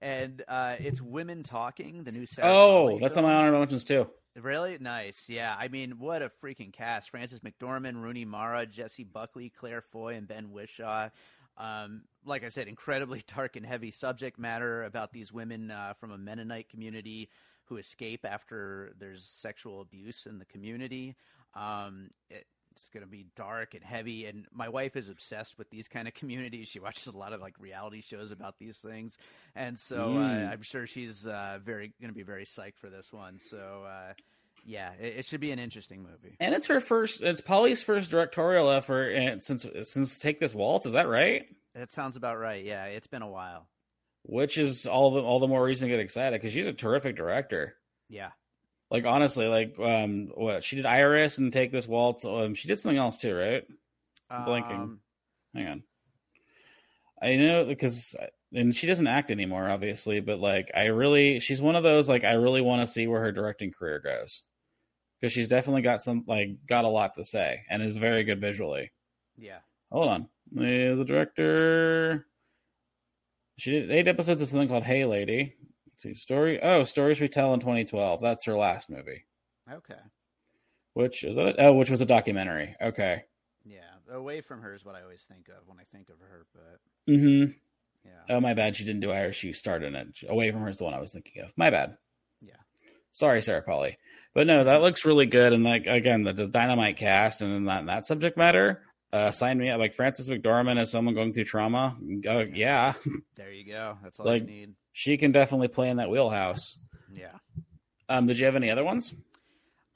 and 0.00 0.42
uh, 0.48 0.76
it's 0.78 1.00
Women 1.02 1.42
Talking, 1.42 2.04
the 2.04 2.12
new 2.12 2.24
Sarah 2.24 2.48
Oh, 2.50 2.98
that's 2.98 3.16
on 3.18 3.24
film. 3.24 3.32
my 3.32 3.38
honorable 3.38 3.58
mentions 3.60 3.84
too. 3.84 4.08
Really 4.40 4.78
nice, 4.80 5.28
yeah. 5.28 5.54
I 5.58 5.66
mean, 5.68 5.98
what 5.98 6.22
a 6.22 6.30
freaking 6.42 6.72
cast: 6.72 7.10
Frances 7.10 7.40
McDormand, 7.40 8.00
Rooney 8.00 8.24
Mara, 8.24 8.64
Jessie 8.66 9.02
Buckley, 9.04 9.50
Claire 9.50 9.82
Foy, 9.82 10.14
and 10.14 10.28
Ben 10.28 10.50
Whishaw. 10.52 11.10
Um, 11.56 12.02
like 12.24 12.44
I 12.44 12.48
said, 12.50 12.68
incredibly 12.68 13.22
dark 13.36 13.56
and 13.56 13.66
heavy 13.66 13.90
subject 13.90 14.38
matter 14.38 14.84
about 14.84 15.12
these 15.12 15.32
women 15.32 15.72
uh, 15.72 15.94
from 15.98 16.12
a 16.12 16.18
Mennonite 16.18 16.68
community 16.68 17.28
who 17.68 17.76
escape 17.76 18.24
after 18.24 18.92
there's 18.98 19.24
sexual 19.24 19.80
abuse 19.80 20.26
in 20.26 20.38
the 20.38 20.44
community. 20.44 21.16
Um, 21.54 22.10
it, 22.30 22.46
it's 22.76 22.88
going 22.90 23.04
to 23.04 23.10
be 23.10 23.26
dark 23.34 23.74
and 23.74 23.82
heavy, 23.82 24.26
and 24.26 24.46
my 24.52 24.68
wife 24.68 24.94
is 24.94 25.08
obsessed 25.08 25.58
with 25.58 25.68
these 25.70 25.88
kind 25.88 26.06
of 26.06 26.14
communities. 26.20 26.68
She 26.68 26.78
watches 26.78 27.06
a 27.08 27.16
lot 27.16 27.32
of 27.32 27.40
like 27.40 27.54
reality 27.58 28.00
shows 28.02 28.30
about 28.30 28.58
these 28.58 28.76
things, 28.78 29.16
and 29.56 29.78
so 29.78 30.10
Mm. 30.10 30.46
uh, 30.48 30.52
I'm 30.52 30.62
sure 30.62 30.86
she's 30.86 31.26
uh, 31.26 31.58
very 31.64 31.92
going 32.00 32.10
to 32.10 32.14
be 32.16 32.22
very 32.22 32.44
psyched 32.44 32.76
for 32.80 32.88
this 32.88 33.12
one. 33.12 33.38
So. 33.38 33.84
Uh, 33.88 34.12
yeah, 34.66 34.90
it, 35.00 35.18
it 35.18 35.24
should 35.24 35.40
be 35.40 35.50
an 35.52 35.58
interesting 35.58 36.02
movie. 36.02 36.36
And 36.40 36.52
it's 36.54 36.66
her 36.66 36.80
first. 36.80 37.22
It's 37.22 37.40
Polley's 37.40 37.82
first 37.82 38.10
directorial 38.10 38.68
effort 38.70 39.10
and 39.14 39.42
since 39.42 39.64
since 39.82 40.18
Take 40.18 40.40
This 40.40 40.54
Waltz. 40.54 40.84
Is 40.84 40.92
that 40.92 41.08
right? 41.08 41.46
That 41.74 41.90
sounds 41.90 42.16
about 42.16 42.38
right. 42.38 42.62
Yeah, 42.62 42.84
it's 42.86 43.06
been 43.06 43.22
a 43.22 43.28
while. 43.28 43.66
Which 44.28 44.58
is 44.58 44.86
all 44.86 45.12
the 45.12 45.22
all 45.22 45.40
the 45.40 45.48
more 45.48 45.64
reason 45.64 45.88
to 45.88 45.94
get 45.94 46.00
excited 46.00 46.38
because 46.38 46.52
she's 46.52 46.66
a 46.66 46.72
terrific 46.72 47.16
director. 47.16 47.76
Yeah. 48.10 48.30
Like 48.90 49.06
honestly, 49.06 49.46
like 49.46 49.78
um, 49.78 50.30
what 50.34 50.62
she 50.62 50.76
did 50.76 50.86
Iris 50.86 51.38
and 51.38 51.52
Take 51.52 51.72
This 51.72 51.88
Waltz. 51.88 52.24
Um, 52.26 52.54
she 52.54 52.68
did 52.68 52.78
something 52.78 52.98
else 52.98 53.20
too, 53.20 53.34
right? 53.34 53.64
Blinking. 54.44 54.76
Um, 54.76 55.00
Hang 55.54 55.66
on. 55.66 55.82
I 57.20 57.36
know 57.36 57.64
because 57.64 58.14
and 58.52 58.74
she 58.74 58.86
doesn't 58.86 59.06
act 59.06 59.30
anymore, 59.30 59.68
obviously, 59.68 60.20
but 60.20 60.38
like 60.40 60.70
I 60.74 60.86
really, 60.86 61.40
she's 61.40 61.62
one 61.62 61.76
of 61.76 61.82
those 61.82 62.08
like 62.08 62.24
I 62.24 62.32
really 62.32 62.60
want 62.60 62.82
to 62.82 62.86
see 62.92 63.06
where 63.06 63.20
her 63.20 63.32
directing 63.32 63.72
career 63.72 63.98
goes 63.98 64.42
because 65.20 65.32
she's 65.32 65.48
definitely 65.48 65.82
got 65.82 66.02
some 66.02 66.24
like 66.26 66.50
got 66.66 66.84
a 66.84 66.88
lot 66.88 67.14
to 67.14 67.24
say 67.24 67.62
and 67.70 67.82
is 67.82 67.96
very 67.96 68.24
good 68.24 68.40
visually. 68.40 68.92
yeah. 69.36 69.58
Hold 69.90 70.08
on, 70.10 70.28
is 70.54 71.00
a 71.00 71.04
director, 71.04 72.26
she 73.58 73.72
did 73.72 73.90
eight 73.90 74.08
episodes 74.08 74.40
of 74.40 74.48
something 74.48 74.68
called 74.68 74.84
Hey 74.84 75.04
Lady. 75.04 75.54
See, 75.98 76.14
story. 76.14 76.60
Oh, 76.62 76.84
stories 76.84 77.20
we 77.20 77.28
tell 77.28 77.52
in 77.54 77.60
2012. 77.60 78.20
That's 78.22 78.44
her 78.46 78.56
last 78.56 78.88
movie. 78.88 79.24
Okay. 79.70 79.94
Which 80.94 81.24
is 81.24 81.36
that? 81.36 81.46
it? 81.48 81.56
Oh, 81.58 81.74
which 81.74 81.90
was 81.90 82.00
a 82.00 82.06
documentary. 82.06 82.74
Okay. 82.80 83.22
Yeah. 83.64 83.80
Away 84.12 84.40
from 84.40 84.62
her 84.62 84.74
is 84.74 84.84
what 84.84 84.94
I 84.94 85.02
always 85.02 85.24
think 85.28 85.48
of 85.48 85.66
when 85.66 85.78
I 85.78 85.84
think 85.92 86.08
of 86.08 86.16
her, 86.20 86.46
but 86.54 87.12
Mm-hmm. 87.12 87.52
yeah. 88.04 88.36
Oh, 88.36 88.40
my 88.40 88.54
bad. 88.54 88.76
She 88.76 88.84
didn't 88.84 89.00
do 89.00 89.10
Iris. 89.12 89.36
She 89.36 89.52
started 89.52 89.94
it. 89.94 90.08
Away 90.28 90.50
from 90.52 90.60
her 90.62 90.68
is 90.68 90.76
the 90.78 90.84
one 90.84 90.94
I 90.94 91.00
was 91.00 91.12
thinking 91.12 91.42
of. 91.42 91.52
My 91.56 91.70
bad. 91.70 91.96
Yeah. 92.40 92.52
Sorry, 93.12 93.42
Sarah 93.42 93.62
Polley. 93.62 93.98
But 94.34 94.46
no, 94.46 94.64
that 94.64 94.82
looks 94.82 95.04
really 95.04 95.26
good. 95.26 95.52
And 95.52 95.64
like 95.64 95.86
again, 95.86 96.22
the, 96.22 96.32
the 96.32 96.46
dynamite 96.46 96.96
cast 96.96 97.42
and 97.42 97.66
that 97.68 97.86
that 97.86 98.06
subject 98.06 98.36
matter. 98.36 98.82
Uh, 99.12 99.30
sign 99.30 99.58
me 99.58 99.70
up. 99.70 99.78
Like 99.78 99.94
Frances 99.94 100.28
McDormand 100.28 100.78
as 100.78 100.90
someone 100.90 101.14
going 101.14 101.32
through 101.32 101.44
trauma. 101.44 101.96
Uh, 102.28 102.44
yeah, 102.52 102.92
There 103.36 103.52
you 103.52 103.64
go. 103.64 103.96
That's 104.02 104.20
all 104.20 104.26
Like- 104.26 104.42
you 104.42 104.48
need. 104.48 104.74
she 104.92 105.16
can 105.16 105.32
definitely 105.32 105.68
play 105.68 105.88
in 105.88 105.96
that 105.96 106.10
wheelhouse. 106.10 106.78
Yeah. 107.12 107.32
Um, 108.08 108.26
did 108.26 108.38
you 108.38 108.44
have 108.46 108.56
any 108.56 108.70
other 108.70 108.84
ones? 108.84 109.14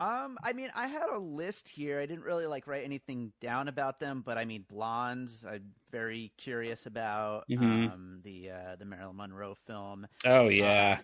Um, 0.01 0.37
I 0.43 0.53
mean, 0.53 0.69
I 0.75 0.89
had 0.89 1.09
a 1.11 1.19
list 1.19 1.69
here. 1.69 2.01
I 2.01 2.07
didn't 2.07 2.25
really 2.25 2.47
like 2.47 2.67
write 2.67 2.85
anything 2.85 3.33
down 3.41 3.69
about 3.69 4.01
them, 4.01 4.23
but 4.27 4.37
I 4.37 4.45
mean, 4.45 4.65
Blondes. 4.69 5.45
I'm 5.49 5.73
very 5.93 6.33
curious 6.39 6.87
about 6.87 7.45
Mhm. 7.49 7.93
um, 7.93 8.21
the 8.25 8.51
uh, 8.51 8.77
the 8.81 8.85
Marilyn 8.85 9.17
Monroe 9.17 9.55
film. 9.67 10.09
Oh 10.27 10.49
yeah, 10.49 10.99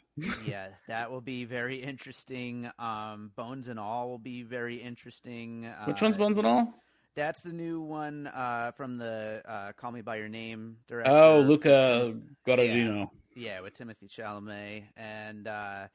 yeah, 0.44 0.70
that 0.88 1.12
will 1.12 1.20
be 1.20 1.44
very 1.44 1.76
interesting. 1.80 2.68
Um, 2.80 3.30
Bones 3.36 3.68
and 3.68 3.78
All 3.78 4.08
will 4.08 4.18
be 4.18 4.42
very 4.42 4.76
interesting. 4.82 5.66
Uh, 5.66 5.84
which 5.84 6.02
one's 6.02 6.16
Bones 6.16 6.38
and 6.38 6.46
All? 6.48 6.74
That's 7.18 7.42
the 7.42 7.52
new 7.52 7.80
one 7.80 8.28
uh, 8.28 8.70
from 8.76 8.96
the 8.96 9.42
uh, 9.44 9.72
Call 9.72 9.90
Me 9.90 10.02
by 10.02 10.16
Your 10.16 10.28
Name 10.28 10.76
director. 10.86 11.10
Oh, 11.10 11.40
Luca 11.40 12.14
Guadagnino. 12.46 13.10
Yeah, 13.34 13.60
with 13.60 13.76
Timothée 13.76 14.08
Chalamet 14.08 14.84
and 14.96 15.48
uh, 15.48 15.88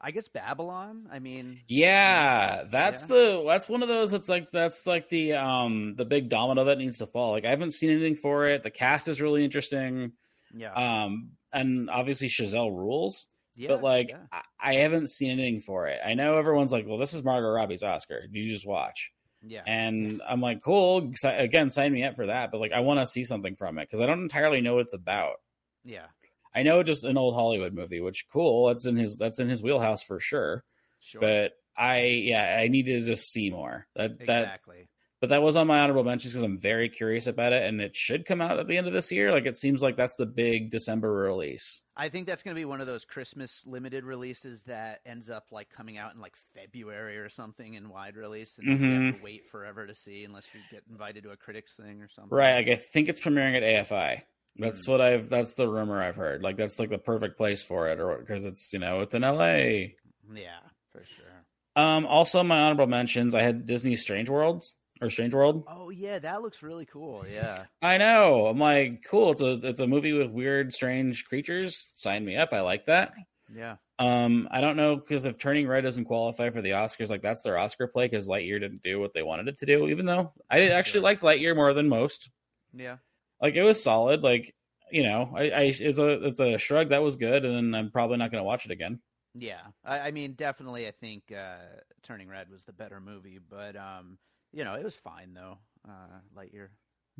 I 0.00 0.10
guess 0.12 0.28
Babylon. 0.28 1.08
I 1.12 1.18
mean, 1.18 1.60
Yeah, 1.66 2.62
that's 2.70 3.02
Yeah. 3.02 3.06
the 3.16 3.44
that's 3.44 3.68
one 3.68 3.82
of 3.82 3.88
those. 3.88 4.12
That's 4.12 4.28
like 4.28 4.52
that's 4.52 4.86
like 4.86 5.08
the 5.08 5.32
um 5.34 5.94
the 5.96 6.04
big 6.04 6.28
domino 6.28 6.64
that 6.66 6.78
needs 6.78 6.98
to 6.98 7.06
fall. 7.06 7.32
Like 7.32 7.44
I 7.44 7.50
haven't 7.50 7.72
seen 7.72 7.90
anything 7.90 8.14
for 8.14 8.46
it. 8.46 8.62
The 8.62 8.70
cast 8.70 9.08
is 9.08 9.20
really 9.20 9.44
interesting. 9.44 10.12
yeah, 10.56 10.72
Um, 11.04 11.32
and 11.52 11.90
obviously 11.90 12.28
Chazelle 12.28 12.70
rules. 12.70 13.26
yeah, 13.56 13.68
but 13.70 13.82
like 13.82 14.10
yeah. 14.10 14.18
I, 14.30 14.42
I 14.60 14.74
haven't 14.76 15.10
seen 15.10 15.32
anything 15.32 15.60
for 15.60 15.88
it. 15.88 15.98
I 16.04 16.14
know 16.14 16.36
everyone's 16.38 16.70
like, 16.72 16.86
"Well, 16.86 16.98
this 16.98 17.14
is 17.14 17.24
Margot 17.24 17.48
Robbie's 17.48 17.82
Oscar. 17.82 18.22
You 18.30 18.44
just 18.44 18.64
watch." 18.66 19.10
Yeah, 19.46 19.62
And 19.66 20.20
I'm 20.28 20.40
like, 20.40 20.62
"Cool." 20.62 21.12
Again, 21.24 21.70
sign 21.70 21.92
me 21.92 22.02
up 22.04 22.16
for 22.16 22.26
that. 22.26 22.50
But 22.50 22.60
like, 22.60 22.72
I 22.72 22.80
want 22.80 23.00
to 23.00 23.06
see 23.06 23.24
something 23.24 23.56
from 23.56 23.78
it 23.78 23.88
because 23.88 24.00
I 24.00 24.06
don't 24.06 24.22
entirely 24.22 24.60
know 24.60 24.74
what 24.74 24.82
it's 24.86 24.94
about. 24.94 25.36
yeah, 25.84 26.06
I 26.54 26.62
know 26.62 26.82
just 26.82 27.04
an 27.04 27.18
old 27.18 27.34
Hollywood 27.34 27.74
movie, 27.74 28.00
which 28.00 28.26
cool. 28.32 28.68
That's 28.68 28.86
in 28.86 28.96
his 28.96 29.16
that's 29.16 29.38
in 29.38 29.48
his 29.48 29.62
wheelhouse 29.62 30.02
for 30.02 30.18
sure. 30.20 30.64
sure, 31.00 31.20
But 31.20 31.52
I 31.76 32.00
yeah, 32.00 32.58
I 32.60 32.68
need 32.68 32.86
to 32.86 33.00
just 33.00 33.30
see 33.30 33.50
more. 33.50 33.86
That 33.94 34.18
that 34.26 34.42
exactly. 34.42 34.88
But 35.20 35.30
that 35.30 35.42
was 35.42 35.56
on 35.56 35.66
my 35.66 35.80
honorable 35.80 36.04
mentions 36.04 36.32
because 36.32 36.42
I'm 36.44 36.58
very 36.58 36.88
curious 36.88 37.26
about 37.26 37.52
it, 37.52 37.62
and 37.62 37.80
it 37.80 37.96
should 37.96 38.26
come 38.26 38.40
out 38.42 38.58
at 38.58 38.66
the 38.68 38.76
end 38.76 38.86
of 38.86 38.92
this 38.92 39.10
year. 39.10 39.32
Like 39.32 39.46
it 39.46 39.56
seems 39.56 39.80
like 39.82 39.96
that's 39.96 40.16
the 40.16 40.26
big 40.26 40.70
December 40.70 41.10
release. 41.12 41.82
I 41.96 42.08
think 42.10 42.26
that's 42.26 42.42
going 42.42 42.54
to 42.54 42.60
be 42.60 42.66
one 42.66 42.80
of 42.82 42.86
those 42.86 43.04
Christmas 43.06 43.62
limited 43.66 44.04
releases 44.04 44.62
that 44.64 45.00
ends 45.06 45.30
up 45.30 45.44
like 45.50 45.70
coming 45.70 45.96
out 45.96 46.14
in 46.14 46.20
like 46.20 46.34
February 46.54 47.16
or 47.16 47.28
something 47.30 47.74
in 47.74 47.88
wide 47.88 48.16
release, 48.16 48.58
and 48.58 48.66
you 48.68 48.76
Mhm. 48.76 49.06
have 49.06 49.16
to 49.16 49.22
wait 49.24 49.48
forever 49.50 49.86
to 49.86 49.94
see 49.94 50.24
unless 50.24 50.46
you 50.54 50.60
get 50.70 50.82
invited 50.90 51.22
to 51.24 51.30
a 51.30 51.36
critics 51.36 51.74
thing 51.74 52.02
or 52.02 52.08
something. 52.08 52.36
Right. 52.36 52.56
Like 52.66 52.68
I 52.68 52.76
think 52.76 53.08
it's 53.08 53.20
premiering 53.20 53.56
at 53.56 53.62
AFI. 53.62 54.22
That's 54.58 54.84
Hmm. 54.84 54.90
what 54.92 55.00
I've. 55.00 55.28
That's 55.30 55.54
the 55.54 55.68
rumor 55.68 56.02
I've 56.02 56.16
heard. 56.16 56.42
Like 56.42 56.56
that's 56.56 56.78
like 56.78 56.90
the 56.90 56.98
perfect 56.98 57.36
place 57.38 57.62
for 57.62 57.88
it, 57.88 58.00
or 58.00 58.18
because 58.18 58.44
it's 58.44 58.72
you 58.72 58.78
know 58.78 59.00
it's 59.00 59.14
in 59.14 59.22
LA. 59.22 59.94
Yeah, 60.34 60.60
for 60.92 61.04
sure. 61.04 61.44
Um, 61.76 62.06
also 62.06 62.42
my 62.42 62.60
honorable 62.60 62.86
mentions, 62.86 63.34
I 63.34 63.42
had 63.42 63.66
Disney 63.66 63.96
Strange 63.96 64.28
Worlds 64.30 64.74
or 65.00 65.10
Strange 65.10 65.34
World. 65.34 65.64
Oh 65.68 65.90
yeah, 65.90 66.18
that 66.18 66.42
looks 66.42 66.62
really 66.62 66.86
cool. 66.86 67.24
Yeah. 67.30 67.64
I 67.82 67.98
know. 67.98 68.46
I'm 68.46 68.58
like, 68.58 69.04
cool. 69.08 69.32
It's 69.32 69.40
a 69.42 69.52
it's 69.62 69.80
a 69.80 69.86
movie 69.86 70.12
with 70.12 70.30
weird, 70.30 70.72
strange 70.72 71.24
creatures. 71.24 71.90
Sign 71.96 72.24
me 72.24 72.36
up. 72.36 72.52
I 72.52 72.60
like 72.60 72.86
that. 72.86 73.12
Yeah. 73.54 73.76
Um, 73.98 74.48
I 74.50 74.60
don't 74.60 74.76
know 74.76 74.96
because 74.96 75.24
if 75.24 75.38
Turning 75.38 75.66
Red 75.66 75.82
doesn't 75.82 76.04
qualify 76.06 76.50
for 76.50 76.60
the 76.62 76.70
Oscars, 76.70 77.10
like 77.10 77.22
that's 77.22 77.42
their 77.42 77.56
Oscar 77.58 77.86
play 77.86 78.06
because 78.08 78.26
Lightyear 78.28 78.60
didn't 78.60 78.82
do 78.82 78.98
what 79.00 79.12
they 79.14 79.22
wanted 79.22 79.48
it 79.48 79.58
to 79.58 79.66
do. 79.66 79.88
Even 79.88 80.06
though 80.06 80.32
I 80.50 80.58
did 80.58 80.72
actually 80.72 80.98
Sure. 81.00 81.02
liked 81.02 81.22
Lightyear 81.22 81.54
more 81.54 81.72
than 81.72 81.88
most. 81.88 82.28
Yeah. 82.74 82.96
Like 83.40 83.54
it 83.54 83.62
was 83.62 83.82
solid. 83.82 84.22
Like 84.22 84.54
you 84.90 85.02
know, 85.02 85.32
I, 85.34 85.42
I 85.50 85.60
it's 85.78 85.98
a 85.98 86.26
it's 86.26 86.40
a 86.40 86.58
shrug 86.58 86.90
that 86.90 87.02
was 87.02 87.16
good, 87.16 87.44
and 87.44 87.54
then 87.54 87.74
I'm 87.74 87.90
probably 87.90 88.16
not 88.18 88.30
going 88.30 88.40
to 88.40 88.46
watch 88.46 88.66
it 88.66 88.70
again. 88.72 89.00
Yeah. 89.34 89.60
I, 89.84 90.00
I 90.00 90.10
mean, 90.12 90.32
definitely, 90.34 90.86
I 90.86 90.92
think 90.92 91.24
uh, 91.36 91.56
Turning 92.02 92.28
Red 92.28 92.48
was 92.50 92.64
the 92.64 92.72
better 92.72 93.00
movie, 93.00 93.38
but 93.50 93.76
um, 93.76 94.16
you 94.56 94.64
know, 94.64 94.74
it 94.74 94.82
was 94.84 94.96
fine 94.96 95.34
though. 95.34 95.58
Uh, 95.88 96.18
Lightyear. 96.36 96.68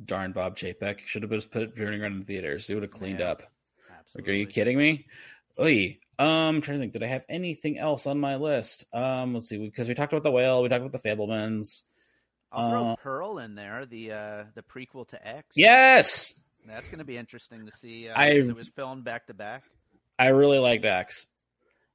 Darn 0.04 0.32
Bob 0.32 0.56
Chapek 0.56 1.00
should 1.06 1.22
have 1.22 1.30
just 1.30 1.50
put 1.50 1.76
Turning 1.76 2.00
Red 2.00 2.12
in 2.12 2.18
the 2.20 2.24
theaters. 2.24 2.68
It 2.68 2.74
would 2.74 2.82
have 2.82 2.92
cleaned 2.92 3.20
Yeah. 3.20 3.30
up. 3.30 3.40
Like, 3.40 3.98
Absolutely. 4.00 4.32
are 4.32 4.36
you 4.36 4.46
kidding 4.46 4.78
me? 4.78 5.06
Oy. 5.60 5.98
Um, 6.18 6.60
trying 6.60 6.78
to 6.78 6.82
think. 6.82 6.92
Did 6.92 7.02
I 7.02 7.06
have 7.06 7.24
anything 7.28 7.78
else 7.78 8.06
on 8.06 8.18
my 8.18 8.36
list? 8.36 8.84
Um, 8.92 9.34
let's 9.34 9.48
see. 9.48 9.58
Because 9.58 9.86
we 9.88 9.94
talked 9.94 10.12
about 10.12 10.22
the 10.22 10.30
whale, 10.30 10.62
we 10.62 10.68
talked 10.68 10.84
about 10.84 11.00
the 11.02 11.08
Fabelmans. 11.08 11.82
I'll 12.52 12.70
throw 12.70 12.86
Uh, 12.88 12.96
Pearl 12.96 13.38
in 13.38 13.54
there, 13.54 13.84
the 13.86 14.12
uh, 14.12 14.44
the 14.54 14.62
prequel 14.62 15.06
to 15.08 15.26
X. 15.28 15.56
Yes, 15.56 16.40
That's 16.66 16.86
going 16.88 16.98
to 16.98 17.04
be 17.04 17.16
interesting 17.16 17.64
to 17.66 17.72
see. 17.72 18.08
Uh, 18.08 18.18
I- 18.18 18.26
it 18.30 18.54
was 18.56 18.68
filmed 18.68 19.04
back 19.04 19.26
to 19.28 19.34
back. 19.34 19.64
I 20.18 20.28
really 20.28 20.58
liked 20.58 20.84
X. 20.84 21.26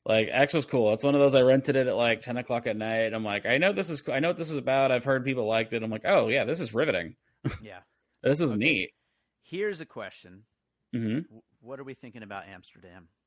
Like 0.06 0.30
X 0.32 0.54
was 0.54 0.66
cool. 0.66 0.94
It's 0.94 1.04
one 1.04 1.14
of 1.14 1.22
those 1.22 1.36
I 1.36 1.42
rented 1.42 1.76
it 1.76 1.88
at 1.88 1.96
like 1.96 2.22
ten 2.22 2.38
o'clock 2.38 2.66
at 2.66 2.76
night. 2.76 3.14
I'm 3.14 3.24
like, 3.24 3.46
I 3.46 3.58
know 3.58 3.72
this 3.72 3.90
is. 3.90 4.02
I 4.12 4.20
know 4.20 4.30
what 4.30 4.38
this 4.38 4.50
is 4.50 4.58
about. 4.58 4.92
I've 4.92 5.04
heard 5.04 5.24
people 5.24 5.46
liked 5.48 5.74
it. 5.74 5.84
I'm 5.84 5.92
like, 5.92 6.06
oh 6.06 6.28
yeah, 6.28 6.44
this 6.44 6.60
is 6.60 6.74
riveting. 6.74 7.16
Yeah. 7.64 7.80
This 8.24 8.42
is 8.42 8.52
Okay. 8.52 8.60
neat. 8.60 8.90
Here's 9.44 9.82
a 9.82 9.86
question: 9.86 10.44
hmm 10.94 11.20
What 11.60 11.80
are 11.80 11.84
we 11.84 11.94
thinking 11.94 12.24
about 12.24 12.48
Amsterdam? 12.48 13.08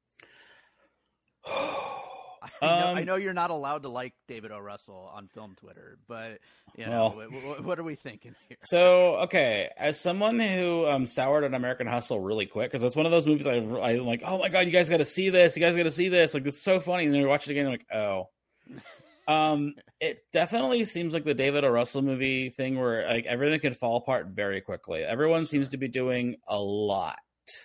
I 2.63 2.67
know, 2.79 2.87
I 2.95 2.99
Um, 3.01 3.05
know 3.07 3.17
you're 3.17 3.33
not 3.35 3.51
allowed 3.51 3.83
to 3.83 3.89
like 3.89 4.15
David 4.29 4.53
O. 4.53 4.59
Russell 4.59 5.11
on 5.15 5.29
film 5.29 5.55
Twitter, 5.57 5.99
but 6.09 6.39
you 6.77 6.87
know, 6.87 7.15
Well. 7.17 7.31
what, 7.31 7.65
what, 7.65 7.79
are 7.79 7.85
we 7.85 7.95
thinking 7.95 8.35
here? 8.49 8.57
So 8.63 9.17
okay, 9.25 9.71
as 9.77 10.01
someone 10.01 10.39
who 10.41 10.87
um 10.87 11.07
soured 11.07 11.45
on 11.45 11.55
American 11.55 11.87
Hustle 11.87 12.21
really 12.21 12.47
quick 12.47 12.71
because 12.71 12.83
it's 12.85 12.97
one 12.97 13.07
of 13.07 13.13
those 13.13 13.27
movies 13.27 13.47
I 13.47 13.57
I 13.57 13.95
like. 13.97 14.23
Oh 14.25 14.39
my 14.39 14.49
god, 14.49 14.67
you 14.67 14.73
guys 14.73 14.89
got 14.91 14.99
to 14.99 15.05
see 15.05 15.31
this! 15.31 15.57
You 15.57 15.63
guys 15.63 15.77
got 15.77 15.85
to 15.85 15.91
see 15.91 16.09
this! 16.09 16.35
Like 16.35 16.47
it's 16.47 16.63
so 16.63 16.81
funny, 16.81 17.05
and 17.05 17.15
then 17.15 17.21
you 17.21 17.29
watch 17.29 17.49
it 17.49 17.53
again, 17.53 17.67
like 17.67 17.87
oh. 17.95 18.29
Um, 19.27 19.73
it 20.01 20.19
definitely 20.35 20.85
seems 20.85 21.15
like 21.15 21.25
the 21.25 21.33
David 21.33 21.65
O. 21.65 21.71
Russell 21.71 22.03
movie 22.03 22.51
thing 22.51 22.79
where 22.79 23.07
like 23.09 23.25
everything 23.25 23.59
could 23.59 23.75
fall 23.75 23.97
apart 23.97 24.27
very 24.27 24.61
quickly. 24.61 25.03
Everyone 25.03 25.47
seems 25.47 25.71
to 25.71 25.79
be 25.79 25.89
doing 25.89 26.37
a 26.47 26.59
lot, 26.59 27.17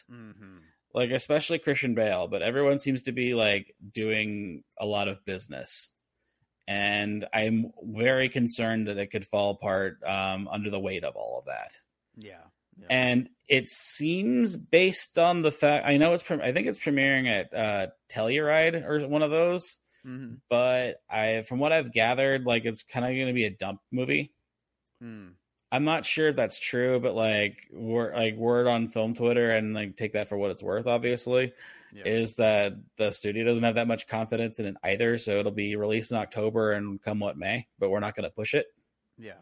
hmm 0.09 0.31
like 0.93 1.11
especially 1.11 1.59
Christian 1.59 1.93
Bale, 1.95 2.27
but 2.27 2.41
everyone 2.41 2.77
seems 2.79 3.03
to 3.03 3.11
be 3.11 3.33
like 3.33 3.75
doing 3.93 4.63
a 4.79 4.85
lot 4.85 5.07
of 5.07 5.23
business, 5.25 5.91
and 6.67 7.25
I'm 7.33 7.71
very 7.83 8.29
concerned 8.29 8.87
that 8.87 8.97
it 8.97 9.07
could 9.07 9.25
fall 9.25 9.51
apart 9.51 9.99
um, 10.05 10.47
under 10.47 10.69
the 10.69 10.79
weight 10.79 11.03
of 11.03 11.15
all 11.15 11.39
of 11.39 11.45
that 11.45 11.73
Yeah. 12.15 12.37
yeah. 12.79 12.87
and 12.89 13.29
it 13.47 13.67
seems 13.67 14.55
based 14.55 15.17
on 15.17 15.41
the 15.41 15.51
fact 15.51 15.87
I 15.87 15.97
know 15.97 16.13
it's 16.13 16.23
pre- 16.23 16.41
I 16.41 16.53
think 16.53 16.67
it's 16.67 16.79
premiering 16.79 17.27
at 17.27 17.53
uh, 17.53 17.87
Telluride 18.11 18.83
or 18.87 19.07
one 19.07 19.23
of 19.23 19.31
those, 19.31 19.79
hmm 20.03 20.35
but 20.49 21.01
I 21.09 21.41
from 21.41 21.59
what 21.59 21.71
I've 21.73 21.91
gathered, 21.91 22.45
like 22.45 22.65
it's 22.65 22.83
kind 22.83 23.05
of 23.05 23.11
going 23.13 23.27
to 23.27 23.33
be 23.33 23.45
a 23.45 23.49
dump 23.49 23.81
movie. 23.91 24.31
Mm. 25.03 25.33
I'm 25.71 25.83
not 25.83 26.05
sure 26.05 26.29
if 26.29 26.35
that's 26.35 26.57
true, 26.59 26.99
but 26.99 27.13
like 27.15 27.57
word 27.71 28.15
like 28.15 28.35
word 28.35 28.67
on 28.67 28.87
film 28.87 29.13
Twitter 29.13 29.51
and 29.51 29.73
like 29.73 29.97
take 29.97 30.13
that 30.13 30.27
for 30.29 30.37
what 30.37 30.49
it's 30.51 30.63
worth. 30.63 30.87
Obviously, 30.87 31.53
Yeah. 31.93 32.03
is 32.05 32.35
that 32.35 32.73
the 32.97 33.11
studio 33.11 33.43
doesn't 33.45 33.63
have 33.63 33.75
that 33.75 33.87
much 33.87 34.07
confidence 34.07 34.59
in 34.59 34.65
it 34.65 34.75
either, 34.83 35.17
so 35.19 35.37
it'll 35.39 35.51
be 35.51 35.75
released 35.75 36.11
in 36.11 36.17
October 36.17 36.71
and 36.71 37.01
come 37.01 37.19
what 37.19 37.37
may. 37.37 37.67
But 37.77 37.89
we're 37.91 37.99
not 37.99 38.15
going 38.15 38.23
to 38.29 38.35
push 38.35 38.53
it. 38.55 38.65
yeah. 39.17 39.33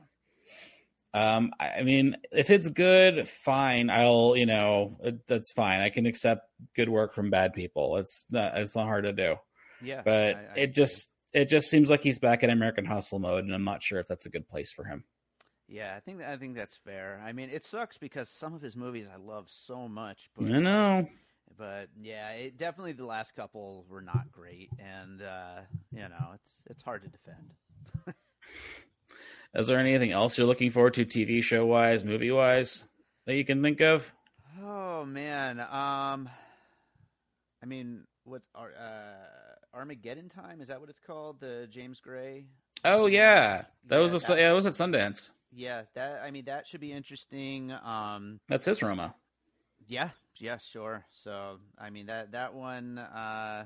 Um, 1.13 1.51
I 1.59 1.81
mean, 1.83 2.17
if 2.31 2.49
it's 2.51 2.67
good, 2.69 3.27
fine. 3.27 3.89
I'll, 3.89 4.35
you 4.35 4.45
know, 4.45 4.97
that's 5.25 5.51
fine. 5.51 5.79
I 5.79 5.89
can 5.89 6.05
accept 6.05 6.41
good 6.75 6.89
work 6.89 7.15
from 7.15 7.31
bad 7.31 7.53
people. 7.53 7.97
It's 7.97 8.25
not, 8.29 8.57
it's 8.57 8.75
not 8.75 8.85
hard 8.85 9.05
to 9.05 9.13
do. 9.13 9.35
Yeah. 9.81 10.01
But 10.03 10.35
I- 10.35 10.39
I 10.39 10.53
it 10.57 10.75
just, 10.75 11.11
it 11.33 11.45
just 11.45 11.69
seems 11.69 11.89
like 11.89 12.01
he's 12.01 12.19
back 12.19 12.43
in 12.43 12.49
American 12.51 12.85
Hustle 12.85 13.17
mode, 13.19 13.45
and 13.45 13.53
I'm 13.55 13.63
not 13.63 13.81
sure 13.81 13.99
if 13.99 14.07
that's 14.07 14.25
a 14.27 14.29
good 14.29 14.47
place 14.47 14.71
for 14.71 14.83
him. 14.85 15.05
Yeah, 15.67 15.95
I 15.95 15.99
think 15.99 16.21
I 16.21 16.37
think 16.37 16.55
that's 16.55 16.75
fair. 16.77 17.21
I 17.25 17.33
mean, 17.33 17.49
it 17.49 17.63
sucks 17.63 17.97
because 17.97 18.29
some 18.29 18.53
of 18.53 18.61
his 18.61 18.75
movies 18.75 19.07
I 19.13 19.17
love 19.17 19.49
so 19.49 19.87
much, 19.89 20.29
but 20.35 20.53
I 20.53 20.59
know. 20.59 21.07
but 21.57 21.89
yeah, 22.01 22.31
it, 22.31 22.57
definitely 22.57 22.93
the 22.93 23.05
last 23.05 23.35
couple 23.35 23.85
were 23.89 24.01
not 24.01 24.31
great, 24.31 24.71
and 24.79 25.21
uh, 25.21 25.61
you 25.93 26.07
know, 26.07 26.31
it's 26.35 26.49
it's 26.69 26.83
hard 26.83 27.03
to 27.03 27.09
defend. 27.09 27.53
Is 29.53 29.67
there 29.67 29.79
anything 29.79 30.11
else 30.11 30.37
you're 30.37 30.47
looking 30.47 30.71
forward 30.71 30.93
to, 30.95 31.05
TV 31.05 31.41
show 31.41 31.65
wise, 31.65 32.03
movie 32.05 32.31
wise, 32.31 32.85
that 33.25 33.35
you 33.35 33.43
can 33.45 33.61
think 33.61 33.81
of? 33.81 34.13
Oh 34.61 35.05
man, 35.05 35.59
um, 35.59 36.29
I 37.61 37.65
mean, 37.65 38.03
what's 38.23 38.47
Ar- 38.55 38.73
uh, 38.79 39.77
Armageddon 39.77 40.29
Time? 40.29 40.61
Is 40.61 40.67
that 40.67 40.79
what 40.79 40.89
it's 40.89 40.99
called? 40.99 41.39
The 41.39 41.67
James 41.69 41.99
Gray. 41.99 42.45
Oh 42.83 43.05
yeah, 43.07 43.65
that 43.87 43.97
Yeah, 43.97 43.99
was 43.99 44.13
a, 44.13 44.19
that- 44.19 44.37
yeah, 44.37 44.49
that 44.49 44.55
was 44.55 44.65
at 44.65 44.73
Sundance. 44.73 45.31
Yeah, 45.51 45.83
that 45.95 46.21
I 46.23 46.31
mean 46.31 46.45
that 46.45 46.67
should 46.67 46.81
be 46.81 46.91
interesting. 46.91 47.71
Um, 47.71 48.39
That's 48.49 48.65
his 48.65 48.81
Roma. 48.83 49.15
yeah, 49.87 50.09
yeah, 50.37 50.57
sure. 50.57 51.05
So 51.11 51.57
I 51.79 51.89
mean 51.89 52.07
that 52.07 52.31
that 52.33 52.53
one. 52.53 52.97
Uh, 52.97 53.65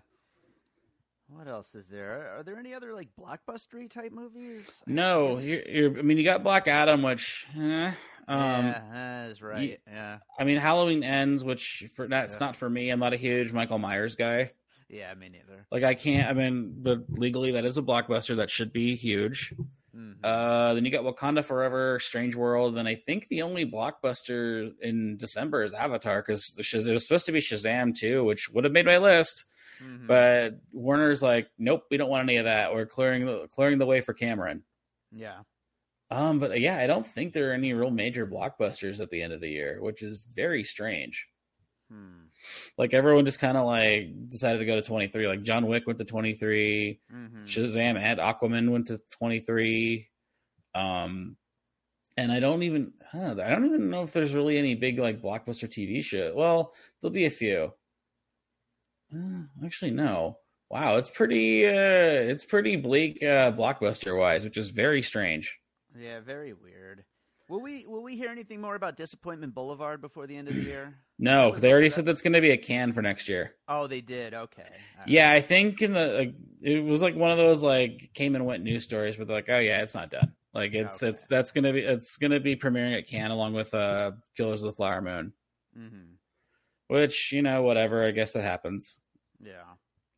what 1.27 1.47
else 1.47 1.75
is 1.75 1.87
there? 1.87 2.35
Are 2.37 2.43
there 2.43 2.57
any 2.57 2.73
other 2.73 2.93
like 2.93 3.07
blockbustery 3.19 3.89
type 3.89 4.11
movies? 4.11 4.81
No, 4.85 5.35
guess- 5.35 5.43
you're, 5.45 5.61
you're, 5.61 5.99
I 5.99 6.01
mean, 6.01 6.17
you 6.17 6.25
got 6.25 6.43
Black 6.43 6.67
Adam, 6.67 7.01
which, 7.03 7.47
eh, 7.57 7.87
um, 7.87 7.93
yeah, 8.27 8.81
that 8.93 9.29
is 9.31 9.41
right. 9.41 9.79
yeah, 9.87 10.17
I 10.37 10.43
mean, 10.43 10.57
Halloween 10.57 11.03
ends, 11.03 11.41
which 11.43 11.85
for 11.95 12.05
that's 12.07 12.33
Yeah. 12.35 12.47
not 12.47 12.55
for 12.57 12.69
me. 12.69 12.89
I'm 12.89 12.99
not 12.99 13.13
a 13.13 13.17
huge 13.17 13.53
Michael 13.53 13.79
Myers 13.79 14.15
guy. 14.17 14.51
yeah, 14.89 15.13
me 15.13 15.29
neither. 15.29 15.65
Like, 15.71 15.83
I 15.83 15.93
can't. 15.95 16.27
I 16.29 16.33
mean, 16.33 16.73
but 16.77 17.09
legally, 17.09 17.51
that 17.53 17.63
is 17.63 17.77
a 17.77 17.81
blockbuster 17.81 18.35
that 18.37 18.49
should 18.49 18.73
be 18.73 18.95
huge. 18.97 19.53
Mhm. 19.95 20.17
Uh, 20.23 20.73
then 20.73 20.85
you 20.85 20.91
got 20.91 21.03
Wakanda 21.03 21.43
Forever, 21.43 21.99
Strange 21.99 22.35
World, 22.35 22.77
and 22.77 22.87
I 22.87 22.95
think 22.95 23.27
the 23.27 23.41
only 23.41 23.65
blockbuster 23.69 24.71
in 24.81 25.17
December 25.17 25.63
is 25.63 25.73
Avatar 25.73 26.21
because 26.21 26.53
it 26.57 26.91
was 26.93 27.03
supposed 27.03 27.25
to 27.25 27.31
be 27.33 27.39
Shazam 27.39 27.93
too, 27.95 28.23
which 28.23 28.49
would 28.49 28.63
have 28.63 28.71
made 28.73 28.85
my 28.85 28.97
list. 28.97 29.45
Mhm. 29.81 30.07
But 30.07 30.61
Warner's 30.71 31.21
like, 31.21 31.49
nope, 31.57 31.87
we 31.91 31.97
don't 31.97 32.09
want 32.09 32.29
any 32.29 32.37
of 32.37 32.45
that. 32.45 32.73
We're 32.73 32.85
clearing 32.85 33.25
the 33.25 33.47
clearing 33.49 33.79
the 33.79 33.85
way 33.85 33.99
for 34.01 34.13
Cameron. 34.13 34.63
yeah, 35.11 35.41
Um, 36.09 36.39
but 36.39 36.59
yeah, 36.61 36.77
I 36.77 36.87
don't 36.87 37.05
think 37.05 37.33
there 37.33 37.49
are 37.51 37.53
any 37.53 37.73
real 37.73 37.91
major 37.91 38.25
blockbusters 38.25 38.99
at 39.01 39.09
the 39.09 39.21
end 39.21 39.33
of 39.33 39.41
the 39.41 39.49
year, 39.49 39.81
which 39.81 40.01
is 40.01 40.23
very 40.23 40.63
strange. 40.63 41.27
hmm. 41.89 42.27
Like 42.77 42.93
everyone 42.93 43.25
just 43.25 43.39
kind 43.39 43.57
of 43.57 43.65
like 43.65 44.29
decided 44.29 44.59
to 44.59 44.65
go 44.65 44.75
to 44.75 44.81
23. 44.81 45.27
Like 45.27 45.41
John 45.43 45.67
Wick 45.67 45.85
went 45.87 45.99
to 45.99 46.05
23, 46.05 46.99
Mhm. 47.11 47.43
Shazam 47.45 47.97
and 47.99 48.19
Aquaman 48.19 48.69
went 48.69 48.87
to 48.87 48.99
23. 49.11 50.09
Um, 50.73 51.37
and 52.17 52.31
I 52.31 52.39
don't 52.39 52.63
even, 52.63 52.93
huh, 53.11 53.35
I 53.43 53.49
don't 53.49 53.65
even 53.65 53.89
know 53.89 54.03
if 54.03 54.13
there's 54.13 54.33
really 54.33 54.57
any 54.57 54.75
big 54.75 54.99
like 54.99 55.21
blockbuster 55.21 55.67
TV 55.69 56.03
show. 56.03 56.33
Well, 56.35 56.73
there'll 57.01 57.13
be 57.13 57.25
a 57.25 57.29
few. 57.29 57.73
Uh, 59.13 59.43
actually, 59.65 59.91
no. 59.91 60.37
Wow, 60.69 60.95
it's 60.97 61.09
pretty, 61.09 61.65
uh, 61.67 61.71
it's 61.73 62.45
pretty 62.45 62.77
bleak, 62.77 63.21
uh, 63.21 63.51
blockbuster 63.51 64.17
wise, 64.17 64.45
which 64.45 64.55
is 64.57 64.69
very 64.69 65.01
strange. 65.01 65.57
Yeah, 65.97 66.21
very 66.21 66.53
weird. 66.53 67.03
Will 67.51 67.59
we 67.59 67.85
will 67.85 68.01
we 68.01 68.15
hear 68.15 68.29
anything 68.29 68.61
more 68.61 68.75
about 68.75 68.95
Disappointment 68.95 69.53
Boulevard 69.53 69.99
before 69.99 70.25
the 70.25 70.37
end 70.37 70.47
of 70.47 70.55
the 70.55 70.61
year? 70.61 70.95
No, 71.19 71.53
they 71.53 71.69
already 71.69 71.89
that- 71.89 71.95
said 71.95 72.05
that's 72.05 72.21
going 72.21 72.31
to 72.31 72.39
be 72.39 72.51
a 72.51 72.57
can 72.57 72.93
for 72.93 73.01
next 73.01 73.27
year. 73.27 73.55
Oh, 73.67 73.87
they 73.87 73.99
did. 73.99 74.33
Okay. 74.33 74.61
All 74.63 74.99
right. 74.99 75.07
Yeah, 75.07 75.31
I 75.33 75.41
think 75.41 75.81
in 75.81 75.91
the 75.91 76.07
like, 76.07 76.33
it 76.61 76.81
was 76.81 77.01
like 77.01 77.13
one 77.13 77.29
of 77.29 77.37
those 77.37 77.61
like 77.61 78.11
came 78.13 78.35
and 78.35 78.45
went 78.45 78.63
news 78.63 78.85
stories, 78.85 79.17
but 79.17 79.27
they're 79.27 79.35
like, 79.35 79.49
oh 79.49 79.59
yeah, 79.59 79.81
it's 79.81 79.93
not 79.93 80.09
done. 80.09 80.31
Like 80.53 80.73
it's 80.73 81.03
Okay. 81.03 81.09
it's 81.09 81.27
that's 81.27 81.51
gonna 81.51 81.73
be 81.73 81.81
it's 81.81 82.15
gonna 82.15 82.39
be 82.39 82.55
premiering 82.55 82.97
at 82.97 83.05
Cannes 83.05 83.31
along 83.31 83.53
with 83.53 83.73
uh 83.73 84.11
Killers 84.37 84.63
of 84.63 84.67
the 84.67 84.73
Flower 84.73 85.01
Moon, 85.01 85.33
mm-hmm. 85.77 86.13
which 86.87 87.33
you 87.33 87.41
know 87.41 87.63
whatever. 87.63 88.05
I 88.07 88.11
guess 88.11 88.31
that 88.31 88.43
happens. 88.43 89.01
Yeah. 89.43 89.63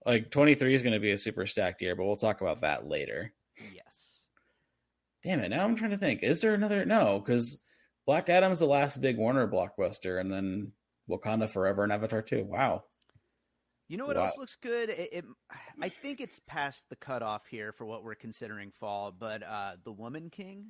Like 0.05 0.29
twenty 0.29 0.53
three 0.53 0.75
is 0.75 0.83
gonna 0.83 0.99
be 0.99 1.11
a 1.11 1.17
super 1.17 1.47
stacked 1.47 1.81
year, 1.81 1.95
but 1.95 2.05
we'll 2.05 2.15
talk 2.15 2.41
about 2.41 2.61
that 2.61 2.87
later. 2.87 3.33
Damn 5.23 5.39
it! 5.39 5.49
Now 5.49 5.63
I'm 5.63 5.75
trying 5.75 5.91
to 5.91 5.97
think. 5.97 6.21
Is 6.23 6.41
there 6.41 6.53
another? 6.53 6.85
No, 6.85 7.19
because 7.19 7.63
Black 8.05 8.29
Adam's 8.29 8.59
the 8.59 8.65
last 8.65 8.99
big 9.01 9.17
Warner 9.17 9.47
blockbuster, 9.47 10.19
and 10.19 10.31
then 10.31 10.71
Wakanda 11.09 11.49
Forever 11.49 11.83
and 11.83 11.93
Avatar 11.93 12.21
two. 12.21 12.43
Wow. 12.43 12.83
You 13.89 13.97
know 13.97 14.05
what 14.05 14.15
Wow. 14.17 14.25
else 14.25 14.37
looks 14.37 14.55
good? 14.61 14.89
It, 14.89 15.09
it, 15.13 15.25
I 15.81 15.89
think 16.01 16.19
it's 16.21 16.39
past 16.47 16.83
the 16.89 16.95
cutoff 16.95 17.45
here 17.47 17.71
for 17.73 17.85
what 17.85 18.03
we're 18.03 18.15
considering 18.15 18.71
fall, 18.79 19.11
but 19.17 19.43
uh, 19.43 19.73
the 19.83 19.91
Woman 19.91 20.29
King. 20.29 20.67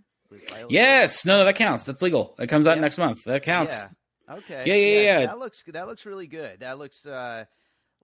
Yes, 0.68 1.26
no, 1.26 1.38
no, 1.38 1.46
that 1.46 1.56
counts. 1.56 1.84
That's 1.84 2.02
legal. 2.02 2.34
It 2.40 2.48
comes 2.48 2.66
out 2.66 2.78
Yeah. 2.78 2.82
next 2.82 2.98
month. 2.98 3.24
That 3.26 3.44
counts. 3.44 3.72
Yeah. 3.74 3.90
Okay. 4.38 4.64
Yeah, 4.66 4.74
yeah, 4.74 5.20
yeah. 5.20 5.26
That 5.28 5.38
looks 5.38 5.64
that 5.68 5.86
looks 5.88 6.06
really 6.08 6.26
good. 6.28 6.62
That 6.62 6.80
looks 6.80 7.06
uh, 7.06 7.46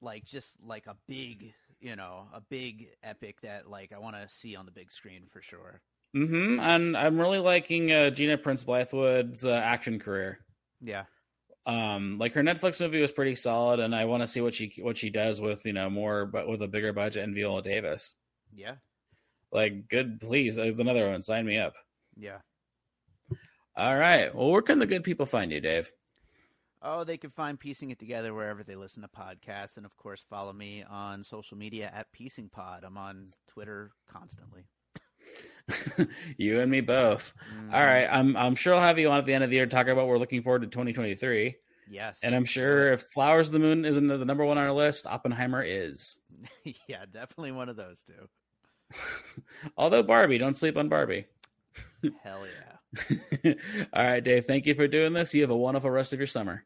like 0.02 0.26
just 0.26 0.56
like 0.64 0.86
a 0.86 0.96
big, 1.08 1.54
you 1.80 1.96
know, 1.96 2.28
a 2.34 2.42
big 2.42 2.90
epic 3.02 3.42
that 3.42 3.68
like 3.68 3.92
I 3.94 3.98
want 4.00 4.16
to 4.16 4.28
see 4.30 4.56
on 4.56 4.66
the 4.68 4.72
big 4.72 4.92
screen 4.92 5.24
for 5.32 5.42
sure. 5.42 5.82
Hmm 6.14 6.60
And 6.60 6.98
I'm 6.98 7.20
really 7.20 7.40
liking 7.40 7.92
uh, 7.92 8.10
Gina 8.10 8.38
Prince 8.38 8.64
Bythewood's 8.64 9.46
uh, 9.46 9.52
action 9.52 10.00
career. 10.00 10.40
Yeah. 10.82 11.04
Um, 11.66 12.18
like 12.18 12.34
her 12.34 12.42
Netflix 12.42 12.80
movie 12.80 13.02
was 13.02 13.12
pretty 13.12 13.36
solid, 13.36 13.80
and 13.80 13.94
I 13.94 14.06
want 14.06 14.22
to 14.22 14.28
see 14.28 14.42
what 14.42 14.56
she 14.56 14.74
what 14.82 14.98
she 14.98 15.10
does 15.10 15.40
with 15.40 15.66
you 15.66 15.74
know 15.74 15.90
more, 15.90 16.26
but 16.26 16.48
with 16.48 16.62
a 16.62 16.68
bigger 16.68 16.94
budget 16.94 17.24
and 17.24 17.36
Viola 17.36 17.62
Davis. 17.62 18.16
Yeah. 18.56 18.76
Like, 19.52 19.88
good, 19.88 20.20
please. 20.20 20.56
There's 20.56 20.80
another 20.80 21.10
one. 21.10 21.22
Sign 21.22 21.46
me 21.46 21.58
up. 21.58 21.74
Yeah. 22.16 22.38
All 23.76 23.98
right. 23.98 24.34
Well, 24.34 24.52
where 24.52 24.62
can 24.62 24.80
the 24.80 24.86
good 24.86 25.04
people 25.04 25.26
find 25.26 25.52
you, 25.52 25.60
Dave? 25.60 25.92
Oh, 26.82 27.04
they 27.04 27.18
can 27.18 27.32
find 27.32 27.60
Piecing 27.60 27.92
It 27.92 28.00
Together 28.00 28.34
wherever 28.34 28.64
they 28.64 28.76
listen 28.76 29.02
to 29.02 29.10
podcasts. 29.10 29.78
And 29.78 29.86
of 29.86 29.96
course, 29.98 30.24
follow 30.30 30.54
me 30.54 30.84
on 30.90 31.24
social 31.24 31.58
media 31.58 31.92
at 31.94 32.12
Piecing 32.14 32.50
Pod. 32.50 32.84
I'm 32.86 32.98
on 32.98 33.32
Twitter 33.48 33.92
constantly. 34.12 34.66
you 36.38 36.60
and 36.60 36.72
me 36.72 36.82
both. 36.82 37.34
Mm, 37.56 37.74
All 37.74 37.86
right. 37.86 38.08
I'm 38.10 38.36
I'm 38.36 38.56
sure 38.56 38.76
I'll 38.76 38.82
have 38.82 39.00
you 39.00 39.10
on 39.10 39.20
at 39.20 39.26
the 39.26 39.34
end 39.34 39.44
of 39.44 39.50
the 39.50 39.56
year 39.56 39.66
to 39.66 39.72
talk 39.72 39.88
about 39.88 39.98
what 39.98 40.08
we're 40.08 40.18
looking 40.18 40.44
forward 40.44 40.62
to 40.62 40.68
2023. 40.68 41.56
Yes. 41.92 42.20
And 42.22 42.36
I'm 42.36 42.46
sure 42.46 42.94
if 42.94 43.04
Flowers 43.12 43.48
of 43.48 43.54
the 43.54 43.60
Moon 43.60 43.84
isn't 43.86 44.08
the 44.08 44.24
number 44.26 44.46
one 44.46 44.58
on 44.58 44.64
our 44.64 44.74
list, 44.74 45.08
Oppenheimer 45.08 45.64
is. 45.64 46.20
yeah, 46.88 47.06
definitely 47.12 47.52
one 47.52 47.70
of 47.70 47.76
those 47.76 48.04
two. 48.04 48.30
Although 49.78 50.04
Barbie, 50.04 50.38
don't 50.38 50.56
sleep 50.56 50.78
on 50.78 50.90
Barbie. 50.90 51.26
Hell 52.24 52.46
yeah. 52.46 53.54
All 53.94 54.04
right, 54.04 54.24
Dave. 54.24 54.46
Thank 54.46 54.66
you 54.66 54.76
for 54.76 54.88
doing 54.88 55.14
this. 55.14 55.34
You 55.34 55.42
have 55.42 55.50
a 55.50 55.58
wonderful 55.58 55.90
rest 55.92 56.14
of 56.14 56.20
your 56.20 56.28
summer. 56.28 56.66